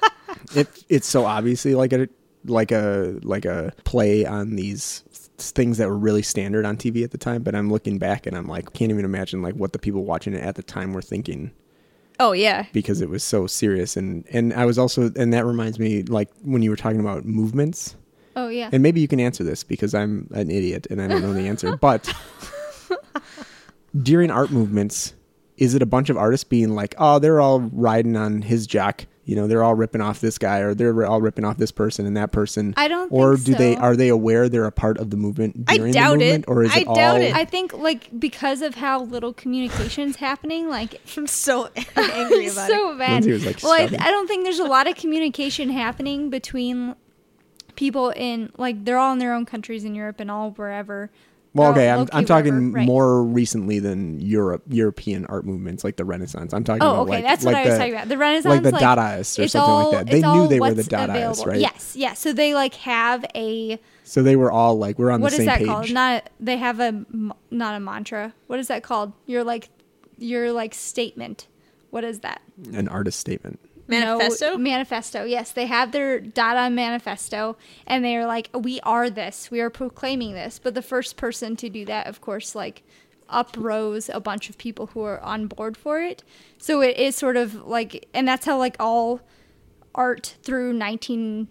it 0.54 0.68
it's 0.90 1.08
so 1.08 1.24
obviously 1.24 1.74
like 1.74 1.94
a 1.94 2.10
like 2.44 2.72
a 2.72 3.18
like 3.22 3.46
a 3.46 3.72
play 3.84 4.26
on 4.26 4.56
these 4.56 5.02
things 5.40 5.78
that 5.78 5.88
were 5.88 5.96
really 5.98 6.22
standard 6.22 6.64
on 6.64 6.76
TV 6.76 7.02
at 7.04 7.10
the 7.10 7.18
time 7.18 7.42
but 7.42 7.54
I'm 7.54 7.70
looking 7.70 7.98
back 7.98 8.26
and 8.26 8.36
I'm 8.36 8.46
like 8.46 8.72
can't 8.72 8.90
even 8.90 9.04
imagine 9.04 9.42
like 9.42 9.54
what 9.54 9.72
the 9.72 9.78
people 9.78 10.04
watching 10.04 10.34
it 10.34 10.42
at 10.42 10.54
the 10.56 10.62
time 10.62 10.92
were 10.92 11.02
thinking 11.02 11.50
Oh 12.18 12.32
yeah. 12.32 12.66
because 12.72 13.00
it 13.00 13.08
was 13.08 13.22
so 13.24 13.46
serious 13.46 13.96
and 13.96 14.24
and 14.30 14.52
I 14.52 14.64
was 14.66 14.78
also 14.78 15.10
and 15.16 15.32
that 15.32 15.46
reminds 15.46 15.78
me 15.78 16.02
like 16.02 16.28
when 16.42 16.60
you 16.62 16.70
were 16.70 16.76
talking 16.76 17.00
about 17.00 17.24
movements 17.24 17.96
Oh 18.36 18.48
yeah. 18.48 18.68
and 18.72 18.82
maybe 18.82 19.00
you 19.00 19.08
can 19.08 19.18
answer 19.20 19.42
this 19.42 19.64
because 19.64 19.94
I'm 19.94 20.28
an 20.32 20.50
idiot 20.50 20.86
and 20.90 21.00
I 21.02 21.08
don't 21.08 21.22
know 21.22 21.32
the 21.32 21.48
answer. 21.48 21.76
But 21.80 22.12
during 24.02 24.30
art 24.30 24.50
movements, 24.50 25.14
is 25.56 25.74
it 25.74 25.82
a 25.82 25.86
bunch 25.86 26.10
of 26.10 26.16
artists 26.16 26.44
being 26.44 26.70
like, 26.74 26.94
"Oh, 26.98 27.18
they're 27.18 27.40
all 27.40 27.60
riding 27.60 28.16
on 28.16 28.42
his 28.42 28.66
jack," 28.66 29.06
you 29.24 29.36
know, 29.36 29.46
they're 29.46 29.62
all 29.62 29.74
ripping 29.74 30.00
off 30.00 30.20
this 30.20 30.38
guy, 30.38 30.58
or 30.58 30.74
they're 30.74 31.06
all 31.06 31.20
ripping 31.20 31.44
off 31.44 31.56
this 31.58 31.70
person 31.70 32.06
and 32.06 32.16
that 32.16 32.32
person? 32.32 32.74
I 32.76 32.88
don't 32.88 33.12
Or 33.12 33.36
think 33.36 33.46
do 33.46 33.54
they 33.64 33.76
are 33.76 33.94
they 33.94 34.08
aware 34.08 34.48
they're 34.48 34.64
a 34.64 34.72
part 34.72 34.98
of 34.98 35.10
the 35.10 35.16
movement 35.16 35.64
I 35.68 35.76
during 35.76 35.92
doubt 35.92 36.18
the 36.18 36.24
it. 36.24 36.26
movement, 36.26 36.44
or 36.48 36.62
is 36.64 36.72
I 36.74 36.80
it 36.80 36.86
all? 36.88 37.16
it. 37.16 37.34
I 37.34 37.44
think 37.44 37.72
like 37.74 38.18
because 38.18 38.62
of 38.62 38.74
how 38.76 39.02
little 39.02 39.32
communication's 39.32 40.16
happening, 40.16 40.68
like 40.68 41.00
I'm 41.16 41.26
so 41.26 41.68
angry 41.96 42.46
it's 42.46 42.52
about 42.56 42.68
so 42.68 42.92
it. 42.94 42.98
bad. 42.98 43.12
Lindsay 43.24 43.32
was, 43.32 43.46
like, 43.46 43.62
well, 43.62 43.72
I. 43.72 43.84
I 43.84 44.10
don't 44.10 44.26
think 44.26 44.44
there's 44.44 44.58
a 44.58 44.64
lot 44.64 44.88
of 44.88 44.96
communication 44.96 45.70
happening 45.70 46.30
between 46.30 46.96
people 47.76 48.10
in 48.10 48.50
like 48.58 48.84
they're 48.84 48.98
all 48.98 49.12
in 49.12 49.18
their 49.18 49.32
own 49.32 49.46
countries 49.46 49.84
in 49.84 49.94
Europe 49.94 50.20
and 50.20 50.30
all 50.30 50.50
wherever. 50.52 51.10
Well, 51.52 51.72
okay, 51.72 51.90
I'm, 51.90 52.08
I'm 52.12 52.24
talking 52.24 52.52
wherever, 52.54 52.70
right. 52.76 52.86
more 52.86 53.24
recently 53.24 53.80
than 53.80 54.20
Europe, 54.20 54.62
European 54.68 55.26
art 55.26 55.44
movements 55.44 55.82
like 55.82 55.96
the 55.96 56.04
Renaissance. 56.04 56.54
I'm 56.54 56.62
talking 56.62 56.82
Oh, 56.82 56.90
about 56.92 57.00
okay, 57.02 57.10
like, 57.10 57.24
that's 57.24 57.44
like 57.44 57.54
what 57.54 57.60
I 57.60 57.64
was 57.64 57.72
the- 57.74 57.78
talking 57.78 57.92
about. 57.94 58.08
The 58.08 58.18
Renaissance, 58.18 58.54
like 58.54 58.62
the 58.62 58.78
Dadaists 58.78 59.44
or 59.44 59.48
something 59.48 59.60
all- 59.70 59.92
like 59.92 60.06
that. 60.06 60.12
They 60.12 60.20
knew 60.22 60.46
they 60.46 60.60
were 60.60 60.74
the 60.74 60.82
Dadaists, 60.84 61.08
available. 61.10 61.44
right? 61.46 61.60
Yes, 61.60 61.96
yes. 61.96 62.18
So 62.20 62.32
they 62.32 62.54
like 62.54 62.74
have 62.74 63.24
a 63.34 63.80
So 64.04 64.22
they 64.22 64.36
were 64.36 64.52
all 64.52 64.78
like, 64.78 64.96
we're 64.98 65.10
on 65.10 65.20
what 65.20 65.30
the 65.30 65.34
is 65.34 65.38
same 65.38 65.46
that 65.46 65.58
page. 65.58 65.66
called? 65.66 65.90
Not 65.92 66.30
they 66.38 66.56
have 66.56 66.78
a 66.78 67.04
not 67.50 67.74
a 67.74 67.80
mantra. 67.80 68.32
What 68.46 68.60
is 68.60 68.68
that 68.68 68.84
called? 68.84 69.12
Your 69.26 69.42
like 69.42 69.70
your 70.18 70.52
like 70.52 70.72
statement. 70.74 71.48
What 71.90 72.04
is 72.04 72.20
that? 72.20 72.42
An 72.72 72.86
artist 72.86 73.18
statement. 73.18 73.58
Manifesto? 73.90 74.52
No, 74.52 74.58
manifesto. 74.58 75.24
Yes, 75.24 75.52
they 75.52 75.66
have 75.66 75.92
their 75.92 76.20
Dada 76.20 76.70
manifesto, 76.70 77.56
and 77.86 78.04
they 78.04 78.16
are 78.16 78.26
like, 78.26 78.50
"We 78.54 78.80
are 78.80 79.10
this. 79.10 79.50
We 79.50 79.60
are 79.60 79.70
proclaiming 79.70 80.32
this." 80.32 80.58
But 80.58 80.74
the 80.74 80.82
first 80.82 81.16
person 81.16 81.56
to 81.56 81.68
do 81.68 81.84
that, 81.86 82.06
of 82.06 82.20
course, 82.20 82.54
like 82.54 82.82
uprose 83.28 84.08
a 84.08 84.20
bunch 84.20 84.50
of 84.50 84.58
people 84.58 84.88
who 84.88 85.02
are 85.02 85.20
on 85.20 85.46
board 85.46 85.76
for 85.76 86.00
it. 86.00 86.22
So 86.58 86.80
it 86.80 86.96
is 86.96 87.14
sort 87.16 87.36
of 87.36 87.66
like, 87.66 88.08
and 88.12 88.26
that's 88.26 88.46
how 88.46 88.58
like 88.58 88.76
all 88.80 89.20
art 89.94 90.36
through 90.42 90.72
nineteen 90.72 91.48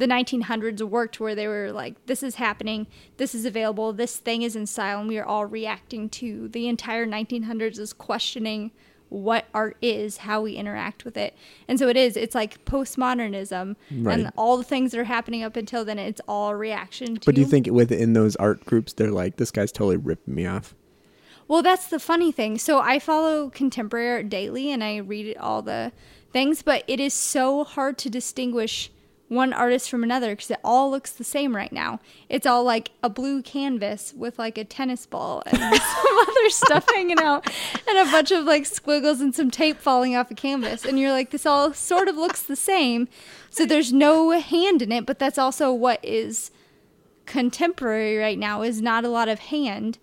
the 0.00 0.06
1900s 0.06 0.80
worked 0.80 1.20
where 1.20 1.34
they 1.34 1.46
were 1.46 1.70
like 1.72 2.06
this 2.06 2.22
is 2.22 2.36
happening 2.36 2.86
this 3.18 3.34
is 3.34 3.44
available 3.44 3.92
this 3.92 4.16
thing 4.16 4.40
is 4.40 4.56
in 4.56 4.66
style 4.66 5.00
and 5.00 5.08
we 5.08 5.18
are 5.18 5.26
all 5.26 5.44
reacting 5.44 6.08
to 6.08 6.48
the 6.48 6.66
entire 6.68 7.06
1900s 7.06 7.78
is 7.78 7.92
questioning 7.92 8.70
what 9.10 9.44
art 9.52 9.76
is 9.82 10.18
how 10.18 10.40
we 10.40 10.54
interact 10.54 11.04
with 11.04 11.16
it 11.16 11.36
and 11.68 11.78
so 11.78 11.88
it 11.88 11.96
is 11.96 12.16
it's 12.16 12.34
like 12.34 12.64
postmodernism 12.64 13.76
Right. 13.92 14.18
and 14.18 14.32
all 14.36 14.56
the 14.56 14.64
things 14.64 14.92
that 14.92 15.00
are 15.00 15.04
happening 15.04 15.42
up 15.42 15.56
until 15.56 15.84
then 15.84 15.98
it's 15.98 16.20
all 16.26 16.54
reaction 16.54 17.16
to 17.16 17.26
But 17.26 17.34
do 17.34 17.40
you 17.40 17.46
think 17.46 17.66
within 17.66 18.12
those 18.14 18.36
art 18.36 18.64
groups, 18.64 18.92
they're 18.92 19.10
like, 19.10 19.36
this 19.36 19.50
guy's 19.50 19.72
totally 19.72 19.96
ripping 19.96 20.34
me 20.34 20.46
off? 20.46 20.74
Well, 21.48 21.62
that's 21.62 21.88
the 21.88 21.98
funny 21.98 22.30
thing. 22.32 22.58
So 22.58 22.78
I 22.78 22.98
follow 23.00 23.50
contemporary 23.50 24.10
art 24.10 24.28
daily 24.28 24.70
and 24.70 24.82
I 24.84 24.98
read 24.98 25.36
all 25.36 25.62
the 25.62 25.92
things, 26.32 26.62
but 26.62 26.84
it 26.86 27.00
is 27.00 27.12
so 27.12 27.64
hard 27.64 27.98
to 27.98 28.10
distinguish 28.10 28.90
one 29.30 29.52
artist 29.52 29.88
from 29.88 30.02
another 30.02 30.32
because 30.34 30.50
it 30.50 30.58
all 30.64 30.90
looks 30.90 31.12
the 31.12 31.22
same 31.22 31.54
right 31.54 31.72
now. 31.72 32.00
It's 32.28 32.46
all 32.46 32.64
like 32.64 32.90
a 33.00 33.08
blue 33.08 33.42
canvas 33.42 34.12
with 34.12 34.40
like 34.40 34.58
a 34.58 34.64
tennis 34.64 35.06
ball 35.06 35.44
and 35.46 35.56
some 35.58 36.18
other 36.18 36.50
stuff 36.50 36.84
hanging 36.92 37.20
out 37.20 37.48
and 37.88 37.98
a 37.98 38.10
bunch 38.10 38.32
of 38.32 38.44
like 38.44 38.66
squiggles 38.66 39.20
and 39.20 39.32
some 39.32 39.48
tape 39.48 39.78
falling 39.78 40.16
off 40.16 40.32
a 40.32 40.34
canvas. 40.34 40.84
And 40.84 40.98
you're 40.98 41.12
like, 41.12 41.30
this 41.30 41.46
all 41.46 41.72
sort 41.72 42.08
of 42.08 42.16
looks 42.16 42.42
the 42.42 42.56
same. 42.56 43.06
So 43.50 43.64
there's 43.64 43.92
no 43.92 44.32
hand 44.32 44.82
in 44.82 44.90
it, 44.90 45.06
but 45.06 45.20
that's 45.20 45.38
also 45.38 45.72
what 45.72 46.04
is 46.04 46.50
contemporary 47.24 48.16
right 48.16 48.38
now 48.38 48.62
is 48.62 48.82
not 48.82 49.04
a 49.04 49.08
lot 49.08 49.28
of 49.28 49.38
hand 49.38 49.98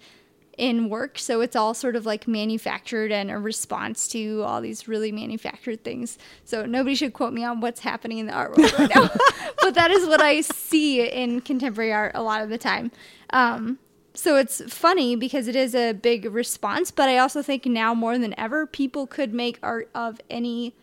in 0.57 0.89
work. 0.89 1.19
So 1.19 1.41
it's 1.41 1.55
all 1.55 1.73
sort 1.73 1.95
of 1.95 2.05
like 2.05 2.27
manufactured 2.27 3.11
and 3.11 3.29
a 3.29 3.37
response 3.37 4.07
to 4.09 4.41
all 4.43 4.59
these 4.59 4.87
really 4.87 5.11
manufactured 5.11 5.83
things. 5.83 6.17
So 6.43 6.65
nobody 6.65 6.95
should 6.95 7.13
quote 7.13 7.33
me 7.33 7.43
on 7.43 7.61
what's 7.61 7.81
happening 7.81 8.17
in 8.17 8.25
the 8.25 8.33
art 8.33 8.57
world 8.57 8.73
right 8.77 8.89
now. 8.93 9.09
but 9.61 9.75
that 9.75 9.91
is 9.91 10.07
what 10.07 10.21
I 10.21 10.41
see 10.41 11.07
in 11.07 11.41
contemporary 11.41 11.93
art 11.93 12.13
a 12.15 12.23
lot 12.23 12.41
of 12.41 12.49
the 12.49 12.57
time. 12.57 12.91
Um, 13.29 13.77
so 14.15 14.35
it's 14.35 14.61
funny 14.73 15.15
because 15.15 15.47
it 15.47 15.55
is 15.55 15.75
a 15.75 15.93
big 15.93 16.25
response, 16.25 16.89
but 16.89 17.07
I 17.07 17.19
also 17.19 17.43
think 17.43 17.67
now 17.67 17.93
more 17.93 18.17
than 18.17 18.33
ever, 18.37 18.65
people 18.65 19.05
could 19.05 19.31
make 19.31 19.59
art 19.61 19.91
of 19.93 20.19
any 20.27 20.73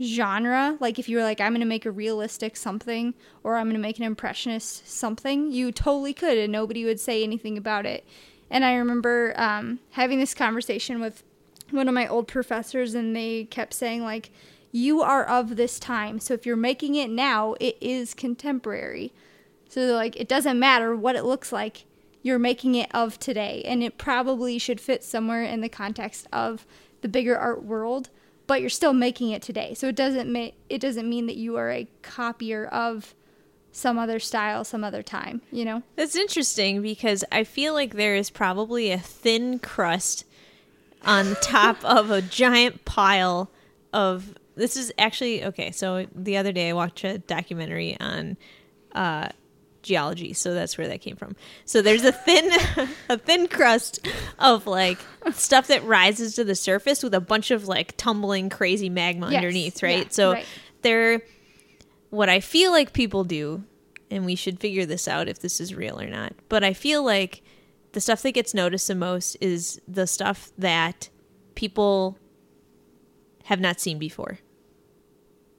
genre. 0.00 0.76
Like 0.78 1.00
if 1.00 1.08
you 1.08 1.16
were 1.16 1.24
like, 1.24 1.40
I'm 1.40 1.50
going 1.50 1.60
to 1.60 1.66
make 1.66 1.84
a 1.84 1.90
realistic 1.90 2.56
something 2.56 3.14
or 3.42 3.56
I'm 3.56 3.66
going 3.66 3.74
to 3.74 3.82
make 3.82 3.98
an 3.98 4.04
impressionist 4.04 4.88
something, 4.88 5.50
you 5.50 5.72
totally 5.72 6.14
could 6.14 6.38
and 6.38 6.52
nobody 6.52 6.84
would 6.84 7.00
say 7.00 7.24
anything 7.24 7.58
about 7.58 7.86
it. 7.86 8.06
And 8.50 8.64
I 8.64 8.74
remember 8.74 9.34
um, 9.36 9.80
having 9.90 10.18
this 10.18 10.34
conversation 10.34 11.00
with 11.00 11.22
one 11.70 11.88
of 11.88 11.94
my 11.94 12.06
old 12.06 12.28
professors, 12.28 12.94
and 12.94 13.14
they 13.14 13.44
kept 13.44 13.74
saying, 13.74 14.02
like, 14.02 14.30
you 14.72 15.00
are 15.02 15.24
of 15.24 15.56
this 15.56 15.78
time. 15.78 16.18
So 16.18 16.34
if 16.34 16.46
you're 16.46 16.56
making 16.56 16.94
it 16.94 17.10
now, 17.10 17.54
it 17.60 17.76
is 17.80 18.14
contemporary. 18.14 19.12
So 19.68 19.80
like, 19.94 20.16
it 20.16 20.28
doesn't 20.28 20.58
matter 20.58 20.94
what 20.94 21.16
it 21.16 21.24
looks 21.24 21.52
like, 21.52 21.84
you're 22.22 22.38
making 22.38 22.74
it 22.74 22.90
of 22.94 23.18
today. 23.18 23.62
And 23.64 23.82
it 23.82 23.98
probably 23.98 24.58
should 24.58 24.80
fit 24.80 25.04
somewhere 25.04 25.42
in 25.42 25.60
the 25.60 25.68
context 25.68 26.26
of 26.32 26.66
the 27.00 27.08
bigger 27.08 27.36
art 27.36 27.64
world, 27.64 28.10
but 28.46 28.60
you're 28.60 28.70
still 28.70 28.92
making 28.92 29.30
it 29.30 29.42
today. 29.42 29.74
So 29.74 29.88
it 29.88 29.96
doesn't 29.96 30.30
make 30.30 30.54
it 30.68 30.80
doesn't 30.80 31.08
mean 31.08 31.26
that 31.26 31.36
you 31.36 31.56
are 31.56 31.70
a 31.70 31.88
copier 32.02 32.66
of 32.66 33.14
some 33.78 33.98
other 33.98 34.18
style 34.18 34.64
some 34.64 34.82
other 34.84 35.02
time, 35.02 35.40
you 35.52 35.64
know? 35.64 35.82
That's 35.96 36.16
interesting 36.16 36.82
because 36.82 37.24
I 37.30 37.44
feel 37.44 37.74
like 37.74 37.94
there 37.94 38.16
is 38.16 38.30
probably 38.30 38.90
a 38.90 38.98
thin 38.98 39.58
crust 39.58 40.24
on 41.02 41.36
top 41.40 41.84
of 41.84 42.10
a 42.10 42.20
giant 42.20 42.84
pile 42.84 43.50
of 43.92 44.34
this 44.56 44.76
is 44.76 44.92
actually 44.98 45.44
okay 45.44 45.70
so 45.70 46.06
the 46.14 46.36
other 46.36 46.50
day 46.50 46.68
i 46.68 46.72
watched 46.72 47.04
a 47.04 47.18
documentary 47.18 47.96
on 48.00 48.36
uh, 48.92 49.28
geology 49.82 50.32
so 50.32 50.52
that's 50.52 50.76
where 50.76 50.88
that 50.88 51.00
came 51.00 51.14
from 51.14 51.36
so 51.64 51.80
there's 51.80 52.02
a 52.04 52.10
thin 52.10 52.50
a 53.08 53.16
thin 53.16 53.46
crust 53.46 54.06
of 54.40 54.66
like 54.66 54.98
stuff 55.32 55.68
that 55.68 55.82
rises 55.84 56.34
to 56.34 56.42
the 56.42 56.56
surface 56.56 57.02
with 57.02 57.14
a 57.14 57.20
bunch 57.20 57.52
of 57.52 57.68
like 57.68 57.96
tumbling 57.96 58.50
crazy 58.50 58.90
magma 58.90 59.30
Yes, 59.30 59.36
underneath 59.36 59.82
right 59.82 59.98
yeah, 60.06 60.10
so 60.10 60.32
right. 60.32 60.46
they're 60.82 61.22
what 62.10 62.28
i 62.28 62.40
feel 62.40 62.72
like 62.72 62.92
people 62.92 63.22
do 63.22 63.62
and 64.10 64.24
we 64.24 64.34
should 64.34 64.58
figure 64.60 64.86
this 64.86 65.06
out 65.08 65.28
if 65.28 65.38
this 65.40 65.60
is 65.60 65.74
real 65.74 66.00
or 66.00 66.06
not 66.08 66.32
but 66.48 66.62
i 66.64 66.72
feel 66.72 67.02
like 67.02 67.42
the 67.92 68.00
stuff 68.00 68.22
that 68.22 68.32
gets 68.32 68.54
noticed 68.54 68.88
the 68.88 68.94
most 68.94 69.36
is 69.40 69.80
the 69.88 70.06
stuff 70.06 70.50
that 70.58 71.08
people 71.54 72.18
have 73.44 73.60
not 73.60 73.80
seen 73.80 73.98
before. 73.98 74.38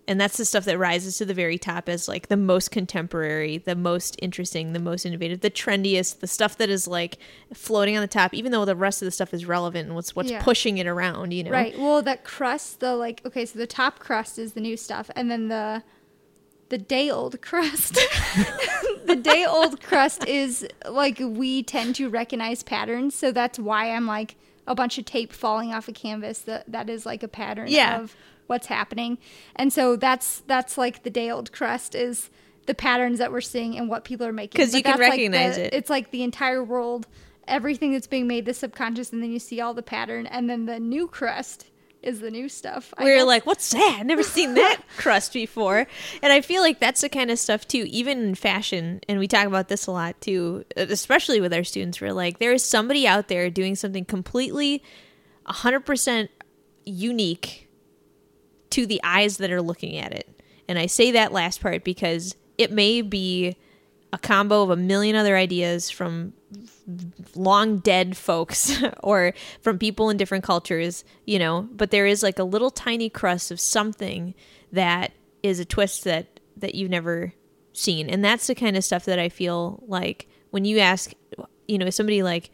And 0.07 0.19
that's 0.19 0.37
the 0.37 0.45
stuff 0.45 0.65
that 0.65 0.77
rises 0.79 1.17
to 1.17 1.25
the 1.25 1.33
very 1.35 1.59
top 1.59 1.87
as 1.87 2.07
like 2.07 2.29
the 2.29 2.37
most 2.37 2.71
contemporary, 2.71 3.57
the 3.59 3.75
most 3.75 4.15
interesting, 4.21 4.73
the 4.73 4.79
most 4.79 5.05
innovative, 5.05 5.41
the 5.41 5.51
trendiest, 5.51 6.19
the 6.19 6.27
stuff 6.27 6.57
that 6.57 6.69
is 6.69 6.87
like 6.87 7.17
floating 7.53 7.95
on 7.95 8.01
the 8.01 8.07
top, 8.07 8.33
even 8.33 8.51
though 8.51 8.65
the 8.65 8.75
rest 8.75 9.01
of 9.01 9.05
the 9.05 9.11
stuff 9.11 9.33
is 9.35 9.45
relevant 9.45 9.87
and 9.87 9.95
what's 9.95 10.15
what's 10.15 10.31
Yeah. 10.31 10.41
pushing 10.41 10.77
it 10.79 10.87
around, 10.87 11.31
you 11.31 11.43
know? 11.43 11.51
Right. 11.51 11.77
Well, 11.77 12.01
that 12.03 12.23
crust, 12.23 12.79
the 12.79 12.95
like, 12.95 13.21
okay, 13.25 13.45
so 13.45 13.59
the 13.59 13.67
top 13.67 13.99
crust 13.99 14.39
is 14.39 14.53
the 14.53 14.61
new 14.61 14.77
stuff, 14.77 15.11
and 15.15 15.29
then 15.29 15.47
the 15.47 15.83
the 16.69 16.77
day 16.77 17.09
old 17.09 17.41
crust. 17.41 17.93
the 19.05 19.15
day 19.15 19.45
old 19.45 19.81
crust 19.81 20.25
is 20.27 20.67
like 20.87 21.17
we 21.19 21.63
tend 21.63 21.95
to 21.95 22.09
recognize 22.09 22.63
patterns, 22.63 23.15
so 23.15 23.31
that's 23.31 23.59
why 23.59 23.91
I'm 23.91 24.05
like 24.07 24.35
a 24.67 24.75
bunch 24.75 24.97
of 24.97 25.05
tape 25.05 25.33
falling 25.33 25.73
off 25.73 25.87
a 25.87 25.91
canvas. 25.91 26.39
That 26.41 26.71
that 26.71 26.89
is 26.89 27.05
like 27.05 27.23
a 27.23 27.27
pattern 27.27 27.67
Yeah. 27.69 27.99
of 28.01 28.15
what's 28.47 28.67
happening, 28.67 29.17
and 29.55 29.71
so 29.73 29.95
that's 29.95 30.41
that's 30.47 30.77
like 30.77 31.03
the 31.03 31.09
day 31.09 31.29
old 31.29 31.51
crust 31.51 31.95
is 31.95 32.29
the 32.65 32.75
patterns 32.75 33.17
that 33.17 33.31
we're 33.31 33.41
seeing 33.41 33.75
and 33.77 33.89
what 33.89 34.03
people 34.03 34.27
are 34.27 34.31
making. 34.33 34.57
Because 34.59 34.75
you 34.75 34.83
can 34.83 34.91
that's, 34.91 34.99
like, 35.01 35.11
recognize 35.11 35.55
the- 35.55 35.65
it. 35.67 35.73
It's 35.73 35.89
like 35.89 36.11
the 36.11 36.21
entire 36.21 36.63
world, 36.63 37.07
everything 37.47 37.93
that's 37.93 38.05
being 38.05 38.27
made, 38.27 38.45
the 38.45 38.53
subconscious, 38.53 39.11
and 39.11 39.23
then 39.23 39.31
you 39.31 39.39
see 39.39 39.59
all 39.59 39.73
the 39.73 39.81
pattern, 39.81 40.27
and 40.27 40.47
then 40.47 40.65
the 40.67 40.79
new 40.79 41.07
crust 41.07 41.65
is 42.01 42.21
the 42.21 42.31
new 42.31 42.47
stuff. 42.47 42.93
We're 42.99 43.25
like, 43.25 43.45
what's 43.45 43.71
that? 43.71 43.97
I've 43.99 44.05
never 44.05 44.23
seen 44.23 44.53
that 44.53 44.81
crust 44.97 45.33
before. 45.33 45.85
And 46.21 46.31
I 46.31 46.41
feel 46.41 46.61
like 46.61 46.79
that's 46.79 47.01
the 47.01 47.09
kind 47.09 47.29
of 47.29 47.39
stuff 47.39 47.67
too, 47.67 47.85
even 47.89 48.19
in 48.23 48.35
fashion. 48.35 49.01
And 49.09 49.19
we 49.19 49.27
talk 49.27 49.45
about 49.45 49.67
this 49.67 49.87
a 49.87 49.91
lot 49.91 50.19
too, 50.21 50.65
uh, 50.77 50.85
especially 50.89 51.41
with 51.41 51.53
our 51.53 51.63
students. 51.63 51.99
We're 51.99 52.13
like, 52.13 52.39
there 52.39 52.53
is 52.53 52.63
somebody 52.63 53.05
out 53.05 53.27
there 53.27 53.49
doing 53.49 53.75
something 53.75 54.05
completely 54.05 54.81
100% 55.47 56.29
unique 56.85 57.67
to 58.69 58.85
the 58.85 59.01
eyes 59.03 59.37
that 59.37 59.51
are 59.51 59.61
looking 59.61 59.97
at 59.97 60.13
it. 60.13 60.41
And 60.67 60.77
I 60.77 60.85
say 60.85 61.11
that 61.11 61.31
last 61.31 61.61
part 61.61 61.83
because 61.83 62.35
it 62.57 62.71
may 62.71 63.01
be 63.01 63.57
a 64.11 64.17
combo 64.17 64.63
of 64.63 64.69
a 64.69 64.75
million 64.75 65.15
other 65.15 65.37
ideas 65.37 65.89
from 65.89 66.33
long 67.35 67.77
dead 67.79 68.17
folks 68.17 68.81
or 69.03 69.33
from 69.61 69.77
people 69.77 70.09
in 70.09 70.17
different 70.17 70.43
cultures, 70.43 71.03
you 71.25 71.39
know, 71.39 71.67
but 71.71 71.91
there 71.91 72.05
is 72.05 72.23
like 72.23 72.39
a 72.39 72.43
little 72.43 72.71
tiny 72.71 73.09
crust 73.09 73.51
of 73.51 73.59
something 73.59 74.33
that 74.71 75.11
is 75.43 75.59
a 75.59 75.65
twist 75.65 76.03
that 76.03 76.39
that 76.57 76.75
you've 76.75 76.89
never 76.89 77.33
seen. 77.73 78.09
And 78.09 78.23
that's 78.23 78.47
the 78.47 78.55
kind 78.55 78.75
of 78.75 78.83
stuff 78.83 79.05
that 79.05 79.19
I 79.19 79.29
feel 79.29 79.83
like 79.87 80.27
when 80.49 80.65
you 80.65 80.79
ask, 80.79 81.13
you 81.67 81.77
know, 81.77 81.89
somebody 81.89 82.23
like 82.23 82.49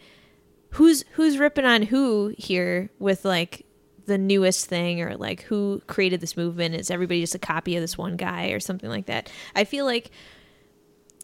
who's 0.71 1.05
who's 1.13 1.37
ripping 1.37 1.65
on 1.65 1.83
who 1.83 2.33
here 2.37 2.89
with 2.99 3.23
like 3.23 3.65
the 4.05 4.17
newest 4.17 4.67
thing 4.67 5.01
or 5.01 5.15
like 5.15 5.41
who 5.43 5.81
created 5.87 6.21
this 6.21 6.37
movement 6.37 6.75
is 6.75 6.91
everybody 6.91 7.21
just 7.21 7.33
a 7.33 7.39
copy 7.39 7.75
of 7.75 7.81
this 7.81 7.97
one 7.97 8.17
guy 8.17 8.49
or 8.49 8.59
something 8.59 8.89
like 8.89 9.07
that 9.07 9.31
i 9.55 9.63
feel 9.63 9.83
like 9.83 10.11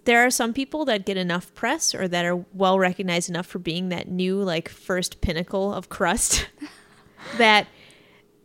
there 0.06 0.26
are 0.26 0.32
some 0.32 0.54
people 0.54 0.86
that 0.86 1.06
get 1.06 1.18
enough 1.18 1.54
press 1.54 1.94
or 1.94 2.08
that 2.08 2.26
are 2.26 2.44
well 2.54 2.80
recognized 2.80 3.30
enough 3.30 3.46
for 3.46 3.60
being 3.60 3.90
that 3.90 4.08
new 4.08 4.42
like 4.42 4.70
first 4.70 5.22
pinnacle 5.22 5.74
of 5.74 5.90
crust 5.90 6.48
that 7.38 7.68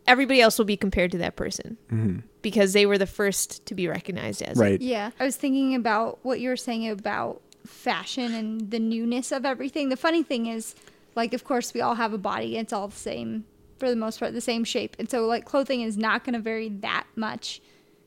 everybody 0.07 0.41
else 0.41 0.57
will 0.57 0.65
be 0.65 0.77
compared 0.77 1.11
to 1.11 1.17
that 1.17 1.35
person 1.35 1.77
mm-hmm. 1.91 2.19
because 2.41 2.73
they 2.73 2.85
were 2.85 2.97
the 2.97 3.07
first 3.07 3.65
to 3.65 3.75
be 3.75 3.87
recognized 3.87 4.41
as 4.41 4.59
it. 4.59 4.61
Right. 4.61 4.81
Yeah, 4.81 5.11
I 5.19 5.25
was 5.25 5.35
thinking 5.35 5.75
about 5.75 6.19
what 6.23 6.39
you 6.39 6.49
were 6.49 6.57
saying 6.57 6.87
about 6.89 7.41
fashion 7.65 8.33
and 8.33 8.71
the 8.71 8.79
newness 8.79 9.31
of 9.31 9.45
everything. 9.45 9.89
The 9.89 9.97
funny 9.97 10.23
thing 10.23 10.47
is, 10.47 10.73
like, 11.15 11.33
of 11.33 11.43
course, 11.43 11.73
we 11.73 11.81
all 11.81 11.95
have 11.95 12.13
a 12.13 12.17
body. 12.17 12.57
It's 12.57 12.71
all 12.71 12.87
the 12.87 12.95
same 12.95 13.45
for 13.77 13.89
the 13.89 13.95
most 13.95 14.19
part, 14.19 14.33
the 14.33 14.41
same 14.41 14.63
shape, 14.63 14.95
and 14.97 15.09
so 15.09 15.25
like 15.27 15.45
clothing 15.45 15.81
is 15.81 15.97
not 15.97 16.23
going 16.23 16.33
to 16.33 16.39
vary 16.39 16.69
that 16.69 17.05
much. 17.15 17.61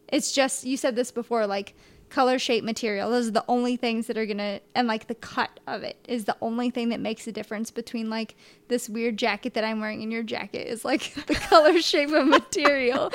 It's 0.08 0.32
just 0.32 0.64
you 0.64 0.76
said 0.76 0.96
this 0.96 1.12
before, 1.12 1.46
like 1.46 1.74
color, 2.10 2.38
shape, 2.38 2.64
material. 2.64 3.10
Those 3.10 3.28
are 3.28 3.32
the 3.32 3.44
only 3.48 3.76
things 3.76 4.06
that 4.08 4.18
are 4.18 4.26
gonna, 4.26 4.60
and 4.74 4.86
like 4.86 5.06
the 5.06 5.14
cut 5.14 5.60
of 5.66 5.82
it 5.82 5.96
is 6.06 6.24
the 6.24 6.36
only 6.40 6.70
thing 6.70 6.90
that 6.90 7.00
makes 7.00 7.26
a 7.26 7.32
difference 7.32 7.70
between 7.70 8.10
like 8.10 8.34
this 8.68 8.88
weird 8.88 9.16
jacket 9.16 9.54
that 9.54 9.64
I'm 9.64 9.80
wearing 9.80 10.02
and 10.02 10.12
your 10.12 10.22
jacket 10.22 10.66
is 10.66 10.84
like 10.84 11.14
the 11.26 11.34
color, 11.34 11.80
shape, 11.80 12.10
and 12.10 12.28
material. 12.28 13.12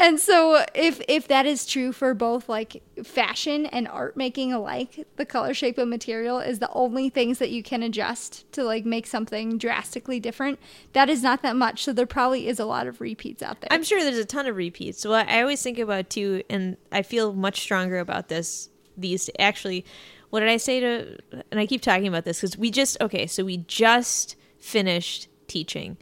And 0.00 0.18
so 0.18 0.64
if 0.74 1.00
if 1.08 1.28
that 1.28 1.46
is 1.46 1.66
true 1.66 1.92
for 1.92 2.14
both 2.14 2.48
like 2.48 2.82
fashion 3.04 3.66
and 3.66 3.86
art 3.86 4.16
making 4.16 4.52
alike, 4.52 5.06
the 5.16 5.24
color, 5.24 5.54
shape, 5.54 5.78
and 5.78 5.88
material 5.88 6.40
is 6.40 6.58
the 6.58 6.70
only 6.72 7.08
things 7.08 7.38
that 7.38 7.50
you 7.50 7.62
can 7.62 7.82
adjust 7.82 8.50
to 8.52 8.64
like 8.64 8.84
make 8.84 9.06
something 9.06 9.56
drastically 9.56 10.18
different. 10.18 10.58
That 10.94 11.08
is 11.08 11.22
not 11.22 11.42
that 11.42 11.54
much. 11.54 11.84
So 11.84 11.92
there 11.92 12.06
probably 12.06 12.48
is 12.48 12.58
a 12.58 12.64
lot 12.64 12.86
of 12.86 13.00
repeats 13.00 13.42
out 13.42 13.60
there. 13.60 13.68
I'm 13.70 13.84
sure 13.84 14.02
there's 14.02 14.18
a 14.18 14.24
ton 14.24 14.46
of 14.46 14.56
repeats. 14.56 15.04
What 15.04 15.28
I 15.28 15.40
always 15.40 15.62
think 15.62 15.78
about 15.78 16.10
too, 16.10 16.42
and 16.50 16.76
I 16.90 17.02
feel 17.02 17.32
much 17.32 17.60
stronger 17.60 17.98
about 17.98 18.28
this 18.28 18.70
these 18.96 19.30
actually. 19.38 19.84
What 20.30 20.40
did 20.40 20.48
I 20.48 20.56
say 20.56 20.80
to? 20.80 21.18
And 21.52 21.60
I 21.60 21.66
keep 21.66 21.80
talking 21.80 22.08
about 22.08 22.24
this 22.24 22.40
because 22.40 22.58
we 22.58 22.72
just 22.72 23.00
okay. 23.00 23.28
So 23.28 23.44
we 23.44 23.58
just 23.58 24.34
finished 24.58 25.28
teaching 25.46 25.98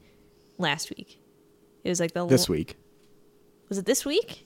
last 0.56 0.88
week. 0.96 1.18
It 1.84 1.90
was 1.90 2.00
like 2.00 2.12
the 2.12 2.26
This 2.26 2.48
week. 2.48 2.76
Was 3.72 3.78
it 3.78 3.86
this 3.86 4.04
week? 4.04 4.44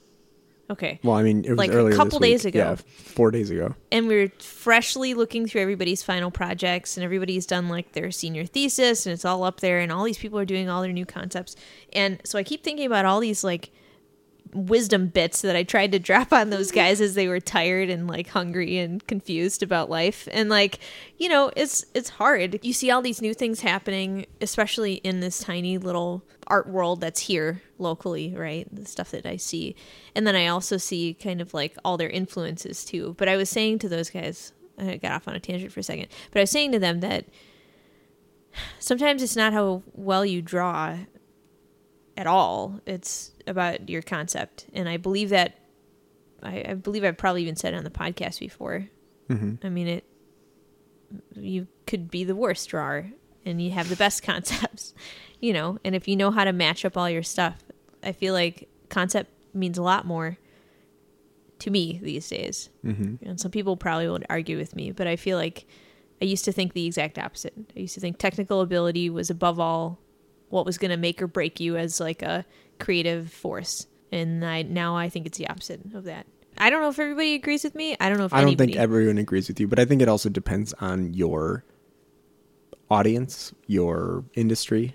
Okay. 0.70 1.00
Well, 1.02 1.16
I 1.16 1.24
mean, 1.24 1.44
it 1.44 1.50
was 1.50 1.58
Like 1.58 1.72
a 1.72 1.90
couple 1.90 2.20
this 2.20 2.20
week. 2.20 2.30
days 2.30 2.44
ago. 2.44 2.58
Yeah, 2.60 2.74
four 2.76 3.32
days 3.32 3.50
ago. 3.50 3.74
and 3.90 4.06
we 4.06 4.14
are 4.22 4.28
freshly 4.38 5.14
looking 5.14 5.48
through 5.48 5.62
everybody's 5.62 6.00
final 6.04 6.30
projects 6.30 6.96
and 6.96 7.02
everybody's 7.02 7.44
done 7.44 7.68
like 7.68 7.90
their 7.90 8.12
senior 8.12 8.44
thesis 8.46 9.04
and 9.04 9.12
it's 9.12 9.24
all 9.24 9.42
up 9.42 9.58
there 9.58 9.80
and 9.80 9.90
all 9.90 10.04
these 10.04 10.16
people 10.18 10.38
are 10.38 10.44
doing 10.44 10.68
all 10.68 10.80
their 10.80 10.92
new 10.92 11.04
concepts 11.04 11.56
and 11.92 12.20
so 12.24 12.38
i 12.38 12.44
keep 12.44 12.62
thinking 12.62 12.86
about 12.86 13.04
all 13.04 13.18
these 13.18 13.42
like 13.42 13.72
wisdom 14.57 15.09
bits 15.09 15.42
that 15.42 15.54
i 15.54 15.62
tried 15.62 15.92
to 15.92 15.98
drop 15.98 16.32
on 16.32 16.50
those 16.50 16.70
guys 16.70 17.00
as 17.00 17.14
they 17.14 17.28
were 17.28 17.40
tired 17.40 17.90
and 17.90 18.09
like 18.09 18.28
hungry 18.28 18.78
and 18.78 19.07
confused 19.07 19.62
about 19.62 19.90
life. 19.90 20.28
And 20.32 20.48
like 20.48 20.78
you 21.18 21.28
know 21.28 21.50
it's 21.57 21.84
it's 21.94 22.11
hard. 22.11 22.64
You 22.64 22.72
see 22.72 22.90
all 22.90 23.02
these 23.02 23.22
new 23.22 23.34
things 23.34 23.61
happening 23.61 24.26
especially 24.40 24.94
in 24.94 25.20
this 25.20 25.38
tiny 25.38 25.78
little 25.78 26.24
art 26.46 26.68
world 26.68 27.00
that's 27.00 27.20
here 27.20 27.62
locally 27.78 28.34
right? 28.36 28.66
The 28.74 28.84
stuff 28.84 29.11
that 29.11 29.26
i 29.26 29.36
see. 29.36 29.76
And 30.14 30.26
then 30.26 30.36
i 30.36 30.46
also 30.46 30.76
see 30.76 31.14
kind 31.14 31.40
of 31.40 31.54
like 31.54 31.76
all 31.84 31.96
their 31.96 32.11
influences 32.11 32.84
too. 32.84 33.14
But 33.18 33.28
i 33.28 33.36
was 33.36 33.50
saying 33.50 33.80
to 33.80 33.88
those 33.88 34.11
guys 34.11 34.52
i 34.78 34.96
got 34.96 35.12
off 35.12 35.28
on 35.28 35.34
a 35.34 35.40
tangent 35.40 35.72
for 35.72 35.80
a 35.80 35.82
second 35.82 36.09
but 36.30 36.40
i 36.40 36.42
was 36.42 36.50
saying 36.50 36.70
to 36.72 36.78
them 36.78 37.00
that 37.00 37.24
sometimes 38.78 39.22
it's 39.22 39.36
not 39.36 39.54
how 39.54 39.82
well 39.94 40.24
you 40.24 40.42
draw 40.42 40.98
at 42.16 42.26
all. 42.26 42.80
It's 42.86 43.32
about 43.46 43.88
your 43.88 44.02
concept. 44.02 44.66
And 44.72 44.88
I 44.88 44.96
believe 44.96 45.30
that 45.30 45.58
I, 46.42 46.64
I 46.68 46.74
believe 46.74 47.04
I've 47.04 47.16
probably 47.18 47.42
even 47.42 47.56
said 47.56 47.74
it 47.74 47.76
on 47.76 47.84
the 47.84 47.90
podcast 47.90 48.40
before. 48.40 48.86
hmm 49.28 49.54
I 49.62 49.68
mean 49.68 49.88
it 49.88 50.04
you 51.34 51.68
could 51.86 52.10
be 52.10 52.24
the 52.24 52.34
worst 52.34 52.68
drawer 52.68 53.10
and 53.44 53.62
you 53.62 53.70
have 53.70 53.88
the 53.88 53.96
best 53.96 54.22
concepts, 54.30 54.92
you 55.40 55.52
know, 55.52 55.78
and 55.84 55.94
if 55.94 56.08
you 56.08 56.16
know 56.16 56.30
how 56.30 56.44
to 56.44 56.52
match 56.52 56.84
up 56.84 56.96
all 56.96 57.08
your 57.08 57.22
stuff, 57.22 57.56
I 58.02 58.12
feel 58.12 58.34
like 58.34 58.68
concept 58.88 59.30
means 59.54 59.78
a 59.78 59.82
lot 59.82 60.04
more 60.04 60.36
to 61.60 61.70
me 61.70 62.00
these 62.02 62.28
days. 62.28 62.70
hmm 62.82 63.14
And 63.22 63.40
some 63.40 63.50
people 63.50 63.76
probably 63.76 64.08
would 64.08 64.26
argue 64.28 64.58
with 64.58 64.74
me, 64.76 64.90
but 64.92 65.06
I 65.06 65.16
feel 65.16 65.38
like 65.38 65.66
I 66.20 66.24
used 66.24 66.44
to 66.46 66.52
think 66.52 66.72
the 66.72 66.86
exact 66.86 67.18
opposite. 67.18 67.54
I 67.76 67.80
used 67.80 67.94
to 67.94 68.00
think 68.00 68.18
technical 68.18 68.60
ability 68.62 69.08
was 69.10 69.30
above 69.30 69.60
all 69.60 69.98
what 70.49 70.66
was 70.66 70.78
going 70.78 70.90
to 70.90 70.97
make 70.97 71.20
or 71.22 71.26
break 71.26 71.61
you 71.61 71.76
as 71.76 72.01
like 72.01 72.22
a 72.22 72.44
creative 72.78 73.32
force. 73.32 73.86
And 74.12 74.44
I 74.44 74.62
now 74.62 74.97
I 74.97 75.09
think 75.09 75.26
it's 75.26 75.38
the 75.38 75.49
opposite 75.49 75.80
of 75.94 76.05
that. 76.05 76.26
I 76.59 76.70
don't 76.70 76.80
know 76.80 76.88
if 76.88 76.99
everybody 76.99 77.34
agrees 77.34 77.64
with 77.64 77.74
me. 77.74 77.97
I 78.01 78.09
don't 78.09 78.16
know 78.18 78.24
if 78.24 78.32
I 78.32 78.38
don't 78.40 78.49
anybody. 78.49 78.72
think 78.72 78.80
everyone 78.80 79.18
agrees 79.18 79.49
with 79.49 79.61
you, 79.61 79.66
but 79.68 79.78
I 79.78 79.84
think 79.84 80.01
it 80.01 80.09
also 80.09 80.28
depends 80.30 80.72
on 80.80 81.12
your 81.12 81.64
audience, 82.90 83.53
your 83.66 84.24
industry. 84.34 84.94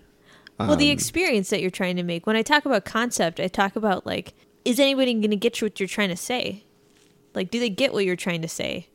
well, 0.60 0.76
the 0.76 0.90
Um, 0.90 0.94
experience 0.94 1.50
that 1.50 1.62
you're 1.62 1.70
trying 1.72 1.96
to 1.98 2.04
make. 2.04 2.26
When 2.26 2.36
I 2.36 2.42
talk 2.42 2.66
about 2.66 2.86
concept, 2.86 3.40
I 3.40 3.48
talk 3.48 3.76
about 3.76 4.06
like, 4.06 4.34
is 4.64 4.80
anybody 4.80 5.14
going 5.16 5.32
to 5.32 5.36
get 5.36 5.60
you 5.60 5.66
what 5.66 5.80
you're 5.80 5.88
trying 5.88 6.10
to 6.10 6.16
say? 6.16 6.64
Like, 7.34 7.50
do 7.52 7.60
they 7.60 7.70
get 7.70 7.94
what 7.94 8.06
you're 8.06 8.16
trying 8.16 8.42
to 8.42 8.48
say? 8.48 8.88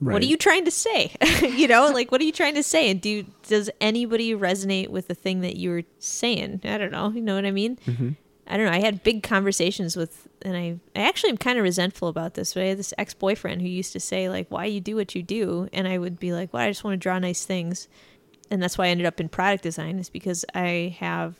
What 0.00 0.22
are 0.22 0.26
you 0.26 0.36
trying 0.38 0.64
to 0.64 0.70
say? 0.70 1.12
you 1.42 1.68
know, 1.68 1.90
like 1.92 2.10
what 2.10 2.20
are 2.20 2.24
you 2.24 2.32
trying 2.32 2.54
to 2.54 2.62
say? 2.62 2.90
And 2.90 3.00
do 3.00 3.24
does 3.46 3.70
anybody 3.80 4.34
resonate 4.34 4.88
with 4.88 5.08
the 5.08 5.14
thing 5.14 5.40
that 5.42 5.56
you 5.56 5.70
were 5.70 5.82
saying? 5.98 6.60
I 6.64 6.78
don't 6.78 6.90
know. 6.90 7.10
You 7.10 7.20
know 7.20 7.34
what 7.34 7.44
I 7.46 7.50
mean? 7.50 7.76
Mhm. 7.86 8.16
I 8.46 8.56
don't 8.56 8.66
know. 8.66 8.72
I 8.72 8.80
had 8.80 9.04
big 9.04 9.22
conversations 9.22 9.94
with, 9.96 10.26
and 10.42 10.56
I, 10.56 10.76
I 10.96 11.02
actually 11.02 11.30
am 11.30 11.36
kind 11.38 11.56
of 11.56 11.62
resentful 11.62 12.08
about 12.08 12.34
this. 12.34 12.54
But 12.54 12.64
I 12.64 12.66
had 12.66 12.78
this 12.78 12.92
ex 12.98 13.14
boyfriend 13.14 13.60
who 13.62 13.68
used 13.68 13.92
to 13.92 14.00
say 14.00 14.28
like, 14.28 14.46
"Why 14.50 14.64
you 14.64 14.80
do 14.80 14.96
what 14.96 15.14
you 15.14 15.22
do?" 15.22 15.68
And 15.72 15.86
I 15.86 15.98
would 15.98 16.18
be 16.18 16.32
like, 16.32 16.52
"Well, 16.52 16.62
I 16.64 16.68
just 16.70 16.82
want 16.82 16.94
to 16.94 16.98
draw 16.98 17.18
nice 17.20 17.44
things," 17.44 17.86
and 18.50 18.60
that's 18.62 18.76
why 18.76 18.86
I 18.86 18.88
ended 18.88 19.06
up 19.06 19.20
in 19.20 19.28
product 19.28 19.62
design. 19.62 19.98
Is 20.00 20.10
because 20.10 20.44
I 20.54 20.96
have 20.98 21.38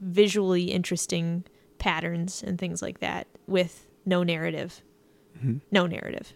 visually 0.00 0.64
interesting 0.70 1.44
patterns 1.78 2.42
and 2.42 2.58
things 2.58 2.80
like 2.82 3.00
that 3.00 3.26
with 3.46 3.88
no 4.06 4.22
narrative, 4.22 4.82
Mhm. 5.44 5.60
no 5.70 5.86
narrative. 5.86 6.32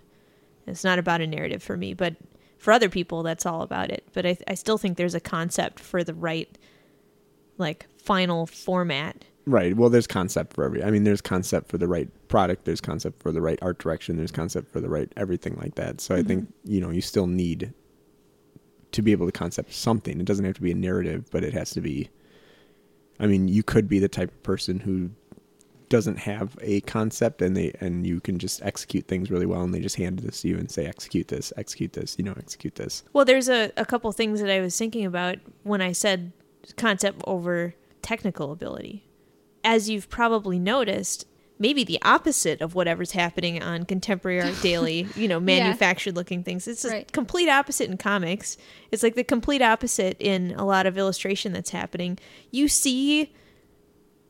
It's 0.67 0.85
not 0.85 0.99
about 0.99 1.21
a 1.21 1.27
narrative 1.27 1.63
for 1.63 1.77
me, 1.77 1.95
but 1.95 2.17
for 2.59 2.73
other 2.73 2.89
people, 2.89 3.23
that's 3.23 3.47
all 3.47 3.63
about 3.63 3.91
it. 3.91 4.05
But 4.13 4.27
I, 4.27 4.39
I 4.49 4.55
still 4.55 4.79
think 4.79 4.97
there's 4.97 5.15
a 5.15 5.21
concept 5.21 5.79
for 5.79 6.03
the 6.03 6.15
right, 6.15 6.59
like, 7.59 7.87
final 7.99 8.47
format. 8.47 9.25
Right. 9.47 9.77
Well, 9.77 9.91
there's 9.91 10.09
concept 10.09 10.55
for 10.55 10.65
every. 10.65 10.83
I 10.83 10.91
mean, 10.91 11.05
there's 11.05 11.21
concept 11.21 11.69
for 11.69 11.79
the 11.79 11.87
right 11.87 12.09
product. 12.29 12.65
There's 12.65 12.81
concept 12.81 13.23
for 13.23 13.31
the 13.31 13.41
right 13.41 13.59
art 13.63 13.79
direction. 13.79 14.17
There's 14.17 14.33
concept 14.33 14.73
for 14.73 14.81
the 14.81 14.89
right 14.89 15.13
everything 15.17 15.57
like 15.57 15.77
that. 15.77 16.01
So 16.01 16.17
I 16.17 16.23
think 16.23 16.45
mm-hmm. 16.45 16.73
you 16.73 16.81
know 16.81 16.91
you 16.91 17.01
still 17.01 17.29
need 17.29 17.73
to 18.91 19.03
be 19.03 19.13
able 19.13 19.27
to 19.27 19.33
concept 19.33 19.73
something. 19.73 20.19
It 20.19 20.27
doesn't 20.27 20.45
have 20.45 20.57
to 20.57 20.63
be 20.63 20.73
a 20.73 20.75
narrative, 20.75 21.27
but 21.31 21.45
it 21.45 21.53
has 21.53 21.71
to 21.71 21.81
be. 21.81 22.11
I 23.21 23.27
mean, 23.27 23.47
you 23.47 23.63
could 23.63 23.89
be 23.89 24.01
the 24.01 24.09
type 24.09 24.31
of 24.31 24.43
person 24.43 24.81
who 24.81 25.11
doesn't 25.89 26.19
have 26.19 26.57
a 26.61 26.81
concept 26.83 27.41
and 27.41 27.57
they 27.57 27.73
and 27.81 28.07
you 28.07 28.21
can 28.21 28.39
just 28.39 28.61
execute 28.63 29.07
things 29.07 29.31
really 29.31 29.47
well 29.47 29.63
and 29.63 29.73
they 29.73 29.81
just 29.81 29.97
hand 29.97 30.19
this 30.19 30.41
to 30.43 30.49
you 30.49 30.59
and 30.59 30.71
say 30.71 30.85
execute 30.85 31.29
this 31.29 31.53
execute 31.57 31.93
this 31.93 32.17
you 32.19 32.25
know 32.25 32.35
execute 32.39 32.75
this 32.75 33.05
Well, 33.13 33.25
there's 33.25 33.49
a, 33.49 33.71
a 33.77 33.85
couple 33.85 34.11
things 34.13 34.41
that 34.41 34.51
I 34.51 34.61
was 34.61 34.77
thinking 34.77 35.07
about 35.07 35.37
when 35.63 35.81
I 35.81 35.93
said 35.93 36.33
concept 36.77 37.23
over 37.27 37.75
technical 38.03 38.51
ability. 38.53 39.05
As 39.63 39.89
you've 39.89 40.09
probably 40.09 40.59
noticed, 40.59 41.27
maybe 41.59 41.85
the 41.85 42.01
opposite 42.03 42.61
of 42.61 42.75
whatever's 42.75 43.13
happening 43.13 43.63
on 43.63 43.85
Contemporary 43.85 44.41
Art 44.43 44.61
Daily, 44.63 45.07
you 45.17 45.27
know, 45.29 45.41
manufactured 45.41 46.15
looking 46.17 46.43
things. 46.43 46.67
It's 46.69 46.83
the 46.83 46.91
Right. 46.91 47.13
complete 47.13 47.49
opposite 47.49 47.89
in 47.91 47.97
comics. 47.97 48.57
It's 48.91 49.03
like 49.03 49.15
the 49.15 49.25
complete 49.25 49.63
opposite 49.63 50.17
in 50.21 50.53
a 50.57 50.65
lot 50.65 50.87
of 50.87 50.99
illustration 50.99 51.53
that's 51.53 51.71
happening. 51.71 52.19
You 52.51 52.69
see 52.69 53.33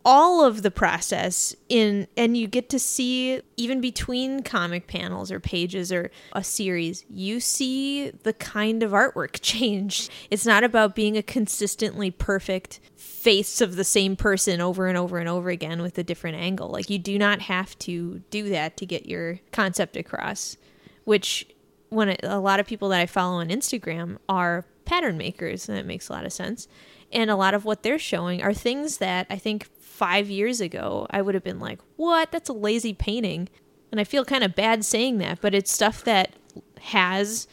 all 0.09 0.45
of 0.45 0.63
the 0.63 0.71
process 0.71 1.57
in 1.69 2.07
and 2.17 2.37
you 2.37 2.47
get 2.47 2.69
to 2.69 2.79
see 2.79 3.43
even 3.57 3.81
between 3.81 4.41
comic 4.41 4.87
panels 4.87 5.33
or 5.33 5.41
pages 5.41 5.91
or 5.91 6.13
a 6.33 6.45
series 6.45 7.05
you 7.11 7.41
see 7.41 8.11
the 8.23 8.33
kind 8.33 8.85
of 8.85 8.93
artwork 8.93 9.39
change 9.43 10.09
it's 10.31 10.47
not 10.47 10.63
about 10.63 10.95
being 10.95 11.17
a 11.17 11.23
consistently 11.23 12.09
perfect 12.09 12.79
face 12.95 13.61
of 13.61 13.75
the 13.75 13.83
same 13.83 14.15
person 14.15 14.61
over 14.61 14.87
and 14.87 14.97
over 14.97 15.19
and 15.19 15.29
over 15.29 15.51
again 15.51 15.83
with 15.83 15.99
a 15.99 16.05
different 16.05 16.37
angle 16.37 16.69
like 16.69 16.89
you 16.89 17.01
do 17.01 17.19
not 17.19 17.43
have 17.43 17.77
to 17.81 18.23
do 18.31 18.49
that 18.49 18.77
to 18.77 18.87
get 18.87 19.07
your 19.07 19.41
concept 19.51 19.97
across 19.97 20.57
which 21.03 21.49
when 21.89 22.17
a 22.23 22.39
lot 22.39 22.61
of 22.61 22.67
people 22.67 22.89
that 22.91 23.01
I 23.01 23.07
follow 23.07 23.39
on 23.39 23.49
Instagram 23.49 24.19
are 24.29 24.65
pattern 24.87 25.19
makers, 25.19 25.69
and 25.69 25.77
that 25.77 25.85
makes 25.85 26.09
a 26.09 26.13
lot 26.13 26.25
of 26.25 26.33
sense. 26.33 26.69
And 27.13 27.31
a 27.31 27.37
lot 27.37 27.55
of 27.55 27.65
what 27.65 27.83
they're 27.83 27.99
showing 27.99 28.43
are 28.43 28.53
things 28.53 28.99
that 28.99 29.27
I 29.31 29.37
think 29.37 29.69
five 29.81 30.29
years 30.29 30.61
ago 30.61 31.07
I 31.11 31.23
would 31.23 31.35
have 31.35 31.45
been 31.45 31.61
like, 31.61 31.79
"What? 31.97 32.33
That's 32.33 32.49
a 32.49 32.53
lazy 32.53 32.93
painting," 32.93 33.49
and 33.91 34.01
I 34.01 34.05
feel 34.05 34.25
kind 34.25 34.45
of 34.45 34.55
bad 34.55 34.85
saying 34.85 35.19
that, 35.19 35.41
but 35.41 35.55
it's 35.55 35.73
stuff 35.73 36.05
that 36.05 36.35
has 36.81 37.47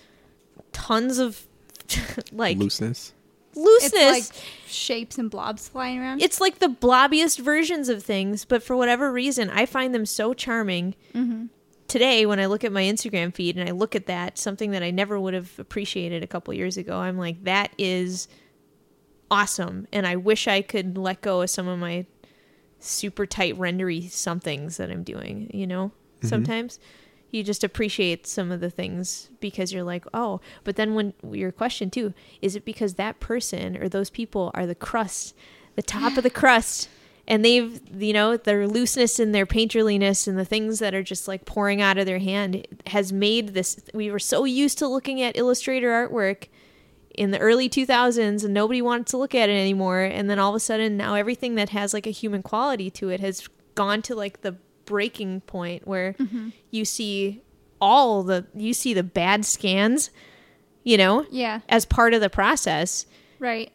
tons 0.72 1.20
of 1.20 1.46
like 2.32 2.58
looseness 2.58 3.14
looseness. 3.56 3.94
It's 3.94 4.32
like 4.32 4.44
shapes 4.68 5.18
and 5.18 5.30
blobs 5.30 5.68
flying 5.68 6.00
around. 6.00 6.22
it's 6.22 6.42
like 6.42 6.60
the 6.60 6.68
blobbiest 6.68 7.40
versions 7.40 7.90
of 7.90 8.04
things, 8.04 8.46
but 8.46 8.64
for 8.64 8.76
whatever 8.76 9.12
reason, 9.12 9.50
I 9.50 9.66
find 9.66 9.94
them 9.94 10.06
so 10.06 10.34
charming. 10.34 10.96
Mm-hmm. 11.14 11.46
Today, 11.88 12.26
when 12.26 12.40
I 12.40 12.48
look 12.48 12.64
at 12.64 12.72
my 12.72 12.84
Instagram 12.84 13.34
feed 13.34 13.56
and 13.58 13.68
I 13.68 13.72
look 13.72 13.96
at 13.96 14.08
that, 14.08 14.38
something 14.38 14.72
that 14.72 14.82
I 14.82 14.90
never 14.90 15.20
would 15.20 15.34
have 15.34 15.52
appreciated 15.60 16.24
a 16.24 16.28
couple 16.28 16.54
years 16.54 16.78
ago, 16.78 16.98
I'm 16.98 17.18
like, 17.18 17.44
that 17.44 17.72
is 17.78 18.28
awesome. 19.34 19.88
And 19.92 20.06
I 20.06 20.16
wish 20.16 20.48
I 20.48 20.62
could 20.62 20.96
let 20.96 21.22
go 21.22 21.42
of 21.42 21.50
some 21.50 21.68
of 21.68 21.80
my 21.80 22.06
super 22.80 23.26
tight 23.26 23.58
rendery 23.58 24.10
somethings 24.12 24.78
that 24.78 24.92
I'm 24.92 25.04
doing, 25.04 25.50
you 25.52 25.66
know? 25.66 25.88
Mm-hmm. 25.88 26.28
Sometimes 26.28 26.80
you 27.32 27.44
just 27.44 27.64
appreciate 27.64 28.28
some 28.28 28.52
of 28.52 28.60
the 28.60 28.70
things 28.70 29.32
because 29.40 29.74
you're 29.74 29.84
like, 29.84 30.06
oh, 30.14 30.40
but 30.64 30.76
then 30.76 30.94
when 30.94 31.14
your 31.32 31.52
question 31.52 31.90
too, 31.90 32.14
is 32.44 32.56
it 32.56 32.64
because 32.64 32.94
that 32.94 33.20
person 33.20 33.76
or 33.76 33.90
those 33.90 34.12
people 34.12 34.52
are 34.54 34.68
the 34.68 34.76
crust, 34.76 35.36
the 35.76 35.82
top 35.82 36.16
of 36.16 36.24
the 36.24 36.30
crust? 36.42 36.90
And 37.28 37.44
they've, 37.44 37.82
you 37.96 38.14
know, 38.14 38.38
their 38.38 38.68
looseness 38.68 39.18
and 39.18 39.34
their 39.34 39.48
painterliness 39.48 40.28
and 40.28 40.38
the 40.38 40.46
things 40.46 40.78
that 40.80 40.94
are 40.94 41.02
just 41.02 41.28
like 41.28 41.46
pouring 41.46 41.82
out 41.82 41.98
of 41.98 42.06
their 42.06 42.20
hand 42.20 42.68
has 42.88 43.12
made 43.12 43.56
this. 43.56 43.78
We 43.94 44.12
were 44.12 44.20
so 44.20 44.44
used 44.44 44.78
to 44.80 44.88
looking 44.88 45.22
at 45.22 45.38
Illustrator 45.38 45.90
artwork 45.90 46.50
in 47.14 47.32
the 47.32 47.40
early 47.40 47.70
2000s 47.70 48.44
and 48.44 48.54
nobody 48.54 48.82
wanted 48.82 49.08
to 49.08 49.18
look 49.18 49.36
at 49.36 49.50
it 49.50 49.54
anymore. 49.54 50.02
And 50.02 50.30
then 50.30 50.40
all 50.40 50.50
of 50.50 50.56
a 50.56 50.60
sudden 50.60 50.98
now 50.98 51.16
everything 51.16 51.56
that 51.56 51.70
has 51.70 51.94
like 51.94 52.08
a 52.08 52.12
human 52.12 52.42
quality 52.42 52.90
to 52.92 53.10
it 53.10 53.20
has 53.20 53.48
gone 53.76 54.02
to 54.04 54.16
like 54.16 54.42
the 54.42 54.56
breaking 54.86 55.42
point 55.42 55.88
where 55.88 56.14
mm-hmm. 56.14 56.50
you 56.72 56.86
see 56.86 57.42
all 57.80 58.24
the 58.24 58.46
you 58.56 58.74
see 58.74 58.94
the 58.94 59.04
bad 59.04 59.46
scans 59.46 60.10
you 60.84 60.98
know 60.98 61.26
yeah, 61.32 61.62
as 61.70 61.86
part 61.86 62.14
of 62.14 62.22
the 62.22 62.30
process. 62.30 63.06
Right, 63.40 63.72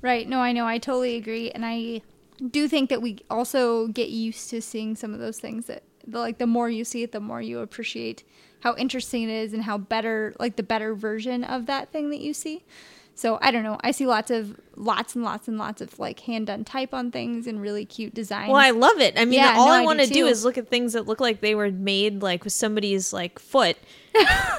right. 0.00 0.28
No, 0.28 0.38
I 0.38 0.52
know. 0.52 0.66
I 0.66 0.78
totally 0.78 1.16
agree, 1.16 1.50
and 1.50 1.64
I 1.64 2.02
do 2.50 2.68
think 2.68 2.88
that 2.90 3.02
we 3.02 3.18
also 3.30 3.88
get 3.88 4.08
used 4.08 4.50
to 4.50 4.62
seeing 4.62 4.96
some 4.96 5.12
of 5.12 5.20
those 5.20 5.38
things 5.38 5.66
that, 5.66 5.84
the, 6.06 6.18
like, 6.18 6.38
the 6.38 6.46
more 6.46 6.68
you 6.68 6.84
see 6.84 7.02
it, 7.02 7.12
the 7.12 7.20
more 7.20 7.40
you 7.40 7.60
appreciate 7.60 8.24
how 8.62 8.74
interesting 8.76 9.22
it 9.24 9.30
is 9.30 9.52
and 9.52 9.62
how 9.62 9.78
better, 9.78 10.34
like, 10.40 10.56
the 10.56 10.62
better 10.62 10.94
version 10.94 11.44
of 11.44 11.66
that 11.66 11.90
thing 11.92 12.10
that 12.10 12.20
you 12.20 12.32
see. 12.34 12.64
So 13.14 13.38
I 13.42 13.50
don't 13.50 13.62
know. 13.62 13.76
I 13.82 13.90
see 13.90 14.06
lots 14.06 14.30
of 14.30 14.58
lots 14.74 15.14
and 15.14 15.22
lots 15.22 15.46
and 15.46 15.58
lots 15.58 15.82
of 15.82 15.98
like 15.98 16.20
hand 16.20 16.46
done 16.46 16.64
type 16.64 16.94
on 16.94 17.10
things 17.10 17.46
and 17.46 17.60
really 17.60 17.84
cute 17.84 18.14
designs. 18.14 18.48
well 18.48 18.56
i 18.56 18.70
love 18.70 18.98
it 19.00 19.12
i 19.18 19.24
mean 19.26 19.34
Yeah, 19.34 19.54
all 19.58 19.66
no, 19.66 19.72
i 19.74 19.84
want 19.84 20.00
to 20.00 20.06
do 20.06 20.20
too. 20.22 20.26
is 20.26 20.46
look 20.46 20.56
at 20.56 20.68
things 20.70 20.94
that 20.94 21.06
look 21.06 21.20
like 21.20 21.42
they 21.42 21.54
were 21.54 21.70
made 21.70 22.22
like 22.22 22.42
with 22.42 22.54
somebody's 22.54 23.12
like 23.12 23.38
foot 23.38 23.76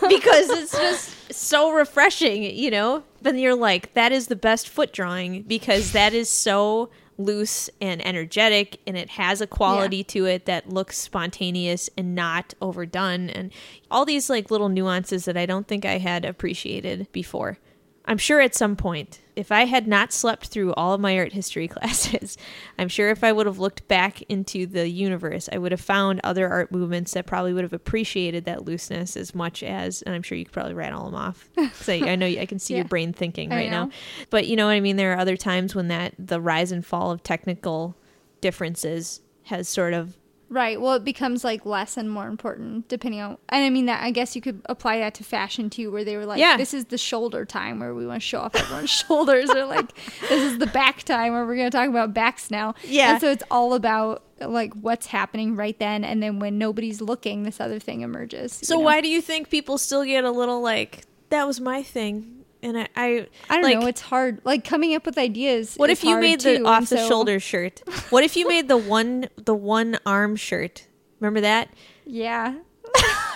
because 0.08 0.50
it's 0.52 0.72
just 0.72 1.34
so 1.34 1.72
refreshing 1.72 2.44
you 2.44 2.70
know 2.70 3.04
Then 3.24 3.40
you're 3.40 3.56
like 3.56 3.96
that 3.96 4.12
is 4.12 4.28
the 4.28 4.36
best 4.36 4.70
foot 4.70 4.94
drawing 4.94 5.42
because 5.42 5.92
that 5.94 6.14
is 6.14 6.30
so 6.30 6.92
loose 7.18 7.70
and 7.80 8.06
energetic 8.06 8.80
and 8.88 8.98
it 8.98 9.12
has 9.12 9.42
a 9.42 9.48
quality 9.48 10.04
to 10.04 10.26
it 10.26 10.46
that 10.46 10.70
looks 10.70 10.98
spontaneous 10.98 11.90
and 11.98 12.16
not 12.16 12.54
overdone 12.62 13.30
and 13.30 13.52
all 13.92 14.06
these 14.06 14.30
like 14.30 14.52
little 14.52 14.70
nuances 14.70 15.26
that 15.26 15.38
I 15.38 15.46
don't 15.46 15.68
think 15.68 15.86
I 15.86 15.98
had 15.98 16.26
appreciated 16.26 17.08
before. 17.12 17.58
I'm 18.06 18.18
sure 18.18 18.42
at 18.42 18.56
some 18.56 18.76
point, 18.76 19.22
if 19.36 19.52
I 19.52 19.66
had 19.66 19.88
not 19.88 20.14
slept 20.14 20.48
through 20.48 20.74
all 20.74 20.94
of 20.94 21.02
my 21.02 21.18
art 21.18 21.34
history 21.34 21.68
classes, 21.70 22.38
I'm 22.78 22.88
sure 22.88 23.10
if 23.10 23.24
I 23.24 23.32
would 23.32 23.48
have 23.48 23.60
looked 23.60 23.88
back 23.88 24.22
into 24.24 24.68
the 24.68 24.88
universe, 24.88 25.50
I 25.52 25.58
would 25.58 25.72
have 25.72 25.82
found 25.82 26.22
other 26.24 26.48
art 26.48 26.72
movements 26.72 27.14
that 27.14 27.26
probably 27.26 27.54
would 27.54 27.64
have 27.64 27.74
appreciated 27.74 28.46
that 28.46 28.66
looseness 28.66 29.18
as 29.18 29.34
much 29.34 29.64
as, 29.64 30.02
and 30.04 30.14
I'm 30.14 30.22
sure 30.22 30.38
you 30.38 30.46
could 30.46 30.54
probably 30.54 30.74
write 30.74 30.84
rattle 30.84 31.06
them 31.06 31.16
off. 31.16 31.50
So 31.74 31.94
I 31.94 32.16
know 32.16 32.26
I 32.26 32.46
can 32.46 32.60
see 32.60 32.76
your 32.76 32.86
brain 32.86 33.14
thinking 33.14 33.50
right 33.50 33.70
now. 33.70 33.90
But 34.30 34.48
you 34.48 34.56
know 34.56 34.68
what 34.68 34.74
I 34.74 34.80
mean? 34.80 34.96
There 34.96 35.14
are 35.14 35.18
other 35.18 35.36
times 35.36 35.76
when 35.76 35.88
that 35.90 36.14
the 36.20 36.40
rise 36.40 36.72
and 36.72 36.86
fall 36.86 37.12
of 37.12 37.24
technical 37.24 37.96
differences 38.42 39.22
has 39.44 39.68
sort 39.68 39.94
of 39.94 40.18
Right. 40.50 40.80
Well, 40.80 40.94
it 40.94 41.04
becomes 41.04 41.44
like 41.44 41.66
less 41.66 41.98
and 41.98 42.10
more 42.10 42.28
important 42.28 42.88
depending 42.88 43.22
on. 43.22 43.38
And 43.50 43.64
I 43.64 43.70
mean 43.70 43.88
that 43.88 44.04
I 44.04 44.12
guess 44.12 44.36
you 44.36 44.42
could 44.42 44.62
apply 44.66 45.00
that 45.00 45.16
to 45.16 45.24
fashion 45.24 45.70
too, 45.70 45.92
where 45.92 46.04
they 46.04 46.16
were 46.16 46.26
like, 46.26 46.40
Yeah. 46.40 46.58
"This 46.58 46.74
is 46.74 46.86
the 46.86 46.98
shoulder 46.98 47.44
time 47.46 47.80
where 47.80 47.96
we 47.96 48.06
want 48.06 48.22
to 48.22 48.28
show 48.28 48.42
off 48.42 48.56
everyone's 48.56 48.90
shoulders," 49.08 49.50
or 49.50 49.66
like, 49.66 49.94
"This 50.30 50.44
is 50.44 50.60
the 50.60 50.68
back 50.68 51.04
time 51.04 51.34
where 51.34 51.46
we're 51.46 51.56
going 51.56 51.72
to 51.72 51.76
talk 51.76 51.90
about 51.90 52.14
backs 52.14 52.52
now." 52.52 52.76
Yeah. 52.84 53.14
And 53.14 53.22
so 53.22 53.32
it's 53.32 53.44
all 53.50 53.74
about 53.74 54.24
like 54.40 54.74
what's 54.74 55.08
happening 55.08 55.56
right 55.56 55.78
then, 55.80 56.04
and 56.04 56.22
then 56.22 56.40
when 56.40 56.58
nobody's 56.58 57.02
looking, 57.02 57.44
this 57.44 57.60
other 57.60 57.80
thing 57.80 58.02
emerges. 58.02 58.54
So 58.54 58.76
you 58.76 58.80
know? 58.80 58.86
why 58.86 59.02
do 59.02 59.08
you 59.08 59.22
think 59.22 59.50
people 59.50 59.78
still 59.78 60.04
get 60.04 60.24
a 60.24 60.32
little 60.32 60.62
like 60.62 61.06
that 61.30 61.48
was 61.48 61.60
my 61.60 61.82
thing? 61.82 62.43
And 62.64 62.78
I, 62.78 62.88
I, 62.96 63.28
I 63.50 63.56
don't 63.56 63.64
like, 63.64 63.80
know. 63.80 63.88
It's 63.88 64.02
hard. 64.02 64.40
Like 64.46 64.64
coming 64.64 64.96
up 64.96 65.06
with 65.06 65.18
ideas. 65.18 65.76
What 65.76 65.90
is 65.90 66.00
if 66.00 66.04
you 66.06 66.12
hard, 66.12 66.22
made 66.22 66.40
the 66.40 66.58
too, 66.60 66.66
off 66.66 66.90
the 66.90 66.98
so... 66.98 67.08
shoulder 67.08 67.40
shirt? 67.52 67.82
What 68.10 68.24
if 68.24 68.36
you 68.38 68.48
made 68.48 68.68
the 68.70 68.78
one 68.78 69.28
the 69.36 69.54
one 69.54 70.00
arm 70.06 70.36
shirt? 70.38 70.88
Remember 71.20 71.42
that? 71.42 71.70
Yeah. 72.06 72.56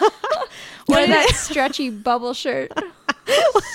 what 0.85 1.03
is 1.03 1.09
that 1.09 1.29
stretchy 1.35 1.89
bubble 1.89 2.33
shirt? 2.33 2.71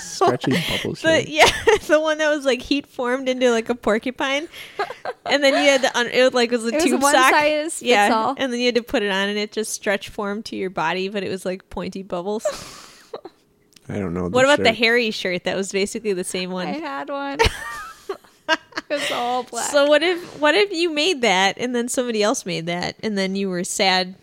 Stretchy 0.01 0.51
bubble 0.51 0.93
The 0.93 1.19
shirt. 1.21 1.27
yeah, 1.27 1.49
the 1.87 1.99
one 1.99 2.17
that 2.17 2.29
was 2.29 2.45
like 2.45 2.61
heat 2.61 2.87
formed 2.87 3.29
into 3.29 3.51
like 3.51 3.69
a 3.69 3.75
porcupine, 3.75 4.47
and 5.25 5.43
then 5.43 5.53
you 5.53 5.69
had 5.69 5.81
to 5.83 5.97
un- 5.97 6.07
it 6.07 6.23
was 6.23 6.33
like 6.33 6.51
was 6.51 6.65
a 6.65 6.69
It 6.69 6.75
was 6.75 6.83
tube 6.83 7.01
one 7.01 7.13
sock. 7.13 7.31
size 7.31 7.73
fits 7.79 7.81
yeah, 7.83 8.09
all. 8.13 8.35
and 8.37 8.51
then 8.51 8.59
you 8.59 8.67
had 8.67 8.75
to 8.75 8.83
put 8.83 9.03
it 9.03 9.11
on, 9.11 9.29
and 9.29 9.37
it 9.37 9.51
just 9.51 9.71
stretch 9.73 10.09
formed 10.09 10.45
to 10.45 10.55
your 10.55 10.69
body, 10.71 11.09
but 11.09 11.23
it 11.23 11.29
was 11.29 11.45
like 11.45 11.69
pointy 11.69 12.01
bubbles. 12.01 12.45
I 13.89 13.99
don't 13.99 14.13
know. 14.13 14.29
what 14.29 14.45
about 14.45 14.59
the 14.59 14.65
shirt. 14.65 14.77
hairy 14.77 15.11
shirt 15.11 15.43
that 15.43 15.55
was 15.55 15.71
basically 15.71 16.13
the 16.13 16.23
same 16.23 16.51
one? 16.51 16.67
I 16.67 16.73
had 16.73 17.09
one. 17.09 17.39
it 18.49 18.59
was 18.89 19.11
all 19.11 19.43
black. 19.43 19.71
So 19.71 19.87
what 19.87 20.03
if 20.03 20.39
what 20.39 20.55
if 20.55 20.71
you 20.71 20.93
made 20.93 21.21
that 21.21 21.57
and 21.57 21.75
then 21.75 21.87
somebody 21.87 22.23
else 22.23 22.45
made 22.45 22.65
that 22.67 22.95
and 23.01 23.17
then 23.17 23.35
you 23.35 23.49
were 23.49 23.63
sad? 23.63 24.15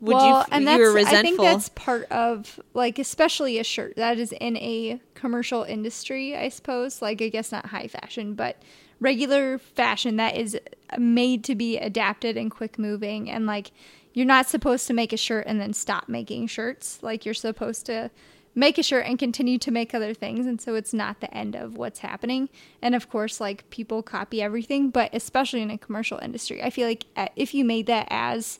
Would 0.00 0.14
well, 0.14 0.38
you 0.40 0.44
and 0.52 0.62
you 0.62 0.66
that's, 0.66 0.78
were 0.78 0.92
resentful? 0.92 1.18
I 1.18 1.22
think 1.22 1.40
that's 1.40 1.68
part 1.70 2.10
of 2.10 2.60
like 2.74 2.98
especially 2.98 3.58
a 3.58 3.64
shirt 3.64 3.96
that 3.96 4.18
is 4.18 4.32
in 4.32 4.56
a 4.58 5.00
commercial 5.14 5.62
industry, 5.62 6.36
I 6.36 6.48
suppose. 6.48 7.00
Like 7.00 7.22
I 7.22 7.28
guess 7.28 7.52
not 7.52 7.66
high 7.66 7.88
fashion, 7.88 8.34
but 8.34 8.60
regular 9.00 9.58
fashion 9.58 10.16
that 10.16 10.36
is 10.36 10.58
made 10.98 11.44
to 11.44 11.54
be 11.54 11.78
adapted 11.78 12.36
and 12.36 12.50
quick 12.50 12.78
moving 12.78 13.30
and 13.30 13.46
like 13.46 13.70
you're 14.14 14.24
not 14.24 14.48
supposed 14.48 14.86
to 14.86 14.94
make 14.94 15.12
a 15.12 15.16
shirt 15.18 15.44
and 15.46 15.60
then 15.60 15.74
stop 15.74 16.08
making 16.08 16.46
shirts. 16.46 16.98
Like 17.02 17.26
you're 17.26 17.34
supposed 17.34 17.84
to 17.86 18.10
make 18.58 18.78
a 18.78 18.82
shirt 18.82 19.04
and 19.06 19.18
continue 19.18 19.58
to 19.58 19.70
make 19.70 19.94
other 19.94 20.14
things 20.14 20.46
and 20.46 20.60
so 20.60 20.74
it's 20.74 20.92
not 20.94 21.20
the 21.20 21.32
end 21.32 21.54
of 21.54 21.76
what's 21.76 22.00
happening. 22.00 22.48
And 22.82 22.94
of 22.94 23.08
course 23.08 23.38
like 23.40 23.68
people 23.70 24.02
copy 24.02 24.40
everything, 24.42 24.90
but 24.90 25.10
especially 25.12 25.60
in 25.62 25.70
a 25.70 25.78
commercial 25.78 26.18
industry. 26.18 26.62
I 26.62 26.70
feel 26.70 26.88
like 26.88 27.04
uh, 27.16 27.28
if 27.36 27.52
you 27.54 27.64
made 27.64 27.86
that 27.86 28.08
as 28.10 28.58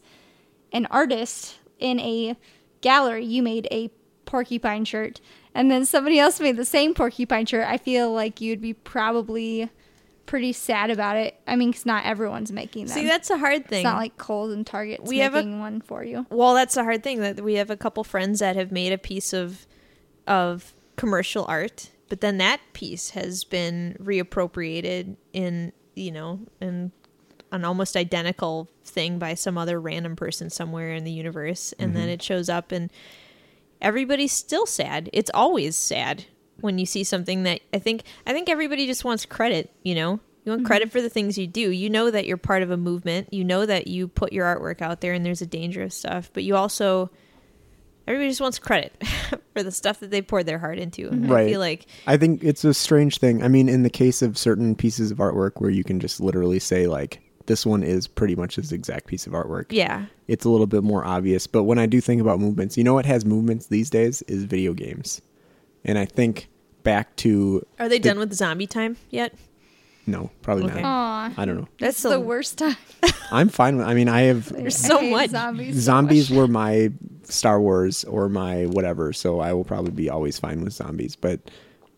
an 0.73 0.87
artist 0.91 1.57
in 1.79 1.99
a 1.99 2.37
gallery, 2.83 3.25
you 3.25 3.43
made 3.43 3.67
a 3.71 3.91
porcupine 4.27 4.85
shirt, 4.85 5.21
and 5.55 5.71
then 5.71 5.87
somebody 5.87 6.19
else 6.19 6.41
made 6.41 6.57
the 6.57 6.65
same 6.65 6.93
porcupine 6.95 7.47
shirt, 7.47 7.67
I 7.67 7.79
feel 7.79 8.13
like 8.13 8.41
you'd 8.41 8.61
be 8.61 8.75
probably 8.75 9.71
pretty 10.27 10.53
sad 10.53 10.91
about 10.91 11.17
it. 11.17 11.41
I 11.47 11.55
mean, 11.55 11.73
'cause 11.73 11.87
not 11.87 12.05
everyone's 12.05 12.51
making 12.51 12.87
them. 12.87 12.95
See, 12.99 13.05
that's 13.07 13.31
a 13.31 13.39
hard 13.39 13.67
thing. 13.69 13.79
it's 13.79 13.85
not 13.85 13.97
like 13.99 14.17
Kohl's 14.17 14.53
and 14.53 14.67
Target's 14.67 15.09
We 15.09 15.19
have 15.19 15.35
a- 15.35 15.37
making 15.39 15.61
one 15.61 15.81
for 15.81 16.03
you. 16.05 16.27
well, 16.31 16.53
that's 16.55 16.75
the 16.75 16.83
hard 16.83 17.03
thing 17.05 17.21
that 17.21 17.41
we 17.43 17.55
have 17.55 17.71
a 17.71 17.77
couple 17.77 18.03
friends 18.03 18.41
that 18.41 18.57
have 18.57 18.73
made 18.73 18.93
a 18.93 18.99
piece 18.99 19.33
of 19.33 19.67
of 20.27 20.75
commercial 20.97 21.45
art, 21.49 21.91
but 22.09 22.21
then 22.21 22.39
that 22.39 22.61
piece 22.73 23.11
has 23.11 23.45
been 23.45 23.97
reappropriated 24.01 25.17
in 25.33 25.73
you 25.95 26.13
know 26.13 26.41
in 26.61 26.93
an 27.53 27.65
almost 27.65 27.97
identical 27.97 28.69
thing 28.85 29.19
by 29.19 29.35
some 29.35 29.57
other 29.57 29.81
random 29.81 30.17
person 30.17 30.51
somewhere 30.51 30.93
in 30.93 31.05
the 31.05 31.13
universe, 31.13 31.73
and 31.79 31.95
then 31.95 32.05
mm-hmm. 32.05 32.11
it 32.13 32.23
shows 32.23 32.49
up 32.49 32.73
and 32.73 32.91
everybody's 33.81 34.33
still 34.33 34.67
sad. 34.67 35.11
It's 35.13 35.31
always 35.33 35.77
sad 35.77 36.25
when 36.61 36.79
you 36.79 36.87
see 36.87 37.05
something 37.05 37.43
that 37.45 37.61
I 37.73 37.79
think 37.79 38.03
I 38.27 38.33
think 38.33 38.49
everybody 38.49 38.87
just 38.87 39.05
wants 39.05 39.27
credit, 39.27 39.73
you 39.83 39.95
know. 39.95 40.21
You 40.45 40.53
want 40.53 40.61
mm-hmm. 40.61 40.67
credit 40.67 40.93
for 40.93 41.03
the 41.03 41.11
things 41.11 41.37
you 41.37 41.49
do. 41.49 41.71
You 41.73 41.91
know 41.91 42.09
that 42.09 42.25
you're 42.25 42.37
part 42.37 42.63
of 42.63 42.71
a 42.71 42.77
movement. 42.77 43.33
You 43.33 43.43
know 43.43 43.67
that 43.67 43.89
you 43.89 44.07
put 44.07 44.33
your 44.33 44.47
artwork 44.47 44.81
out 44.81 45.01
there 45.01 45.13
and 45.13 45.27
there's 45.27 45.43
a 45.43 45.47
danger 45.47 45.83
of 45.83 45.93
stuff, 45.93 46.31
but 46.33 46.45
you 46.45 46.55
also 46.55 47.11
everybody 48.07 48.29
just 48.31 48.41
wants 48.41 48.59
credit 48.59 49.03
for 49.55 49.63
the 49.63 49.73
stuff 49.73 50.01
that 50.01 50.11
they 50.11 50.23
poured 50.23 50.47
their 50.47 50.59
heart 50.59 50.79
into. 50.79 51.09
And 51.09 51.27
I 51.27 51.35
Right. 51.35 51.49
feel 51.49 51.61
like 51.61 51.87
I 52.07 52.17
think 52.17 52.43
it's 52.45 52.65
a 52.65 52.73
strange 52.75 53.19
thing. 53.19 53.43
I 53.43 53.49
mean, 53.49 53.69
in 53.69 53.83
the 53.83 53.91
case 53.91 54.23
of 54.23 54.37
certain 54.39 54.75
pieces 54.75 55.11
of 55.11 55.19
artwork 55.19 55.53
where 55.57 55.71
you 55.71 55.85
can 55.85 56.01
just 56.01 56.21
literally 56.21 56.59
say 56.59 56.87
like 56.87 57.21
this 57.47 57.65
one 57.65 57.83
is 57.85 58.09
pretty 58.09 58.35
much 58.35 58.57
this 58.57 58.73
exact 58.73 59.07
piece 59.07 59.27
of 59.27 59.33
artwork. 59.33 59.67
yeah. 59.71 60.07
It's 60.29 60.45
a 60.45 60.51
little 60.51 60.67
bit 60.67 60.83
more 60.83 61.05
obvious, 61.07 61.47
but 61.47 61.63
when 61.63 61.79
I 61.79 61.87
do 61.87 62.01
think 62.01 62.21
about 62.21 62.41
movements, 62.41 62.77
you 62.77 62.83
know 62.83 62.95
what 62.95 63.07
has 63.07 63.25
movements 63.25 63.67
these 63.67 63.89
days 63.89 64.23
is 64.23 64.43
video 64.45 64.73
games. 64.73 65.23
And 65.85 65.97
I 65.99 66.05
think 66.05 66.49
back 66.83 67.15
to 67.17 67.65
Are 67.79 67.89
they 67.89 67.99
The- 67.99 68.09
done 68.09 68.19
with 68.19 68.33
zombie 68.33 68.67
time 68.67 68.97
yet? 69.11 69.35
no, 70.09 70.31
probably 70.43 70.65
Okay. 70.65 70.83
not. 70.83 70.85
Aw, 70.89 71.35
I 71.37 71.45
don't 71.45 71.57
know. 71.57 71.69
That's 71.81 72.01
that's 72.01 72.03
the 72.03 72.17
a- 72.17 72.21
worst 72.21 72.59
time. 72.59 72.77
I'm 73.31 73.49
fine 73.49 73.77
with 73.77 73.87
I 73.87 73.95
mean, 73.95 74.09
I 74.09 74.23
have 74.23 74.49
There's 74.53 74.85
I 74.85 74.89
so 74.89 75.01
much. 75.03 75.31
zombies. 75.31 75.75
so 75.77 75.81
zombies 75.81 76.31
much. 76.31 76.37
were 76.37 76.49
my 76.49 76.91
Star 77.29 77.61
Wars 77.61 78.05
or 78.05 78.29
my 78.29 78.67
whatever, 78.67 79.13
so 79.13 79.41
I 79.41 79.53
will 79.53 79.65
probably 79.65 79.93
be 79.93 80.09
always 80.09 80.39
fine 80.39 80.63
with 80.63 80.73
zombies. 80.73 81.17
But 81.17 81.41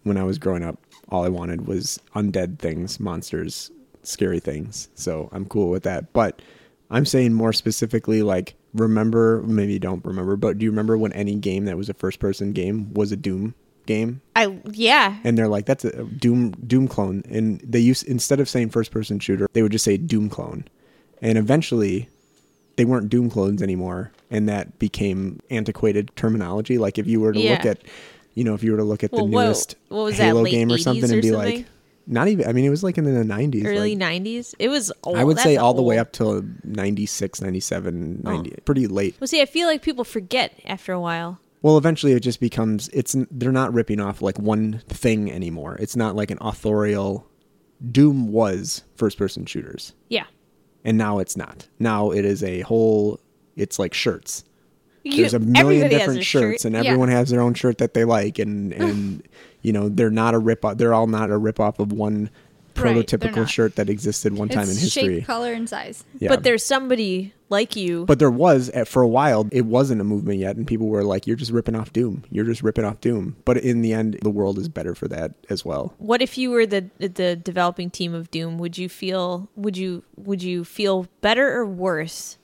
when 0.03 0.16
I 0.16 0.24
was 0.24 0.39
growing 0.39 0.64
up, 0.64 0.79
all 1.09 1.24
I 1.24 1.29
wanted 1.29 1.66
was 1.66 2.01
undead 2.14 2.59
things, 2.59 3.01
monsters, 3.01 3.70
scary 4.03 4.41
things. 4.41 4.89
So 4.95 5.29
I'm 5.33 5.47
cool 5.47 5.70
with 5.70 5.83
that. 5.85 6.12
But 6.12 6.43
I'm 6.91 7.07
saying 7.07 7.33
more 7.33 7.53
specifically, 7.53 8.22
like, 8.22 8.55
remember, 8.74 9.43
maybe 9.43 9.74
you 9.74 9.79
don't 9.79 10.05
remember, 10.05 10.37
but 10.37 10.59
do 10.59 10.64
you 10.64 10.70
remember 10.70 10.97
when 10.97 11.12
any 11.12 11.35
game 11.35 11.64
that 11.66 11.76
was 11.76 11.89
a 11.89 11.95
first 11.95 12.18
person 12.18 12.53
game 12.53 12.93
was 12.95 13.12
a 13.12 13.16
Doom 13.16 13.55
game? 13.87 14.20
I 14.37 14.59
yeah. 14.70 15.18
And 15.24 15.37
they're 15.37 15.49
like, 15.49 15.66
that's 15.66 15.85
a 15.85 16.05
Doom 16.05 16.53
Doom 16.66 16.89
clone. 16.89 17.22
And 17.29 17.61
they 17.61 17.81
used 17.81 18.07
instead 18.07 18.41
of 18.41 18.49
saying 18.49 18.70
first 18.70 18.91
person 18.91 19.18
shooter, 19.18 19.49
they 19.53 19.62
would 19.62 19.72
just 19.72 19.85
say 19.85 19.97
Doom 19.97 20.29
clone. 20.29 20.64
And 21.20 21.37
eventually 21.37 22.09
they 22.79 22.87
weren't 22.87 23.11
Doom 23.11 23.29
clones 23.29 23.61
anymore, 23.62 24.11
and 24.31 24.49
that 24.49 24.79
became 24.79 25.41
antiquated 25.51 26.11
terminology. 26.16 26.79
Like 26.79 26.97
if 26.99 27.07
you 27.07 27.20
were 27.20 27.33
to 27.35 27.39
look 27.51 27.66
at, 27.66 27.83
you 28.35 28.45
know, 28.45 28.55
if 28.55 28.62
you 28.62 28.70
were 28.72 28.79
to 28.79 28.85
look 28.85 29.05
at 29.05 29.11
the 29.11 29.16
Well, 29.18 29.29
what- 29.29 29.45
newest 29.45 29.76
what 29.89 30.05
was 30.05 30.16
Halo 30.16 30.43
late 30.43 30.53
game 30.53 30.72
or 30.72 30.79
something, 30.79 31.11
or 31.11 31.12
and 31.14 31.22
be 31.22 31.29
something? 31.29 31.57
like, 31.57 31.66
not 32.07 32.29
even. 32.29 32.47
I 32.49 32.53
mean, 32.55 32.64
it 32.64 32.70
was 32.70 32.83
like 32.83 32.97
in 32.97 33.05
the 33.05 33.22
nineties, 33.24 33.66
Early 33.66 33.95
like, 33.95 34.22
90s. 34.22 34.55
It 34.59 34.68
was 34.70 34.91
old. 35.05 35.16
I 35.18 35.24
would 35.24 35.37
That's 35.37 35.45
say 35.45 35.57
all 35.59 35.74
the 35.74 35.83
way 35.83 35.99
up 35.99 36.12
till 36.12 36.43
96, 36.64 37.43
97, 37.43 38.22
Oh. 38.24 38.31
90, 38.33 38.55
pretty 38.64 38.87
late. 38.87 39.14
Well, 39.20 39.29
see, 39.29 39.43
I 39.43 39.47
feel 39.47 39.66
like 39.68 39.83
people 39.83 40.05
forget 40.05 40.59
after 40.64 40.93
a 40.95 41.01
while. 41.01 41.39
Well, 41.61 41.76
eventually 41.76 42.12
it 42.12 42.20
just 42.20 42.41
becomes 42.41 42.89
it's 42.95 43.14
they're 43.31 43.53
not 43.53 43.74
ripping 43.74 44.01
off 44.01 44.22
like 44.22 44.39
one 44.39 44.81
thing 44.89 45.31
anymore. 45.31 45.76
It's 45.81 45.97
not 45.97 46.14
like 46.16 46.31
an 46.31 46.39
authorial. 46.41 47.26
Doom 47.93 48.29
was 48.33 48.83
first 48.97 49.18
person 49.18 49.45
shooters, 49.47 49.93
Yeah. 50.09 50.24
And 50.85 50.97
now 50.99 51.18
it's 51.18 51.37
not. 51.37 51.66
Now 51.79 52.11
it 52.11 52.24
is 52.24 52.43
a 52.43 52.61
whole. 52.61 53.20
It's 53.57 53.79
like 53.79 53.95
shirts. 53.95 54.45
You- 55.05 55.16
There's 55.16 55.35
a 55.35 55.39
million 55.39 55.85
everybody 55.85 55.89
different 55.99 56.20
a 56.20 56.22
shirts, 56.24 56.62
shirt. 56.62 56.64
and 56.66 56.74
Yeah. 56.74 56.91
everyone 56.91 57.09
has 57.09 57.31
their 57.31 57.41
own 57.41 57.55
shirt 57.55 57.79
that 57.79 57.95
they 57.95 58.05
like, 58.05 58.39
and 58.39 58.72
and 58.85 59.22
you 59.62 59.72
know 59.72 59.89
they're 59.89 60.11
not 60.11 60.35
a 60.35 60.39
rip 60.39 60.64
off. 60.64 60.76
They're 60.79 60.95
all 60.95 61.07
not 61.07 61.31
a 61.31 61.39
rip 61.39 61.59
off 61.61 61.79
of 61.79 61.93
one 61.93 62.31
prototypical 62.74 63.37
not. 63.37 63.51
shirt 63.51 63.76
that 63.76 63.89
existed 63.91 64.37
one 64.37 64.49
time 64.49 64.62
it's 64.62 64.72
in 64.76 64.79
history. 64.79 65.14
shape, 65.18 65.26
color, 65.26 65.53
and 65.53 65.68
size. 65.68 66.05
Yeah. 66.18 66.29
But 66.29 66.43
there's 66.45 66.64
somebody 66.64 67.33
like 67.51 67.76
you. 67.76 68.05
But 68.05 68.18
there 68.18 68.30
was 68.30 68.68
at- 68.70 68.88
for 68.88 69.03
a 69.03 69.09
while. 69.09 69.46
It 69.51 69.66
wasn't 69.66 70.01
a 70.01 70.05
movement 70.05 70.38
yet, 70.38 70.57
and 70.57 70.66
people 70.66 70.88
were 70.88 71.05
like, 71.05 71.26
"You're 71.26 71.36
just 71.36 71.51
ripping 71.51 71.74
off 71.74 71.92
Doom. 71.92 72.24
You're 72.30 72.44
just 72.44 72.62
ripping 72.62 72.84
off 72.84 73.01
Doom." 73.01 73.36
But 73.44 73.59
in 73.59 73.80
the 73.82 73.92
end, 73.92 74.18
the 74.22 74.30
world 74.30 74.59
is 74.59 74.68
better 74.68 74.94
for 74.94 75.09
that 75.09 75.32
as 75.49 75.64
well. 75.64 75.94
what 75.99 76.22
if 76.22 76.36
you 76.38 76.51
were 76.51 76.66
the 76.66 76.90
the 76.99 77.36
developing 77.36 77.90
team 77.90 78.14
of 78.14 78.30
Doom? 78.30 78.59
Would 78.59 78.78
you 78.78 78.88
feel 78.88 79.49
would 79.57 79.76
you 79.76 80.03
would 80.16 80.42
you 80.42 80.64
feel 80.64 81.07
better 81.20 81.53
or 81.57 81.66
worse 81.66 82.38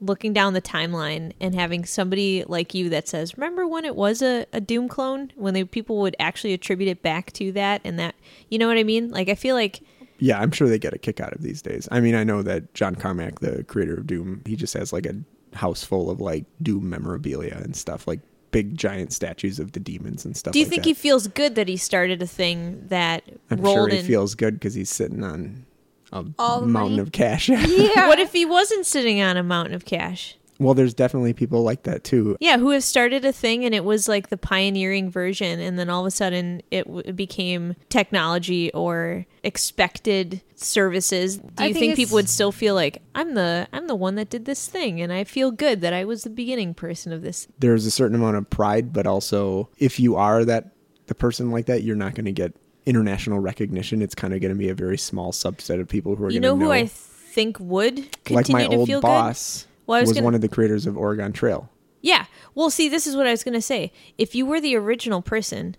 looking 0.00 0.32
down 0.34 0.52
the 0.52 0.60
timeline 0.60 1.32
and 1.40 1.54
having 1.54 1.84
somebody 1.84 2.44
like 2.46 2.74
you 2.74 2.90
that 2.90 3.08
says, 3.08 3.38
"Remember 3.38 3.66
when 3.66 3.84
it 3.84 3.96
was 3.96 4.20
a, 4.22 4.44
a 4.52 4.60
Doom 4.60 4.88
clone?" 4.88 5.32
When 5.34 5.54
they 5.54 5.64
people 5.64 5.98
would 6.00 6.16
actually 6.18 6.52
attribute 6.52 6.88
it 6.90 7.02
back 7.02 7.32
to 7.34 7.52
that 7.52 7.80
and 7.84 7.98
that, 7.98 8.14
you 8.50 8.58
know 8.58 8.66
what 8.68 8.76
I 8.76 8.84
mean? 8.84 9.10
Like 9.10 9.28
I 9.28 9.34
feel 9.34 9.54
like 9.54 9.80
Yeah, 10.24 10.40
I'm 10.40 10.50
sure 10.52 10.68
they 10.68 10.78
get 10.78 10.94
a 10.94 10.98
kick 10.98 11.20
out 11.20 11.32
of 11.34 11.42
these 11.42 11.60
days. 11.60 11.86
I 11.90 12.00
mean, 12.00 12.14
I 12.14 12.24
know 12.24 12.40
that 12.42 12.72
John 12.72 12.94
Carmack, 12.94 13.40
the 13.40 13.62
creator 13.64 13.94
of 13.94 14.06
Doom, 14.06 14.40
he 14.46 14.56
just 14.56 14.72
has 14.74 14.90
like 14.92 15.04
a 15.06 15.14
house 15.56 15.84
full 15.84 16.08
of 16.10 16.20
like 16.20 16.44
Doom 16.62 16.88
memorabilia 16.88 17.56
and 17.62 17.76
stuff, 17.76 18.06
like 18.08 18.20
big 18.50 18.76
giant 18.76 19.12
statues 19.12 19.58
of 19.58 19.72
the 19.72 19.80
demons 19.80 20.24
and 20.24 20.36
stuff. 20.36 20.52
Do 20.52 20.60
you 20.60 20.64
like 20.64 20.70
think 20.70 20.82
that. 20.84 20.88
he 20.88 20.94
feels 20.94 21.26
good 21.26 21.56
that 21.56 21.68
he 21.68 21.76
started 21.76 22.22
a 22.22 22.26
thing 22.26 22.86
that 22.88 23.22
I'm 23.50 23.60
rolled 23.60 23.74
sure 23.76 23.88
he 23.90 23.98
in? 23.98 24.04
feels 24.06 24.34
good 24.34 24.54
because 24.54 24.72
he's 24.74 24.88
sitting 24.90 25.22
on 25.24 25.66
a 26.12 26.24
All 26.38 26.60
the 26.60 26.66
mountain 26.68 26.92
money. 26.96 26.98
of 27.00 27.12
cash. 27.12 27.48
Yeah. 27.50 28.08
What 28.08 28.18
if 28.18 28.32
he 28.32 28.44
wasn't 28.46 28.86
sitting 28.86 29.20
on 29.20 29.36
a 29.36 29.42
mountain 29.42 29.74
of 29.74 29.84
cash? 29.84 30.36
Well, 30.58 30.74
there's 30.74 30.94
definitely 30.94 31.32
people 31.32 31.62
like 31.62 31.82
that 31.82 32.04
too. 32.04 32.36
Yeah, 32.40 32.58
who 32.58 32.70
have 32.70 32.84
started 32.84 33.24
a 33.24 33.32
thing 33.32 33.64
and 33.64 33.74
it 33.74 33.84
was 33.84 34.08
like 34.08 34.28
the 34.28 34.36
pioneering 34.36 35.10
version, 35.10 35.60
and 35.60 35.78
then 35.78 35.90
all 35.90 36.00
of 36.00 36.06
a 36.06 36.10
sudden 36.10 36.62
it, 36.70 36.84
w- 36.84 37.02
it 37.04 37.16
became 37.16 37.74
technology 37.88 38.72
or 38.72 39.26
expected 39.42 40.42
services. 40.54 41.38
Do 41.38 41.44
I 41.58 41.66
you 41.66 41.74
think 41.74 41.82
think, 41.82 41.96
people 41.96 42.14
would 42.16 42.28
still 42.28 42.52
feel 42.52 42.74
like 42.74 43.02
I'm 43.14 43.34
the 43.34 43.66
I'm 43.72 43.86
the 43.88 43.96
one 43.96 44.14
that 44.14 44.30
did 44.30 44.44
this 44.44 44.68
thing, 44.68 45.00
and 45.00 45.12
I 45.12 45.24
feel 45.24 45.50
good 45.50 45.80
that 45.80 45.92
I 45.92 46.04
was 46.04 46.22
the 46.22 46.30
beginning 46.30 46.74
person 46.74 47.12
of 47.12 47.22
this? 47.22 47.48
There's 47.58 47.86
a 47.86 47.90
certain 47.90 48.14
amount 48.14 48.36
of 48.36 48.48
pride, 48.48 48.92
but 48.92 49.06
also 49.06 49.70
if 49.78 49.98
you 49.98 50.16
are 50.16 50.44
that 50.44 50.70
the 51.06 51.14
person 51.14 51.50
like 51.50 51.66
that, 51.66 51.82
you're 51.82 51.96
not 51.96 52.14
going 52.14 52.26
to 52.26 52.32
get 52.32 52.54
international 52.86 53.40
recognition. 53.40 54.02
It's 54.02 54.14
kind 54.14 54.32
of 54.32 54.40
going 54.40 54.52
to 54.52 54.58
be 54.58 54.68
a 54.68 54.74
very 54.74 54.98
small 54.98 55.32
subset 55.32 55.80
of 55.80 55.88
people 55.88 56.16
who 56.16 56.24
are 56.24 56.30
You 56.30 56.40
going 56.40 56.58
to 56.58 56.58
know 56.60 56.66
who 56.66 56.72
I 56.72 56.86
think 56.86 57.58
would 57.58 57.96
continue 58.24 58.36
like 58.36 58.48
my 58.48 58.68
to 58.68 58.76
old 58.76 58.88
feel 58.88 59.00
boss 59.00 59.66
Well, 59.86 59.98
I 59.98 60.00
was 60.00 60.08
was, 60.08 60.16
gonna- 60.16 60.24
one 60.24 60.34
of 60.34 60.40
the 60.40 60.48
creators 60.48 60.86
of 60.86 60.96
Oregon 60.96 61.32
Trail. 61.32 61.70
Yeah. 62.00 62.26
Well, 62.54 62.68
see, 62.70 62.88
this 62.88 63.06
is 63.06 63.16
what 63.16 63.26
I 63.26 63.30
was 63.30 63.42
going 63.42 63.54
to 63.54 63.62
say. 63.62 63.90
If 64.18 64.34
you 64.34 64.44
were 64.44 64.60
the 64.60 64.76
original 64.76 65.22
person, 65.22 65.76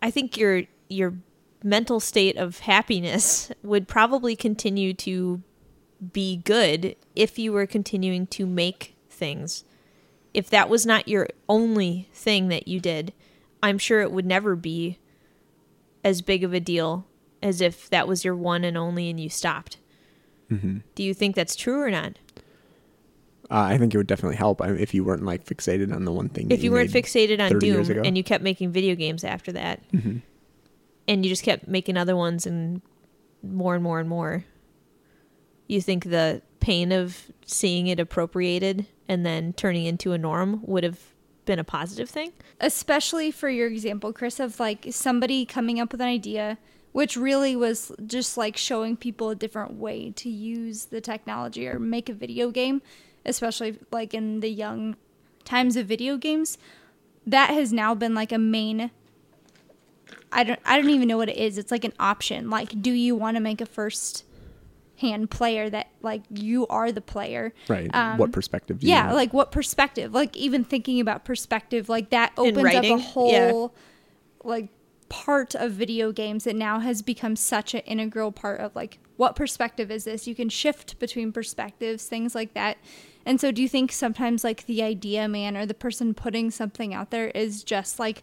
I 0.00 0.10
think 0.10 0.36
your 0.36 0.62
your 0.88 1.14
mental 1.64 1.98
state 1.98 2.36
of 2.36 2.60
happiness 2.60 3.50
would 3.64 3.88
probably 3.88 4.36
continue 4.36 4.94
to 4.94 5.42
be 6.12 6.36
good 6.36 6.94
if 7.16 7.38
you 7.38 7.52
were 7.52 7.66
continuing 7.66 8.26
to 8.28 8.46
make 8.46 8.94
things. 9.10 9.64
If 10.32 10.48
that 10.50 10.68
was 10.68 10.86
not 10.86 11.08
your 11.08 11.28
only 11.48 12.08
thing 12.12 12.48
that 12.48 12.68
you 12.68 12.78
did, 12.78 13.12
I'm 13.60 13.78
sure 13.78 14.00
it 14.02 14.12
would 14.12 14.26
never 14.26 14.54
be 14.54 14.98
as 16.04 16.22
big 16.22 16.44
of 16.44 16.54
a 16.54 16.60
deal 16.60 17.04
as 17.42 17.60
if 17.60 17.90
that 17.90 18.06
was 18.06 18.24
your 18.24 18.36
one 18.36 18.62
and 18.62 18.76
only 18.76 19.10
and 19.10 19.18
you 19.18 19.28
stopped. 19.28 19.78
Mm-hmm. 20.50 20.78
Do 20.94 21.02
you 21.02 21.12
think 21.12 21.34
that's 21.34 21.56
true 21.56 21.80
or 21.80 21.90
not? 21.90 22.18
Uh, 23.50 23.60
I 23.60 23.78
think 23.78 23.94
it 23.94 23.96
would 23.96 24.06
definitely 24.06 24.36
help 24.36 24.60
I- 24.60 24.72
if 24.72 24.92
you 24.92 25.04
weren't 25.04 25.24
like 25.24 25.44
fixated 25.46 25.94
on 25.94 26.04
the 26.04 26.12
one 26.12 26.28
thing. 26.28 26.48
that 26.48 26.54
if 26.54 26.62
you 26.62 26.70
weren't 26.70 26.92
made 26.92 27.04
fixated 27.04 27.40
on 27.40 27.58
Doom 27.58 28.04
and 28.04 28.16
you 28.16 28.22
kept 28.22 28.44
making 28.44 28.72
video 28.72 28.94
games 28.94 29.24
after 29.24 29.52
that, 29.52 29.80
Mhm. 29.92 30.20
and 31.06 31.24
you 31.24 31.30
just 31.30 31.42
kept 31.42 31.66
making 31.66 31.96
other 31.96 32.14
ones 32.14 32.46
and 32.46 32.82
more 33.42 33.74
and 33.74 33.82
more 33.82 34.00
and 34.00 34.08
more, 34.08 34.44
you 35.66 35.80
think 35.80 36.04
the 36.04 36.42
pain 36.60 36.92
of 36.92 37.30
seeing 37.46 37.86
it 37.86 37.98
appropriated 38.00 38.86
and 39.08 39.24
then 39.24 39.52
turning 39.54 39.86
into 39.86 40.12
a 40.12 40.18
norm 40.18 40.60
would 40.66 40.84
have 40.84 40.98
been 41.46 41.58
a 41.58 41.64
positive 41.64 42.10
thing? 42.10 42.32
especially 42.60 43.30
for 43.30 43.48
your 43.48 43.68
example, 43.68 44.12
Chris, 44.12 44.40
of 44.40 44.58
like 44.60 44.84
somebody 44.90 45.46
coming 45.46 45.78
up 45.80 45.92
with 45.92 46.00
an 46.00 46.08
idea, 46.08 46.58
which 46.92 47.16
really 47.16 47.54
was 47.54 47.92
just 48.04 48.36
like 48.36 48.56
showing 48.56 48.96
people 48.96 49.30
a 49.30 49.34
different 49.36 49.74
way 49.74 50.10
to 50.10 50.28
use 50.28 50.86
the 50.86 51.00
technology 51.00 51.66
or 51.68 51.78
make 51.78 52.08
a 52.08 52.12
video 52.12 52.50
game, 52.50 52.82
especially 53.28 53.78
like 53.90 54.14
in 54.14 54.40
the 54.40 54.48
young 54.48 54.96
times 55.44 55.76
of 55.76 55.86
video 55.86 56.16
games. 56.16 56.58
That 57.26 57.50
has 57.50 57.72
now 57.72 57.94
been 57.94 58.14
like 58.14 58.32
a 58.32 58.38
main. 58.38 58.90
I 60.32 60.44
don't. 60.44 60.60
I 60.64 60.80
don't 60.80 60.90
even 60.90 61.08
know 61.08 61.18
what 61.18 61.28
it 61.28 61.36
is. 61.36 61.58
It's 61.58 61.70
like 61.70 61.84
an 61.84 61.92
option. 61.98 62.50
Like, 62.50 62.80
do 62.80 62.90
you 62.90 63.14
want 63.14 63.36
to 63.36 63.40
make 63.40 63.60
a 63.60 63.66
first 63.66 64.24
hand 64.96 65.30
player 65.30 65.70
that 65.70 65.88
like 66.02 66.22
you 66.30 66.66
are 66.68 66.90
the 66.90 67.00
player? 67.00 67.54
right. 67.68 67.94
Um, 67.94 68.18
what 68.18 68.32
perspective? 68.32 68.80
Do 68.80 68.86
you 68.86 68.92
yeah 68.92 69.06
have? 69.06 69.14
like 69.14 69.32
what 69.32 69.52
perspective 69.52 70.12
like 70.12 70.36
even 70.36 70.64
thinking 70.64 71.00
about 71.00 71.24
perspective 71.24 71.88
like 71.88 72.10
that 72.10 72.32
opens 72.36 72.58
up 72.58 72.64
writing, 72.64 72.94
a 72.94 72.96
yeah. 72.96 73.02
whole 73.02 73.74
like 74.42 74.68
part 75.08 75.54
of 75.54 75.72
video 75.72 76.12
games 76.12 76.44
that 76.44 76.56
now 76.56 76.80
has 76.80 77.00
become 77.02 77.36
such 77.36 77.74
an 77.74 77.80
integral 77.80 78.32
part 78.32 78.60
of 78.60 78.74
like 78.74 78.98
what 79.16 79.34
perspective 79.36 79.90
is 79.90 80.04
this 80.04 80.26
you 80.26 80.34
can 80.34 80.48
shift 80.48 80.98
between 80.98 81.32
perspectives 81.32 82.06
things 82.06 82.34
like 82.34 82.52
that 82.54 82.76
and 83.28 83.40
so 83.40 83.52
do 83.52 83.62
you 83.62 83.68
think 83.68 83.92
sometimes 83.92 84.42
like 84.42 84.66
the 84.66 84.82
idea 84.82 85.28
man 85.28 85.56
or 85.56 85.64
the 85.66 85.74
person 85.74 86.14
putting 86.14 86.50
something 86.50 86.92
out 86.92 87.10
there 87.12 87.28
is 87.28 87.62
just 87.62 87.98
like 88.00 88.22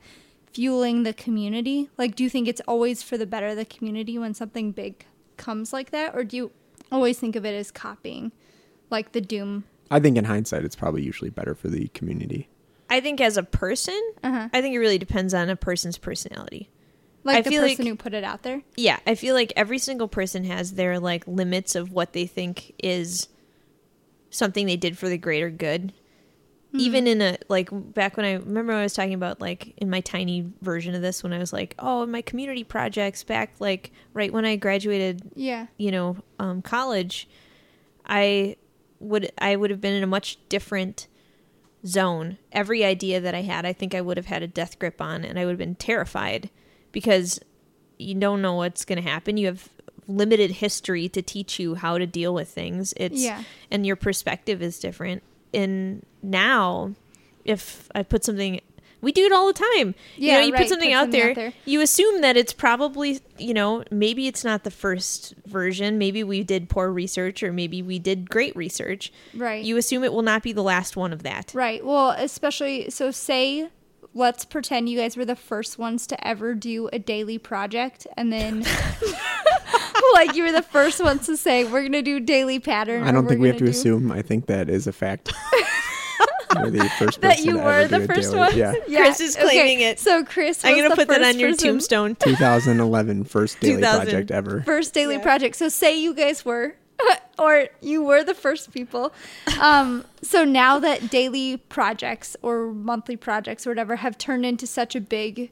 fueling 0.52 1.04
the 1.04 1.14
community 1.14 1.90
like 1.98 2.16
do 2.16 2.24
you 2.24 2.30
think 2.30 2.48
it's 2.48 2.62
always 2.68 3.02
for 3.04 3.18
the 3.18 3.26
better 3.26 3.48
of 3.48 3.56
the 3.58 3.66
community 3.66 4.18
when 4.18 4.34
something 4.34 4.72
big 4.72 5.06
comes 5.38 5.72
like 5.74 5.92
that 5.92 6.16
or 6.16 6.24
do 6.24 6.36
you 6.38 6.52
always 6.92 7.20
think 7.20 7.36
of 7.36 7.46
it 7.46 7.54
as 7.54 7.72
copying 7.72 8.32
like 8.90 9.12
the 9.14 9.22
doom 9.22 9.64
I 9.92 10.00
think 10.00 10.18
in 10.18 10.26
hindsight, 10.26 10.66
it's 10.66 10.76
probably 10.76 11.04
usually 11.04 11.30
better 11.30 11.54
for 11.54 11.68
the 11.68 11.90
community. 11.90 12.50
I 12.90 13.02
think 13.02 13.22
as 13.22 13.38
a 13.38 13.44
person, 13.44 14.02
Uh-huh. 14.24 14.50
I 14.52 14.60
think 14.62 14.74
it 14.74 14.80
really 14.80 14.98
depends 14.98 15.32
on 15.32 15.48
a 15.48 15.56
person's 15.56 16.00
personality. 16.00 16.70
Like 17.24 17.38
I 17.38 17.42
the 17.42 17.52
feel 17.52 17.62
person 17.62 17.86
like- 17.86 17.88
who 17.92 17.96
put 17.96 18.16
it 18.16 18.24
out 18.24 18.42
there. 18.42 18.64
Yeah, 18.76 18.98
I 19.06 19.14
feel 19.14 19.36
like 19.36 19.54
every 19.56 19.78
single 19.78 20.08
person 20.08 20.44
has 20.46 20.74
their 20.74 21.00
like 21.00 21.28
limits 21.28 21.76
of 21.76 21.92
what 21.92 22.14
they 22.14 22.26
think 22.26 22.74
is 22.84 23.28
something 24.36 24.66
they 24.66 24.78
did 24.78 24.98
for 24.98 25.10
the 25.10 25.18
greater 25.18 25.50
good. 25.50 25.94
Even 26.78 27.08
in 27.08 27.22
a 27.22 27.38
like 27.48 27.70
back 27.72 28.18
when 28.18 28.26
I 28.26 28.34
remember 28.34 28.74
I 28.74 28.84
was 28.84 28.94
talking 28.94 29.14
about 29.14 29.40
like 29.40 29.74
in 29.78 29.90
my 29.90 30.02
tiny 30.02 30.52
version 30.62 30.94
of 30.94 31.02
this 31.02 31.24
when 31.24 31.32
I 31.32 31.38
was 31.38 31.54
like, 31.54 31.74
oh, 31.80 32.06
my 32.06 32.22
community 32.22 32.66
projects 32.66 33.24
back 33.24 33.54
like 33.60 33.92
right 34.14 34.34
when 34.34 34.44
I 34.44 34.58
graduated 34.58 35.22
Yeah. 35.36 35.68
you 35.78 35.90
know 35.92 36.18
um, 36.38 36.62
college 36.62 37.30
i 38.08 38.56
would 39.00 39.32
i 39.40 39.56
would 39.56 39.72
have 39.72 39.82
been 39.82 39.94
in 39.96 40.04
a 40.04 40.08
much 40.08 40.38
different 40.48 41.08
zone 41.88 42.38
every 42.52 42.84
idea 42.86 43.20
that 43.20 43.34
i 43.34 43.42
had 43.42 43.66
i 43.66 43.74
think 43.74 43.96
i 43.96 44.02
would 44.02 44.16
have 44.18 44.28
had 44.28 44.44
a 44.44 44.48
death 44.48 44.78
grip 44.78 45.02
on 45.02 45.26
and 45.26 45.40
i 45.40 45.46
would 45.46 45.52
have 45.52 45.58
been 45.58 45.74
terrified 45.76 46.50
because 46.92 47.40
you 47.98 48.14
don't 48.14 48.42
know 48.44 48.54
what's 48.54 48.86
going 48.86 49.02
to 49.02 49.10
happen 49.10 49.38
you 49.38 49.48
have 49.48 49.70
limited 50.08 50.52
history 50.52 51.10
to 51.10 51.22
teach 51.22 51.60
you 51.60 51.76
how 51.76 51.98
to 51.98 52.06
deal 52.06 52.34
with 52.34 52.48
things 52.50 52.94
it's 52.98 53.22
Yeah. 53.22 53.44
and 53.72 53.86
your 53.86 53.96
perspective 53.96 54.62
is 54.62 54.80
different 54.80 55.24
and 55.54 56.06
now 56.22 56.94
if 57.44 57.90
i 57.96 58.04
put 58.04 58.24
something 58.24 58.62
we 59.02 59.12
do 59.12 59.24
it 59.26 59.32
all 59.32 59.46
the 59.48 59.54
time 59.54 59.94
you 60.16 60.28
Yeah, 60.30 60.38
know 60.40 60.46
you 60.46 60.54
right, 60.54 60.62
put 60.62 60.70
something, 60.70 60.90
put 60.90 60.96
out, 60.96 61.02
something 61.04 61.20
there, 61.20 61.30
out 61.32 61.36
there. 61.36 61.54
you 61.66 61.82
assume 61.82 62.22
that 62.22 62.38
it's 62.38 62.54
probably 62.54 63.20
you 63.38 63.54
know 63.54 63.84
maybe 63.92 64.28
it's 64.28 64.44
not 64.44 64.64
the 64.64 64.72
first 64.72 65.34
version 65.46 65.98
maybe 65.98 66.24
we 66.24 66.44
did 66.44 66.70
poor 66.70 66.92
research 66.92 67.44
or 67.44 67.52
maybe 67.54 67.82
we 67.82 68.00
did 68.00 68.30
great 68.30 68.56
research 68.56 69.12
Right. 69.36 69.64
you 69.64 69.78
assume 69.78 70.04
it 70.04 70.14
will 70.14 70.22
not 70.24 70.42
be 70.44 70.54
the 70.54 70.64
last 70.64 70.96
one 70.98 71.14
of 71.14 71.24
that 71.24 71.52
Right. 71.54 71.86
Well, 71.86 72.12
especially 72.12 72.90
so 72.90 73.12
say 73.12 73.70
let's 74.18 74.46
pretend 74.46 74.88
you 74.90 74.98
guys 74.98 75.16
were 75.18 75.26
the 75.26 75.36
first 75.36 75.78
ones 75.78 76.08
to 76.08 76.28
ever 76.28 76.56
do 76.56 76.88
a 76.94 76.98
daily 76.98 77.38
project 77.38 78.08
and 78.18 78.32
then 78.34 78.62
like 80.14 80.34
you 80.36 80.44
were 80.44 80.52
the 80.54 80.62
first 80.62 81.04
ones 81.04 81.26
to 81.26 81.36
say 81.38 81.64
we're 81.66 81.82
going 81.82 81.92
to 81.92 82.02
do 82.02 82.20
daily 82.22 82.58
pattern. 82.60 83.04
I 83.04 83.12
don't 83.12 83.28
think 83.28 83.42
we 83.42 83.50
have 83.50 83.58
to 83.58 83.66
do-" 83.66 83.70
assume. 83.70 84.12
I 84.12 84.22
think 84.22 84.46
that 84.48 84.70
is 84.70 84.88
a 84.88 84.94
fact. 84.94 85.32
We're 86.56 86.70
the 86.70 86.88
first 86.98 87.20
that 87.20 87.32
person 87.36 87.46
you 87.50 87.58
were 87.58 87.86
the 87.88 88.08
first 88.08 88.32
daily- 88.32 88.38
one. 88.40 88.56
Yeah. 88.88 89.02
Chris 89.04 89.20
is 89.20 89.36
claiming 89.36 89.82
it. 89.82 90.00
So 90.00 90.24
Chris, 90.24 90.64
i'm 90.64 90.74
gonna 90.78 90.88
the 90.90 90.96
put 90.96 91.10
that 91.10 91.22
on 91.22 91.38
your 91.38 91.50
person- 91.50 91.68
tombstone 91.70 92.16
2011 92.16 93.26
first 93.26 93.60
daily 93.60 93.76
2000. 93.82 94.02
project 94.06 94.32
ever. 94.32 94.62
First 94.62 94.94
daily 94.94 95.16
Yeah. 95.16 95.22
project. 95.24 95.58
So 95.58 95.68
say 95.68 96.00
you 96.00 96.14
guys 96.14 96.46
were, 96.46 96.76
or 97.40 97.68
you 97.82 98.04
were 98.04 98.24
the 98.24 98.34
first 98.34 98.72
people. 98.72 99.14
Um, 99.60 100.06
so 100.22 100.44
now 100.44 100.80
that 100.80 101.10
daily 101.10 101.58
projects 101.58 102.36
or 102.42 102.72
monthly 102.74 103.18
projects 103.18 103.66
or 103.68 103.72
whatever 103.72 103.98
have 103.98 104.18
turned 104.18 104.46
into 104.46 104.66
such 104.68 104.96
a 104.96 105.02
big 105.02 105.52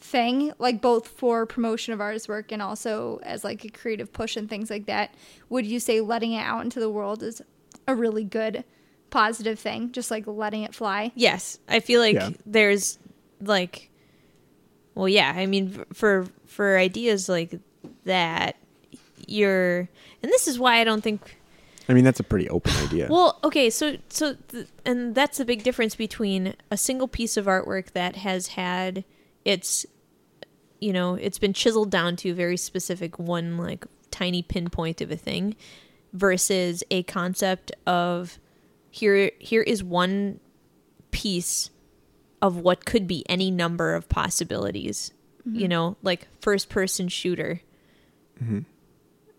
thing, 0.00 0.52
like 0.58 0.80
both 0.80 1.08
for 1.08 1.46
promotion 1.46 1.92
of 1.94 2.00
artist 2.00 2.28
work 2.28 2.52
and 2.52 2.60
also 2.62 3.18
as 3.22 3.44
like 3.44 3.64
a 3.64 3.68
creative 3.68 4.12
push 4.12 4.36
and 4.36 4.48
things 4.48 4.70
like 4.70 4.86
that, 4.86 5.14
would 5.48 5.66
you 5.66 5.80
say 5.80 6.00
letting 6.00 6.32
it 6.32 6.40
out 6.42 6.64
into 6.64 6.80
the 6.80 6.90
world 6.90 7.22
is 7.22 7.42
a 7.88 7.94
really 7.94 8.24
good 8.24 8.64
positive 9.10 9.58
thing? 9.58 9.92
Just 9.92 10.10
like 10.10 10.24
letting 10.26 10.62
it 10.62 10.74
fly. 10.74 11.12
yes 11.14 11.58
i 11.68 11.80
feel 11.80 12.00
like 12.00 12.14
Yeah. 12.16 12.30
there's 12.44 12.98
like 13.40 13.90
well 14.94 15.08
yeah 15.08 15.32
i 15.36 15.46
mean 15.46 15.84
for 15.92 16.26
for 16.46 16.78
ideas 16.78 17.28
like 17.28 17.58
that 18.04 18.56
you're 19.26 19.88
and 20.22 20.32
this 20.32 20.48
is 20.48 20.58
why 20.58 20.80
i 20.80 20.84
don't 20.84 21.02
think 21.02 21.36
I 21.88 21.94
mean, 21.94 22.02
that's 22.02 22.18
a 22.18 22.24
pretty 22.24 22.48
open 22.48 22.72
idea. 22.84 23.06
Well, 23.08 23.38
okay, 23.44 23.70
so 23.70 23.96
so 24.08 24.34
th- 24.48 24.66
and 24.84 25.14
that's 25.14 25.38
the 25.38 25.44
big 25.44 25.62
difference 25.62 25.94
between 25.94 26.54
a 26.68 26.76
single 26.76 27.06
piece 27.06 27.36
of 27.36 27.46
artwork 27.46 27.92
that 27.92 28.16
has 28.16 28.48
had 28.48 29.04
its 29.44 29.86
you 30.80 30.92
know, 30.92 31.14
it's 31.14 31.38
been 31.38 31.52
chiseled 31.52 31.90
down 31.90 32.16
to 32.16 32.30
a 32.30 32.34
very 32.34 32.56
specific 32.56 33.18
one 33.18 33.56
like 33.56 33.86
tiny 34.10 34.42
pinpoint 34.42 35.00
of 35.00 35.10
a 35.10 35.16
thing 35.16 35.56
versus 36.12 36.82
a 36.90 37.02
concept 37.04 37.72
of 37.86 38.38
here 38.90 39.30
here 39.38 39.62
is 39.62 39.84
one 39.84 40.40
piece 41.10 41.70
of 42.42 42.56
what 42.56 42.84
could 42.84 43.06
be 43.06 43.24
any 43.28 43.50
number 43.50 43.94
of 43.94 44.08
possibilities. 44.08 45.12
You 45.44 45.52
mm-hmm. 45.52 45.68
know, 45.68 45.96
like 46.02 46.26
first 46.40 46.68
person 46.68 47.08
shooter 47.08 47.60
mm-hmm. 48.42 48.60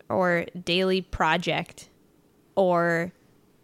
Or 0.08 0.46
daily 0.64 1.00
project 1.02 1.88
or 2.56 3.12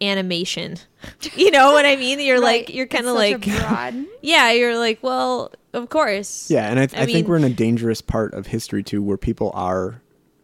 animation. 0.01 0.77
you 1.37 1.51
know 1.51 1.73
what 1.73 1.87
I 1.87 1.97
mean? 1.97 2.21
You're 2.21 2.41
Right. 2.41 2.67
like 2.67 2.75
you're 2.75 2.87
kind 2.87 3.07
of 3.07 3.15
like 3.15 3.47
yeah, 4.23 4.51
you're 4.53 4.79
like, 4.79 5.03
well, 5.03 5.53
of 5.73 5.89
course. 5.89 6.51
Yeah, 6.51 6.69
and 6.71 6.79
I, 6.79 6.83
I, 6.83 7.03
I 7.03 7.07
think 7.07 7.29
we're 7.29 7.37
in 7.37 7.45
a 7.45 7.51
dangerous 7.51 8.01
part 8.01 8.35
of 8.35 8.47
history 8.49 8.83
too, 8.83 9.03
where 9.03 9.17
people 9.17 9.51
are. 9.55 10.01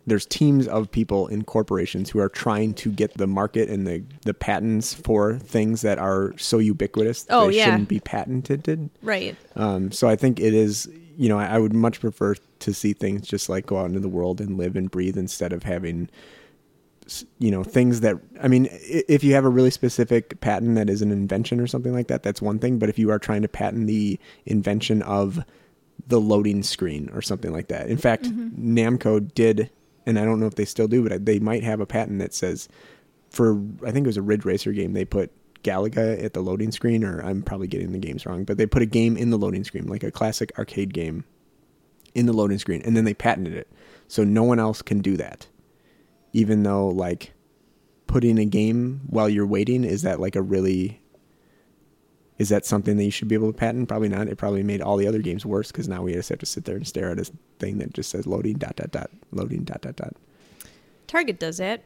There's 0.06 0.24
teams 0.26 0.66
of 0.66 0.90
people 0.90 1.28
in 1.28 1.44
corporations 1.44 2.10
who 2.10 2.18
are 2.20 2.30
trying 2.30 2.74
to 2.74 2.90
get 2.90 3.14
the 3.18 3.26
market 3.28 3.68
and 3.68 3.86
the, 3.86 4.02
the 4.24 4.32
patents 4.34 4.92
for 4.94 5.38
things 5.38 5.82
that 5.82 5.98
are 5.98 6.32
so 6.38 6.58
ubiquitous 6.58 7.24
that 7.24 7.36
Oh, 7.36 7.48
they 7.48 7.58
yeah. 7.58 7.64
shouldn't 7.66 7.88
be 7.90 8.00
patented. 8.00 8.90
Right. 9.02 9.36
Um, 9.54 9.92
so 9.92 10.08
I 10.08 10.16
think 10.16 10.40
it 10.40 10.54
is, 10.54 10.88
you 11.16 11.28
know, 11.28 11.38
I, 11.38 11.46
I 11.54 11.58
would 11.58 11.74
much 11.74 12.00
prefer 12.00 12.34
to 12.60 12.72
see 12.72 12.92
things 12.92 13.26
just 13.26 13.48
like 13.48 13.66
go 13.66 13.78
out 13.78 13.86
into 13.86 14.00
the 14.00 14.08
world 14.08 14.40
and 14.40 14.56
live 14.56 14.76
and 14.76 14.90
breathe 14.90 15.18
instead 15.18 15.52
of 15.52 15.64
having, 15.64 16.08
you 17.38 17.50
know, 17.50 17.64
things 17.64 18.00
that, 18.00 18.16
I 18.40 18.48
mean, 18.48 18.68
if 18.70 19.24
you 19.24 19.34
have 19.34 19.44
a 19.44 19.50
really 19.50 19.70
specific 19.70 20.40
patent 20.40 20.76
that 20.76 20.88
is 20.88 21.02
an 21.02 21.10
invention 21.10 21.60
or 21.60 21.66
something 21.66 21.92
like 21.92 22.06
that, 22.08 22.22
that's 22.22 22.40
one 22.40 22.58
thing. 22.58 22.78
But 22.78 22.88
if 22.88 22.98
you 22.98 23.10
are 23.10 23.18
trying 23.18 23.42
to 23.42 23.48
patent 23.48 23.86
the 23.86 24.18
invention 24.46 25.02
of 25.02 25.44
the 26.06 26.20
loading 26.20 26.62
screen 26.62 27.10
or 27.12 27.22
something 27.22 27.52
like 27.52 27.68
that, 27.68 27.88
in 27.88 27.98
fact, 27.98 28.24
mm-hmm. 28.24 28.78
Namco 28.78 29.32
did, 29.34 29.70
and 30.06 30.18
I 30.18 30.24
don't 30.24 30.40
know 30.40 30.46
if 30.46 30.54
they 30.54 30.64
still 30.64 30.88
do, 30.88 31.08
but 31.08 31.26
they 31.26 31.38
might 31.38 31.64
have 31.64 31.80
a 31.80 31.86
patent 31.86 32.20
that 32.20 32.34
says 32.34 32.68
for, 33.30 33.60
I 33.86 33.90
think 33.90 34.04
it 34.04 34.08
was 34.08 34.16
a 34.16 34.22
Ridge 34.22 34.44
Racer 34.44 34.72
game, 34.72 34.92
they 34.92 35.04
put 35.04 35.32
Galaga 35.62 36.22
at 36.22 36.32
the 36.32 36.40
loading 36.40 36.72
screen, 36.72 37.04
or 37.04 37.20
I'm 37.20 37.42
probably 37.42 37.68
getting 37.68 37.92
the 37.92 37.98
games 37.98 38.26
wrong, 38.26 38.44
but 38.44 38.56
they 38.56 38.66
put 38.66 38.82
a 38.82 38.86
game 38.86 39.16
in 39.16 39.30
the 39.30 39.38
loading 39.38 39.64
screen, 39.64 39.86
like 39.86 40.02
a 40.02 40.10
classic 40.10 40.52
arcade 40.58 40.94
game 40.94 41.24
in 42.14 42.26
the 42.26 42.32
loading 42.32 42.58
screen, 42.58 42.82
and 42.84 42.96
then 42.96 43.04
they 43.04 43.14
patented 43.14 43.54
it. 43.54 43.68
So 44.08 44.24
no 44.24 44.42
one 44.42 44.58
else 44.58 44.82
can 44.82 45.00
do 45.00 45.16
that. 45.16 45.46
Even 46.32 46.62
though, 46.62 46.88
like, 46.88 47.32
putting 48.06 48.38
a 48.38 48.44
game 48.44 49.02
while 49.06 49.28
you're 49.28 49.46
waiting, 49.46 49.84
is 49.84 50.02
that 50.02 50.20
like 50.20 50.36
a 50.36 50.42
really. 50.42 51.00
Is 52.38 52.48
that 52.48 52.64
something 52.64 52.96
that 52.96 53.04
you 53.04 53.10
should 53.10 53.28
be 53.28 53.34
able 53.34 53.52
to 53.52 53.56
patent? 53.58 53.86
Probably 53.88 54.08
not. 54.08 54.26
It 54.26 54.36
probably 54.38 54.62
made 54.62 54.80
all 54.80 54.96
the 54.96 55.06
other 55.06 55.18
games 55.18 55.44
worse 55.44 55.70
because 55.70 55.88
now 55.88 56.02
we 56.02 56.14
just 56.14 56.30
have 56.30 56.38
to 56.38 56.46
sit 56.46 56.64
there 56.64 56.74
and 56.76 56.86
stare 56.88 57.10
at 57.10 57.18
a 57.18 57.30
thing 57.58 57.78
that 57.78 57.92
just 57.92 58.08
says 58.08 58.26
loading 58.26 58.54
dot 58.56 58.76
dot 58.76 58.90
dot 58.90 59.10
loading 59.30 59.62
dot 59.64 59.82
dot 59.82 59.96
dot. 59.96 60.14
Target 61.06 61.38
does 61.38 61.58
that. 61.58 61.82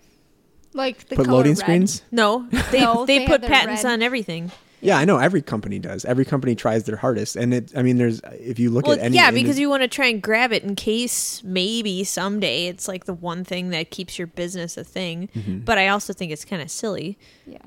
Like 0.73 1.09
the 1.09 1.17
Put 1.17 1.27
color 1.27 1.39
loading 1.39 1.53
red. 1.55 1.59
screens. 1.59 2.03
No, 2.13 2.47
they 2.71 2.81
No, 2.81 3.05
they, 3.05 3.19
they 3.21 3.27
put 3.27 3.43
patents 3.43 3.83
red. 3.83 3.95
on 3.95 4.03
everything. 4.03 4.53
Yeah, 4.85 4.99
I 4.99 5.05
know 5.05 5.19
every 5.19 5.43
company 5.43 5.79
does. 5.79 6.05
Every 6.05 6.25
company 6.25 6.55
tries 6.55 6.85
their 6.85 6.97
hardest, 6.97 7.37
and 7.37 7.53
it. 7.55 7.73
I 7.77 7.83
mean, 7.83 7.97
there's 7.97 8.21
if 8.39 8.59
you 8.59 8.71
look 8.71 8.87
Well, 8.87 8.97
at 8.99 9.03
any. 9.03 9.17
yeah, 9.17 9.31
because 9.31 9.59
you 9.59 9.69
want 9.71 9.83
to 9.83 9.89
try 9.89 10.07
and 10.07 10.23
grab 10.23 10.53
it 10.53 10.63
in 10.63 10.77
case 10.77 11.43
maybe 11.43 12.05
someday 12.05 12.67
it's 12.67 12.87
like 12.87 13.07
the 13.07 13.15
one 13.15 13.45
thing 13.45 13.71
that 13.71 13.91
keeps 13.91 14.19
your 14.19 14.27
business 14.27 14.77
a 14.77 14.85
thing. 14.85 15.29
Mm-hmm. 15.35 15.59
But 15.61 15.79
I 15.79 15.89
also 15.89 16.13
think 16.13 16.31
it's 16.33 16.45
kind 16.45 16.61
of 16.63 16.71
silly. 16.71 17.19
Yeah. 17.47 17.59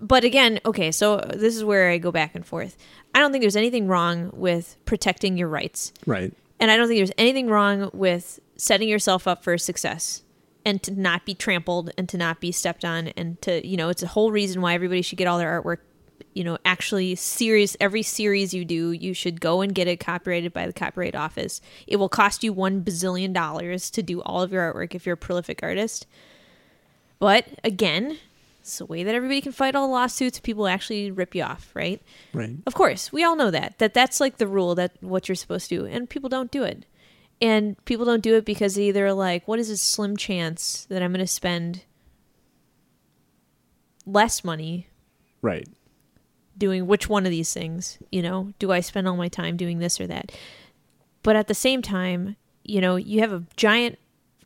But 0.00 0.24
again, 0.24 0.60
okay, 0.66 0.92
so 0.92 1.16
this 1.16 1.56
is 1.56 1.64
where 1.64 1.88
I 1.90 1.96
go 1.98 2.12
back 2.12 2.34
and 2.34 2.44
forth. 2.44 2.76
I 3.14 3.20
don't 3.20 3.32
think 3.32 3.40
there's 3.42 3.56
anything 3.56 3.86
wrong 3.88 4.30
with 4.34 4.76
protecting 4.84 5.38
your 5.38 5.48
rights. 5.48 5.92
right. 6.06 6.32
And 6.60 6.70
I 6.70 6.76
don't 6.78 6.88
think 6.88 6.98
there's 6.98 7.12
anything 7.18 7.48
wrong 7.48 7.90
with 7.92 8.40
setting 8.56 8.88
yourself 8.88 9.26
up 9.26 9.44
for 9.44 9.56
success 9.58 10.22
and 10.64 10.82
to 10.82 10.90
not 10.90 11.24
be 11.26 11.34
trampled 11.34 11.90
and 11.98 12.08
to 12.08 12.16
not 12.18 12.40
be 12.40 12.50
stepped 12.52 12.82
on 12.84 13.08
and 13.08 13.40
to, 13.42 13.66
you 13.66 13.76
know, 13.76 13.88
it's 13.90 14.02
a 14.02 14.06
whole 14.06 14.30
reason 14.30 14.60
why 14.62 14.72
everybody 14.74 15.00
should 15.02 15.18
get 15.18 15.26
all 15.26 15.36
their 15.38 15.60
artwork, 15.62 15.78
you 16.34 16.44
know, 16.44 16.58
actually 16.64 17.14
serious 17.14 17.76
every 17.80 18.02
series 18.02 18.52
you 18.52 18.64
do, 18.64 18.92
you 18.92 19.14
should 19.14 19.40
go 19.40 19.60
and 19.60 19.74
get 19.74 19.88
it 19.88 19.98
copyrighted 19.98 20.52
by 20.52 20.66
the 20.66 20.72
copyright 20.72 21.14
office. 21.14 21.60
It 21.86 21.96
will 21.96 22.08
cost 22.08 22.44
you 22.44 22.52
1 22.52 22.84
bazillion 22.84 23.32
dollars 23.32 23.90
to 23.90 24.02
do 24.02 24.20
all 24.22 24.42
of 24.42 24.52
your 24.52 24.72
artwork 24.72 24.94
if 24.94 25.06
you're 25.06 25.14
a 25.14 25.18
prolific 25.18 25.60
artist. 25.62 26.06
But 27.18 27.46
again, 27.64 28.18
it's 28.60 28.80
a 28.80 28.86
way 28.86 29.02
that 29.02 29.14
everybody 29.14 29.40
can 29.40 29.52
fight 29.52 29.74
all 29.74 29.90
lawsuits 29.90 30.40
people 30.40 30.66
actually 30.66 31.10
rip 31.10 31.34
you 31.34 31.42
off, 31.42 31.70
right? 31.74 32.02
Right. 32.32 32.56
Of 32.66 32.74
course, 32.74 33.12
we 33.12 33.24
all 33.24 33.36
know 33.36 33.50
that 33.50 33.78
that 33.78 33.94
that's 33.94 34.20
like 34.20 34.38
the 34.38 34.46
rule 34.46 34.74
that 34.74 34.92
what 35.00 35.28
you're 35.28 35.36
supposed 35.36 35.68
to 35.70 35.78
do, 35.78 35.86
and 35.86 36.08
people 36.10 36.28
don't 36.28 36.50
do 36.50 36.62
it. 36.62 36.84
And 37.40 37.82
people 37.84 38.06
don't 38.06 38.22
do 38.22 38.34
it 38.34 38.46
because 38.46 38.74
they 38.74 38.84
either 38.84 39.12
like, 39.12 39.46
what 39.46 39.58
is 39.58 39.68
a 39.68 39.76
slim 39.76 40.16
chance 40.16 40.86
that 40.86 41.02
I'm 41.02 41.12
going 41.12 41.20
to 41.20 41.26
spend 41.26 41.82
less 44.06 44.42
money 44.42 44.86
Right. 45.46 45.68
Doing 46.56 46.86
which 46.86 47.08
one 47.08 47.26
of 47.26 47.30
these 47.30 47.52
things? 47.52 47.98
You 48.10 48.22
know, 48.22 48.52
do 48.58 48.72
I 48.72 48.80
spend 48.80 49.06
all 49.06 49.16
my 49.16 49.28
time 49.28 49.56
doing 49.56 49.78
this 49.78 50.00
or 50.00 50.06
that? 50.06 50.32
But 51.22 51.36
at 51.36 51.48
the 51.48 51.54
same 51.54 51.82
time, 51.82 52.36
you 52.64 52.80
know, 52.80 52.96
you 52.96 53.20
have 53.20 53.32
a 53.32 53.44
giant 53.56 53.98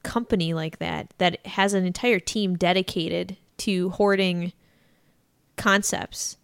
company 0.02 0.54
like 0.54 0.78
that 0.78 1.12
that 1.18 1.44
has 1.46 1.74
an 1.74 1.84
entire 1.84 2.20
team 2.20 2.56
dedicated 2.56 3.36
to 3.58 3.90
hoarding 3.90 4.52
concepts. 5.56 6.36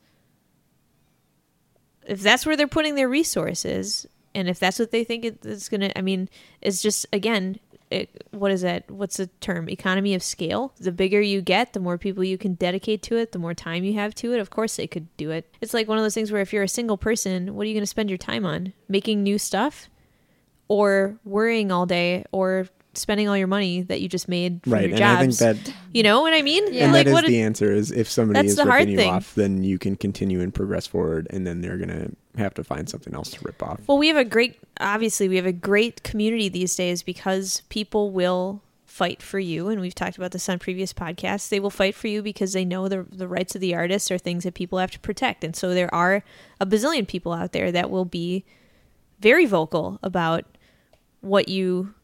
If 2.07 2.21
that's 2.21 2.45
where 2.47 2.57
they're 2.57 2.69
putting 2.69 2.95
their 2.95 3.09
resources, 3.09 4.07
and 4.35 4.49
if 4.49 4.59
that's 4.59 4.79
what 4.79 4.91
they 4.91 5.03
think 5.03 5.25
it's 5.25 5.69
going 5.69 5.81
to, 5.81 5.99
I 5.99 6.03
mean, 6.03 6.29
it's 6.61 6.83
just, 6.83 7.07
again, 7.12 7.59
it, 7.91 8.26
what 8.32 8.51
is 8.51 8.62
that? 8.62 8.91
What's 8.91 9.16
the 9.18 9.26
term? 9.41 9.68
Economy 9.68 10.14
of 10.14 10.22
scale. 10.22 10.72
The 10.78 10.93
bigger 10.93 11.20
you 11.20 11.41
get, 11.41 11.72
the 11.72 11.80
more 11.80 11.99
people 11.99 12.24
you 12.24 12.37
can 12.39 12.55
dedicate 12.55 13.03
to 13.05 13.16
it, 13.16 13.32
the 13.32 13.39
more 13.39 13.55
time 13.55 13.84
you 13.84 13.95
have 13.95 14.14
to 14.16 14.32
it. 14.32 14.41
Of 14.41 14.51
course, 14.51 14.76
they 14.76 14.87
could 14.87 15.14
do 15.16 15.30
it. 15.30 15.49
It's 15.61 15.72
like 15.74 15.87
one 15.89 15.97
of 15.99 16.05
those 16.05 16.14
things 16.14 16.32
where 16.32 16.41
if 16.43 16.53
you're 16.53 16.62
a 16.64 16.68
single 16.68 16.97
person, 16.99 17.55
what 17.55 17.62
are 17.64 17.68
you 17.68 17.74
going 17.74 17.82
to 17.82 17.87
spend 17.87 18.11
your 18.11 18.18
time 18.18 18.45
on? 18.45 18.72
Making 18.89 19.22
new 19.22 19.39
stuff? 19.39 19.89
Or 20.68 21.16
worrying 21.24 21.70
all 21.70 21.87
day? 21.87 22.24
Or 22.32 22.68
spending 22.95 23.28
all 23.28 23.37
your 23.37 23.47
money 23.47 23.82
that 23.82 24.01
you 24.01 24.09
just 24.09 24.26
made 24.26 24.62
from 24.64 24.72
Right. 24.72 24.89
your 24.89 24.97
And 24.97 25.05
I 25.05 25.20
think 25.20 25.37
that 25.37 25.57
you 25.93 26.03
know 26.03 26.22
what 26.22 26.32
I 26.32 26.43
mean? 26.43 26.72
Yeah. 26.72 26.84
and 26.84 26.93
Like, 26.93 27.05
that 27.05 27.11
is 27.11 27.14
what 27.14 27.26
the 27.26 27.41
answer 27.43 27.70
is 27.70 27.93
if 27.93 28.11
somebody 28.11 28.49
is 28.49 28.59
ripping 28.59 28.89
you 28.89 28.97
thing. 28.97 29.11
off, 29.11 29.34
then 29.34 29.62
you 29.62 29.78
can 29.78 29.97
continue 29.97 30.41
and 30.41 30.53
progress 30.53 30.87
forward, 30.87 31.26
and 31.30 31.47
then 31.47 31.61
they're 31.61 31.76
gonna 31.76 32.09
have 32.39 32.55
to 32.55 32.64
find 32.64 32.89
something 32.89 33.14
else 33.14 33.30
to 33.30 33.41
rip 33.43 33.62
off. 33.62 33.80
Well, 33.87 33.99
we 33.99 34.09
have 34.09 34.16
a 34.16 34.24
great, 34.24 34.59
obviously, 34.80 35.28
we 35.28 35.37
have 35.37 35.47
a 35.47 35.53
great 35.53 36.03
community 36.03 36.49
these 36.49 36.74
days 36.74 37.03
because 37.03 37.62
people 37.68 38.11
will 38.11 38.62
fight 38.84 39.22
for 39.22 39.39
you. 39.39 39.68
And 39.68 39.80
we've 39.80 39.95
talked 39.95 40.16
about 40.16 40.32
this 40.32 40.49
on 40.49 40.59
previous 40.59 40.93
podcasts. 40.93 41.51
They 41.51 41.61
will 41.61 41.70
fight 41.70 41.95
for 41.95 42.09
you 42.09 42.22
because 42.22 42.55
they 42.55 42.64
know 42.64 42.89
the, 42.89 43.07
the 43.11 43.28
rights 43.28 43.55
of 43.55 43.61
the 43.61 43.74
artist 43.74 44.11
are 44.11 44.18
things 44.18 44.45
that 44.45 44.55
people 44.55 44.78
have 44.78 44.91
to 44.93 45.01
protect. 45.01 45.45
And 45.45 45.55
so 45.55 45.74
there 45.74 45.95
are 45.95 46.24
a 46.61 46.66
bazillion 46.66 47.07
people 47.07 47.32
out 47.32 47.53
there 47.53 47.70
that 47.72 47.91
will 47.91 48.07
be 48.07 48.45
very 49.20 49.45
vocal 49.45 49.99
about 50.03 50.45
what 51.20 51.49
you 51.49 51.95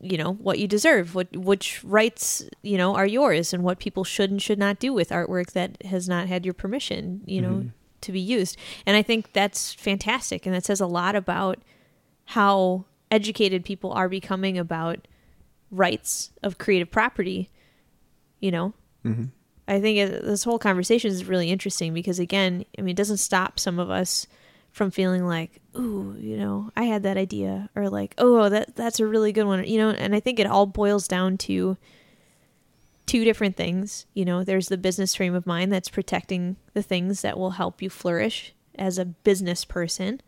you 0.00 0.18
know 0.18 0.32
what 0.32 0.58
you 0.58 0.66
deserve 0.66 1.14
what 1.14 1.34
which 1.36 1.82
rights 1.84 2.44
you 2.62 2.76
know 2.76 2.96
are 2.96 3.06
yours 3.06 3.54
and 3.54 3.62
what 3.62 3.78
people 3.78 4.02
should 4.02 4.32
and 4.32 4.42
should 4.42 4.58
not 4.58 4.80
do 4.80 4.92
with 4.92 5.10
artwork 5.10 5.52
that 5.52 5.80
has 5.84 6.08
not 6.08 6.26
had 6.26 6.44
your 6.44 6.52
permission 6.52 7.22
you 7.24 7.40
know 7.40 7.52
mm-hmm. 7.52 7.68
To 8.02 8.12
be 8.12 8.20
used. 8.20 8.56
And 8.86 8.96
i 8.96 9.02
think 9.02 9.32
that's 9.32 9.72
fantastic. 9.74 10.46
And 10.46 10.54
that 10.54 10.64
says 10.64 10.80
a 10.80 10.86
lot 10.86 11.14
about 11.14 11.58
how 12.26 12.84
educated 13.10 13.64
people 13.64 13.92
are 13.92 14.08
becoming 14.08 14.58
about 14.58 15.06
rights 15.70 16.30
of 16.42 16.58
creative 16.58 16.90
property 16.90 17.50
you 18.40 18.50
know? 18.50 18.74
Hmm 19.02 19.26
I 19.68 19.80
think 19.80 20.10
this 20.22 20.44
whole 20.44 20.58
conversation 20.58 21.10
is 21.10 21.24
really 21.24 21.50
interesting 21.50 21.94
because, 21.94 22.18
again, 22.18 22.64
I 22.76 22.82
mean, 22.82 22.92
it 22.92 22.96
doesn't 22.96 23.18
stop 23.18 23.60
some 23.60 23.78
of 23.78 23.90
us 23.90 24.26
from 24.70 24.90
feeling 24.90 25.26
like, 25.26 25.60
ooh, 25.76 26.16
you 26.18 26.36
know, 26.36 26.70
I 26.74 26.84
had 26.84 27.04
that 27.04 27.16
idea, 27.16 27.70
or 27.76 27.88
like, 27.88 28.14
oh, 28.18 28.48
that 28.48 28.74
that's 28.74 29.00
a 29.00 29.06
really 29.06 29.32
good 29.32 29.46
one, 29.46 29.64
you 29.64 29.78
know. 29.78 29.90
And 29.90 30.14
I 30.14 30.20
think 30.20 30.40
it 30.40 30.46
all 30.46 30.66
boils 30.66 31.06
down 31.06 31.38
to 31.38 31.76
two 33.12 33.24
different 33.26 33.58
things. 33.58 34.06
You 34.14 34.24
know, 34.24 34.42
there's 34.42 34.68
the 34.68 34.78
business 34.78 35.14
frame 35.14 35.34
of 35.34 35.46
mind 35.46 35.70
that's 35.70 35.90
protecting 35.90 36.56
the 36.72 36.82
things 36.82 37.20
that 37.20 37.38
will 37.38 37.50
help 37.50 37.82
you 37.82 37.90
flourish 37.90 38.54
as 38.78 38.96
a 38.96 39.04
business 39.04 39.66
person, 39.66 40.22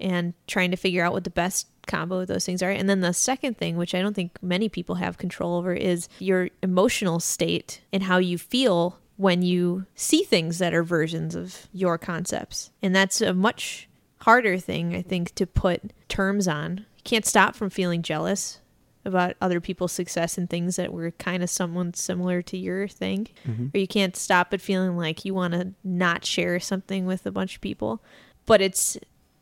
and 0.00 0.32
trying 0.46 0.70
to 0.70 0.76
figure 0.78 1.04
out 1.04 1.12
what 1.12 1.24
the 1.24 1.28
best 1.28 1.66
combo 1.86 2.20
of 2.20 2.28
those 2.28 2.46
things 2.46 2.62
are. 2.62 2.70
And 2.70 2.88
then 2.88 3.00
the 3.00 3.12
second 3.12 3.58
thing, 3.58 3.76
which 3.76 3.94
I 3.94 4.00
don't 4.00 4.14
think 4.14 4.42
many 4.42 4.70
people 4.70 4.94
have 4.94 5.18
control 5.18 5.58
over, 5.58 5.74
is 5.74 6.08
your 6.18 6.48
emotional 6.62 7.20
state 7.20 7.82
and 7.92 8.04
how 8.04 8.16
you 8.16 8.38
feel 8.38 8.98
when 9.18 9.42
you 9.42 9.84
see 9.94 10.22
things 10.22 10.56
that 10.60 10.72
are 10.72 10.82
versions 10.82 11.34
of 11.34 11.68
your 11.74 11.98
concepts. 11.98 12.70
And 12.80 12.96
that's 12.96 13.20
a 13.20 13.34
much 13.34 13.86
harder 14.22 14.56
thing, 14.56 14.96
I 14.96 15.02
think, 15.02 15.34
to 15.34 15.46
put 15.46 15.92
terms 16.08 16.48
on. 16.48 16.86
You 16.96 17.02
can't 17.04 17.26
stop 17.26 17.54
from 17.54 17.68
feeling 17.68 18.00
jealous 18.00 18.60
about 19.04 19.34
other 19.40 19.60
people's 19.60 19.92
success 19.92 20.38
and 20.38 20.48
things 20.48 20.76
that 20.76 20.92
were 20.92 21.10
kind 21.12 21.42
of 21.42 21.50
someone 21.50 21.94
similar 21.94 22.42
to 22.42 22.56
your 22.56 22.88
thing. 22.88 23.28
Mm-hmm. 23.46 23.66
Or 23.74 23.78
you 23.78 23.86
can't 23.86 24.16
stop 24.16 24.50
but 24.50 24.60
feeling 24.60 24.96
like 24.96 25.24
you 25.24 25.34
want 25.34 25.52
to 25.54 25.74
not 25.82 26.24
share 26.24 26.58
something 26.60 27.06
with 27.06 27.26
a 27.26 27.30
bunch 27.30 27.56
of 27.56 27.60
people. 27.60 28.02
But 28.46 28.60
it's 28.60 28.98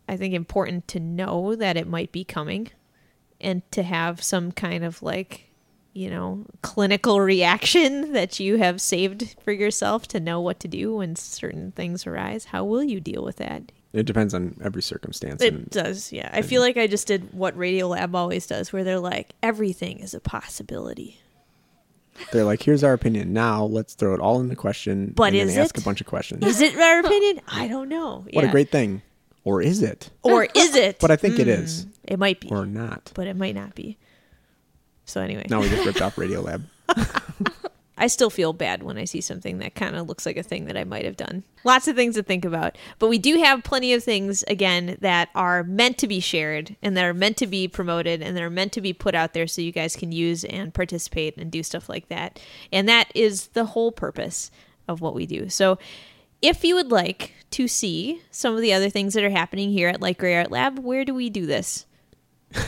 I 0.09 0.17
think 0.17 0.35
important 0.35 0.89
to 0.89 1.01
know 1.01 1.55
that 1.55 1.77
it 1.77 1.87
might 1.87 2.13
be 2.13 2.25
coming 2.25 2.71
and 3.41 3.69
to 3.73 3.83
have 3.83 4.23
some 4.23 4.53
kind 4.53 4.85
of 4.85 5.03
like, 5.03 5.51
you 5.93 6.11
know, 6.11 6.47
clinical 6.63 7.21
reaction 7.21 8.13
that 8.15 8.41
you 8.41 8.59
have 8.59 8.81
saved 8.81 9.37
for 9.45 9.53
yourself 9.53 10.09
to 10.09 10.21
know 10.21 10.41
what 10.41 10.61
to 10.61 10.69
do 10.69 10.97
when 10.97 11.17
certain 11.17 11.73
things 11.73 12.07
arise. 12.07 12.47
How 12.47 12.65
will 12.65 12.83
you 12.83 13.01
deal 13.01 13.25
with 13.25 13.37
that? 13.37 13.73
It 13.93 14.05
depends 14.07 14.33
on 14.33 14.57
every 14.65 14.81
circumstance. 14.83 15.43
It 15.43 15.53
and 15.53 15.69
does, 15.71 16.13
yeah. 16.13 16.31
I 16.33 16.41
feel 16.43 16.63
like 16.63 16.77
I 16.79 16.87
just 16.87 17.07
did 17.07 17.35
what 17.35 17.57
Radio 17.57 17.89
Lab 17.89 18.15
always 18.15 18.47
does, 18.47 18.73
where 18.73 18.85
they're 18.85 18.99
like, 18.99 19.35
everything 19.43 19.99
is 19.99 20.15
a 20.15 20.21
possibility. 20.21 21.19
They're 22.33 22.45
like, 22.45 22.63
here's 22.63 22.83
our 22.85 22.93
opinion. 22.93 23.33
Now 23.33 23.65
let's 23.65 23.95
throw 23.95 24.15
it 24.15 24.21
all 24.21 24.41
in 24.41 24.49
the 24.49 24.57
question. 24.57 25.13
But 25.15 25.33
and 25.33 25.37
then 25.37 25.49
is 25.49 25.59
ask 25.59 25.77
it? 25.77 25.83
a 25.83 25.85
bunch 25.85 26.01
of 26.01 26.07
questions. 26.07 26.45
Is 26.45 26.61
it 26.61 26.77
our 26.79 27.01
opinion? 27.05 27.41
I 27.49 27.69
don't 27.69 27.89
know. 27.89 28.25
What 28.33 28.45
a 28.45 28.49
great 28.49 28.71
thing. 28.71 29.03
Or 29.45 29.61
is 29.61 29.83
it? 29.83 30.09
Or 30.23 30.45
is 30.55 30.75
it? 30.75 30.99
But 31.01 31.11
I 31.11 31.17
think 31.17 31.39
it 31.39 31.49
is. 31.49 31.85
Mm, 31.87 31.91
it 32.05 32.19
might 32.19 32.41
be, 32.41 32.49
Or 32.51 32.65
not. 32.65 33.11
but 33.15 33.27
it 33.27 33.37
might 33.37 33.55
not 33.55 33.75
be. 33.75 33.99
So 35.05 35.21
anyway, 35.21 35.47
Now 35.51 35.61
we 35.61 35.69
just 35.69 35.85
ripped 35.87 36.01
off 36.01 36.17
Radio 36.17 36.41
Lab. 36.41 36.65
I 38.03 38.09
still 38.09 38.31
feel 38.31 38.53
bad 38.53 38.83
when 38.83 38.99
I 38.99 39.05
see 39.05 39.21
something 39.21 39.59
that 39.59 39.77
kind 39.77 39.95
of 39.95 40.09
looks 40.09 40.27
like 40.27 40.37
a 40.37 40.43
thing 40.43 40.65
that 40.65 40.77
I 40.77 40.83
might 40.83 41.05
have 41.05 41.17
done. 41.17 41.45
Lots 41.63 41.87
of 41.87 41.95
things 41.95 42.17
to 42.17 42.25
think 42.25 42.45
about. 42.45 42.77
But 42.99 43.07
we 43.07 43.17
do 43.17 43.39
have 43.39 43.63
plenty 43.63 43.93
of 43.93 44.03
things, 44.03 44.43
again, 44.49 44.99
that 45.03 45.29
are 45.37 45.63
meant 45.63 45.99
to 45.99 46.09
be 46.09 46.19
shared 46.19 46.75
and 46.83 46.97
that 46.97 47.05
are 47.05 47.15
meant 47.15 47.37
to 47.37 47.47
be 47.47 47.69
promoted 47.69 48.21
and 48.21 48.37
that 48.37 48.43
are 48.43 48.51
meant 48.51 48.73
to 48.73 48.81
be 48.81 48.93
put 48.93 49.15
out 49.15 49.35
there 49.35 49.47
so 49.47 49.63
you 49.63 49.71
guys 49.71 49.95
can 49.95 50.11
use 50.11 50.43
and 50.43 50.75
participate 50.75 51.37
and 51.37 51.53
do 51.53 51.63
stuff 51.63 51.89
like 51.89 52.09
that. 52.09 52.41
And 52.73 52.89
that 52.89 53.09
is 53.15 53.47
the 53.49 53.67
whole 53.67 53.93
purpose 53.93 54.51
of 54.89 55.01
what 55.01 55.15
we 55.15 55.25
do. 55.25 55.49
So 55.49 55.79
if 56.43 56.65
you 56.65 56.75
would 56.75 56.91
like 56.91 57.35
to 57.51 57.69
see 57.69 58.21
some 58.33 58.57
of 58.57 58.63
the 58.63 58.73
other 58.73 58.91
things 58.91 59.15
that 59.15 59.23
are 59.23 59.31
happening 59.31 59.71
here 59.71 59.89
at 59.89 60.01
Light 60.01 60.19
Grey 60.19 60.37
Art 60.37 60.51
Lab, 60.51 60.81
where 60.81 61.05
do 61.05 61.15
we 61.15 61.31
do 61.31 61.47
this? 61.47 61.87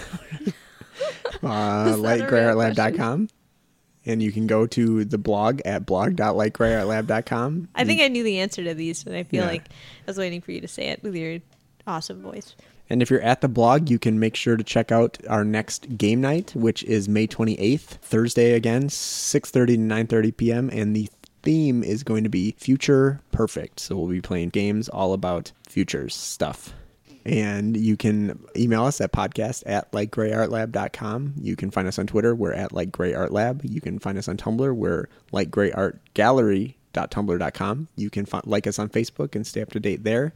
Uh, 1.43 1.87
Is 1.89 2.01
that 2.01 2.21
a 2.21 2.25
lightgreyartlab.com. 2.25 3.29
And 4.07 4.23
you 4.23 4.33
can 4.33 4.47
go 4.47 4.67
to 4.67 5.05
the 5.05 5.17
blog 5.19 5.61
at 5.65 5.87
blog.lightgreyartlab.com. 5.87 7.69
I 7.75 7.85
think 7.85 8.01
I 8.03 8.09
knew 8.09 8.23
the 8.23 8.39
answer 8.39 8.63
to 8.65 8.75
these, 8.75 9.03
but 9.05 9.15
I 9.15 9.23
feel 9.25 9.43
Yeah. 9.45 9.49
like 9.51 9.63
I 9.69 10.07
was 10.07 10.19
waiting 10.19 10.41
for 10.41 10.53
you 10.53 10.61
to 10.61 10.69
say 10.69 10.89
it 10.89 11.03
with 11.03 11.15
your 11.15 11.39
awesome 11.87 12.21
voice. 12.23 12.55
And 12.91 13.01
if 13.01 13.11
you're 13.11 13.23
at 13.23 13.41
the 13.41 13.49
blog, 13.49 13.89
you 13.91 13.99
can 13.99 14.19
make 14.21 14.37
sure 14.37 14.57
to 14.59 14.65
check 14.65 14.93
out 14.93 15.17
our 15.27 15.43
next 15.45 15.97
game 15.97 16.21
night, 16.21 16.53
which 16.55 16.83
is 16.85 17.09
May 17.09 17.27
28th, 17.27 17.99
Thursday 18.03 18.53
again, 18.53 18.89
6:30 18.91 19.67
to 19.77 19.79
9:30 19.79 20.37
p.m. 20.37 20.69
And 20.71 20.95
the 20.95 21.09
theme 21.43 21.83
is 21.83 22.03
going 22.03 22.25
to 22.25 22.31
be 22.31 22.55
Future 22.59 23.21
Perfect. 23.33 23.81
So 23.81 23.97
we'll 23.97 24.09
be 24.09 24.21
playing 24.21 24.51
games 24.51 24.89
all 24.91 25.15
about 25.15 25.53
futures 25.67 26.15
stuff. 26.15 26.75
And 27.27 27.77
you 27.77 27.97
can 27.97 28.39
email 28.55 28.85
us 28.85 29.01
at 29.01 29.13
podcast 29.13 29.63
at 29.67 29.91
lightgreyartlab.com. 29.93 31.35
You 31.41 31.57
can 31.57 31.71
find 31.71 31.89
us 31.89 31.99
on 31.99 32.07
Twitter. 32.07 32.35
We're 32.35 32.53
at 32.53 32.73
lightgreyartlab. 32.73 33.63
You 33.69 33.81
can 33.81 33.99
find 33.99 34.19
us 34.19 34.29
on 34.29 34.37
Tumblr. 34.37 34.75
We're 34.75 35.09
lightgreyartgallery.tumblr.com. 35.33 37.89
You 37.97 38.11
can 38.11 38.27
fi- 38.27 38.43
like 38.45 38.67
us 38.67 38.79
on 38.79 38.91
Facebook 38.91 39.35
and 39.35 39.47
stay 39.47 39.63
up 39.63 39.71
to 39.71 39.81
date 39.81 40.05
there. 40.05 40.35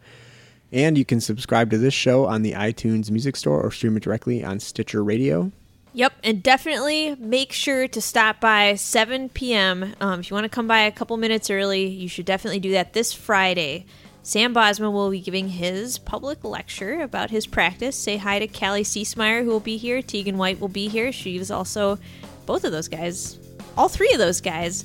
And 0.72 0.96
you 0.98 1.04
can 1.04 1.20
subscribe 1.20 1.70
to 1.70 1.78
this 1.78 1.94
show 1.94 2.26
on 2.26 2.42
the 2.42 2.52
iTunes 2.52 3.10
Music 3.10 3.36
Store 3.36 3.60
or 3.60 3.70
stream 3.70 3.96
it 3.96 4.02
directly 4.02 4.44
on 4.44 4.60
Stitcher 4.60 5.04
Radio. 5.04 5.52
Yep, 5.94 6.12
and 6.22 6.42
definitely 6.42 7.16
make 7.16 7.52
sure 7.52 7.88
to 7.88 8.00
stop 8.00 8.40
by 8.40 8.74
7 8.74 9.30
p.m. 9.30 9.94
Um, 10.00 10.20
if 10.20 10.30
you 10.30 10.34
want 10.34 10.44
to 10.44 10.50
come 10.50 10.68
by 10.68 10.80
a 10.80 10.92
couple 10.92 11.16
minutes 11.16 11.50
early, 11.50 11.86
you 11.86 12.08
should 12.08 12.26
definitely 12.26 12.60
do 12.60 12.72
that 12.72 12.92
this 12.92 13.12
Friday. 13.12 13.86
Sam 14.22 14.54
Bosma 14.54 14.92
will 14.92 15.10
be 15.10 15.20
giving 15.20 15.48
his 15.48 15.98
public 15.98 16.44
lecture 16.44 17.00
about 17.00 17.30
his 17.30 17.46
practice. 17.46 17.96
Say 17.96 18.18
hi 18.18 18.38
to 18.38 18.46
Kali 18.46 18.82
Ciesemier, 18.82 19.42
who 19.42 19.50
will 19.50 19.60
be 19.60 19.76
here. 19.76 20.02
Teagan 20.02 20.36
White 20.36 20.60
will 20.60 20.68
be 20.68 20.88
here. 20.88 21.12
She 21.12 21.38
was 21.38 21.50
also 21.50 21.98
both 22.44 22.64
of 22.64 22.72
those 22.72 22.88
guys, 22.88 23.38
all 23.76 23.88
three 23.88 24.12
of 24.12 24.18
those 24.18 24.40
guys. 24.40 24.84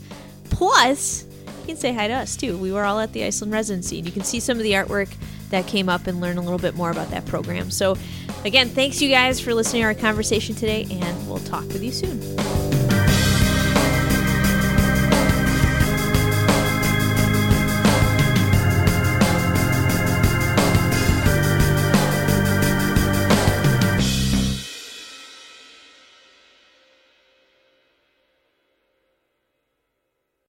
Plus, 0.49 1.25
you 1.61 1.67
can 1.67 1.77
say 1.77 1.93
hi 1.93 2.07
to 2.07 2.13
us 2.13 2.35
too. 2.35 2.57
We 2.57 2.71
were 2.71 2.83
all 2.83 2.99
at 2.99 3.13
the 3.13 3.23
Iceland 3.23 3.53
residency, 3.53 3.97
and 3.97 4.05
you 4.05 4.13
can 4.13 4.23
see 4.23 4.39
some 4.39 4.57
of 4.57 4.63
the 4.63 4.73
artwork 4.73 5.13
that 5.49 5.67
came 5.67 5.87
up 5.87 6.07
and 6.07 6.19
learn 6.19 6.37
a 6.37 6.41
little 6.41 6.59
bit 6.59 6.75
more 6.75 6.91
about 6.91 7.11
that 7.11 7.25
program. 7.25 7.69
So, 7.69 7.97
again, 8.43 8.69
thanks 8.69 9.01
you 9.01 9.09
guys 9.09 9.39
for 9.39 9.53
listening 9.53 9.83
to 9.83 9.87
our 9.87 9.93
conversation 9.93 10.55
today, 10.55 10.87
and 10.89 11.27
we'll 11.27 11.39
talk 11.39 11.65
with 11.67 11.83
you 11.83 11.91
soon. 11.91 12.82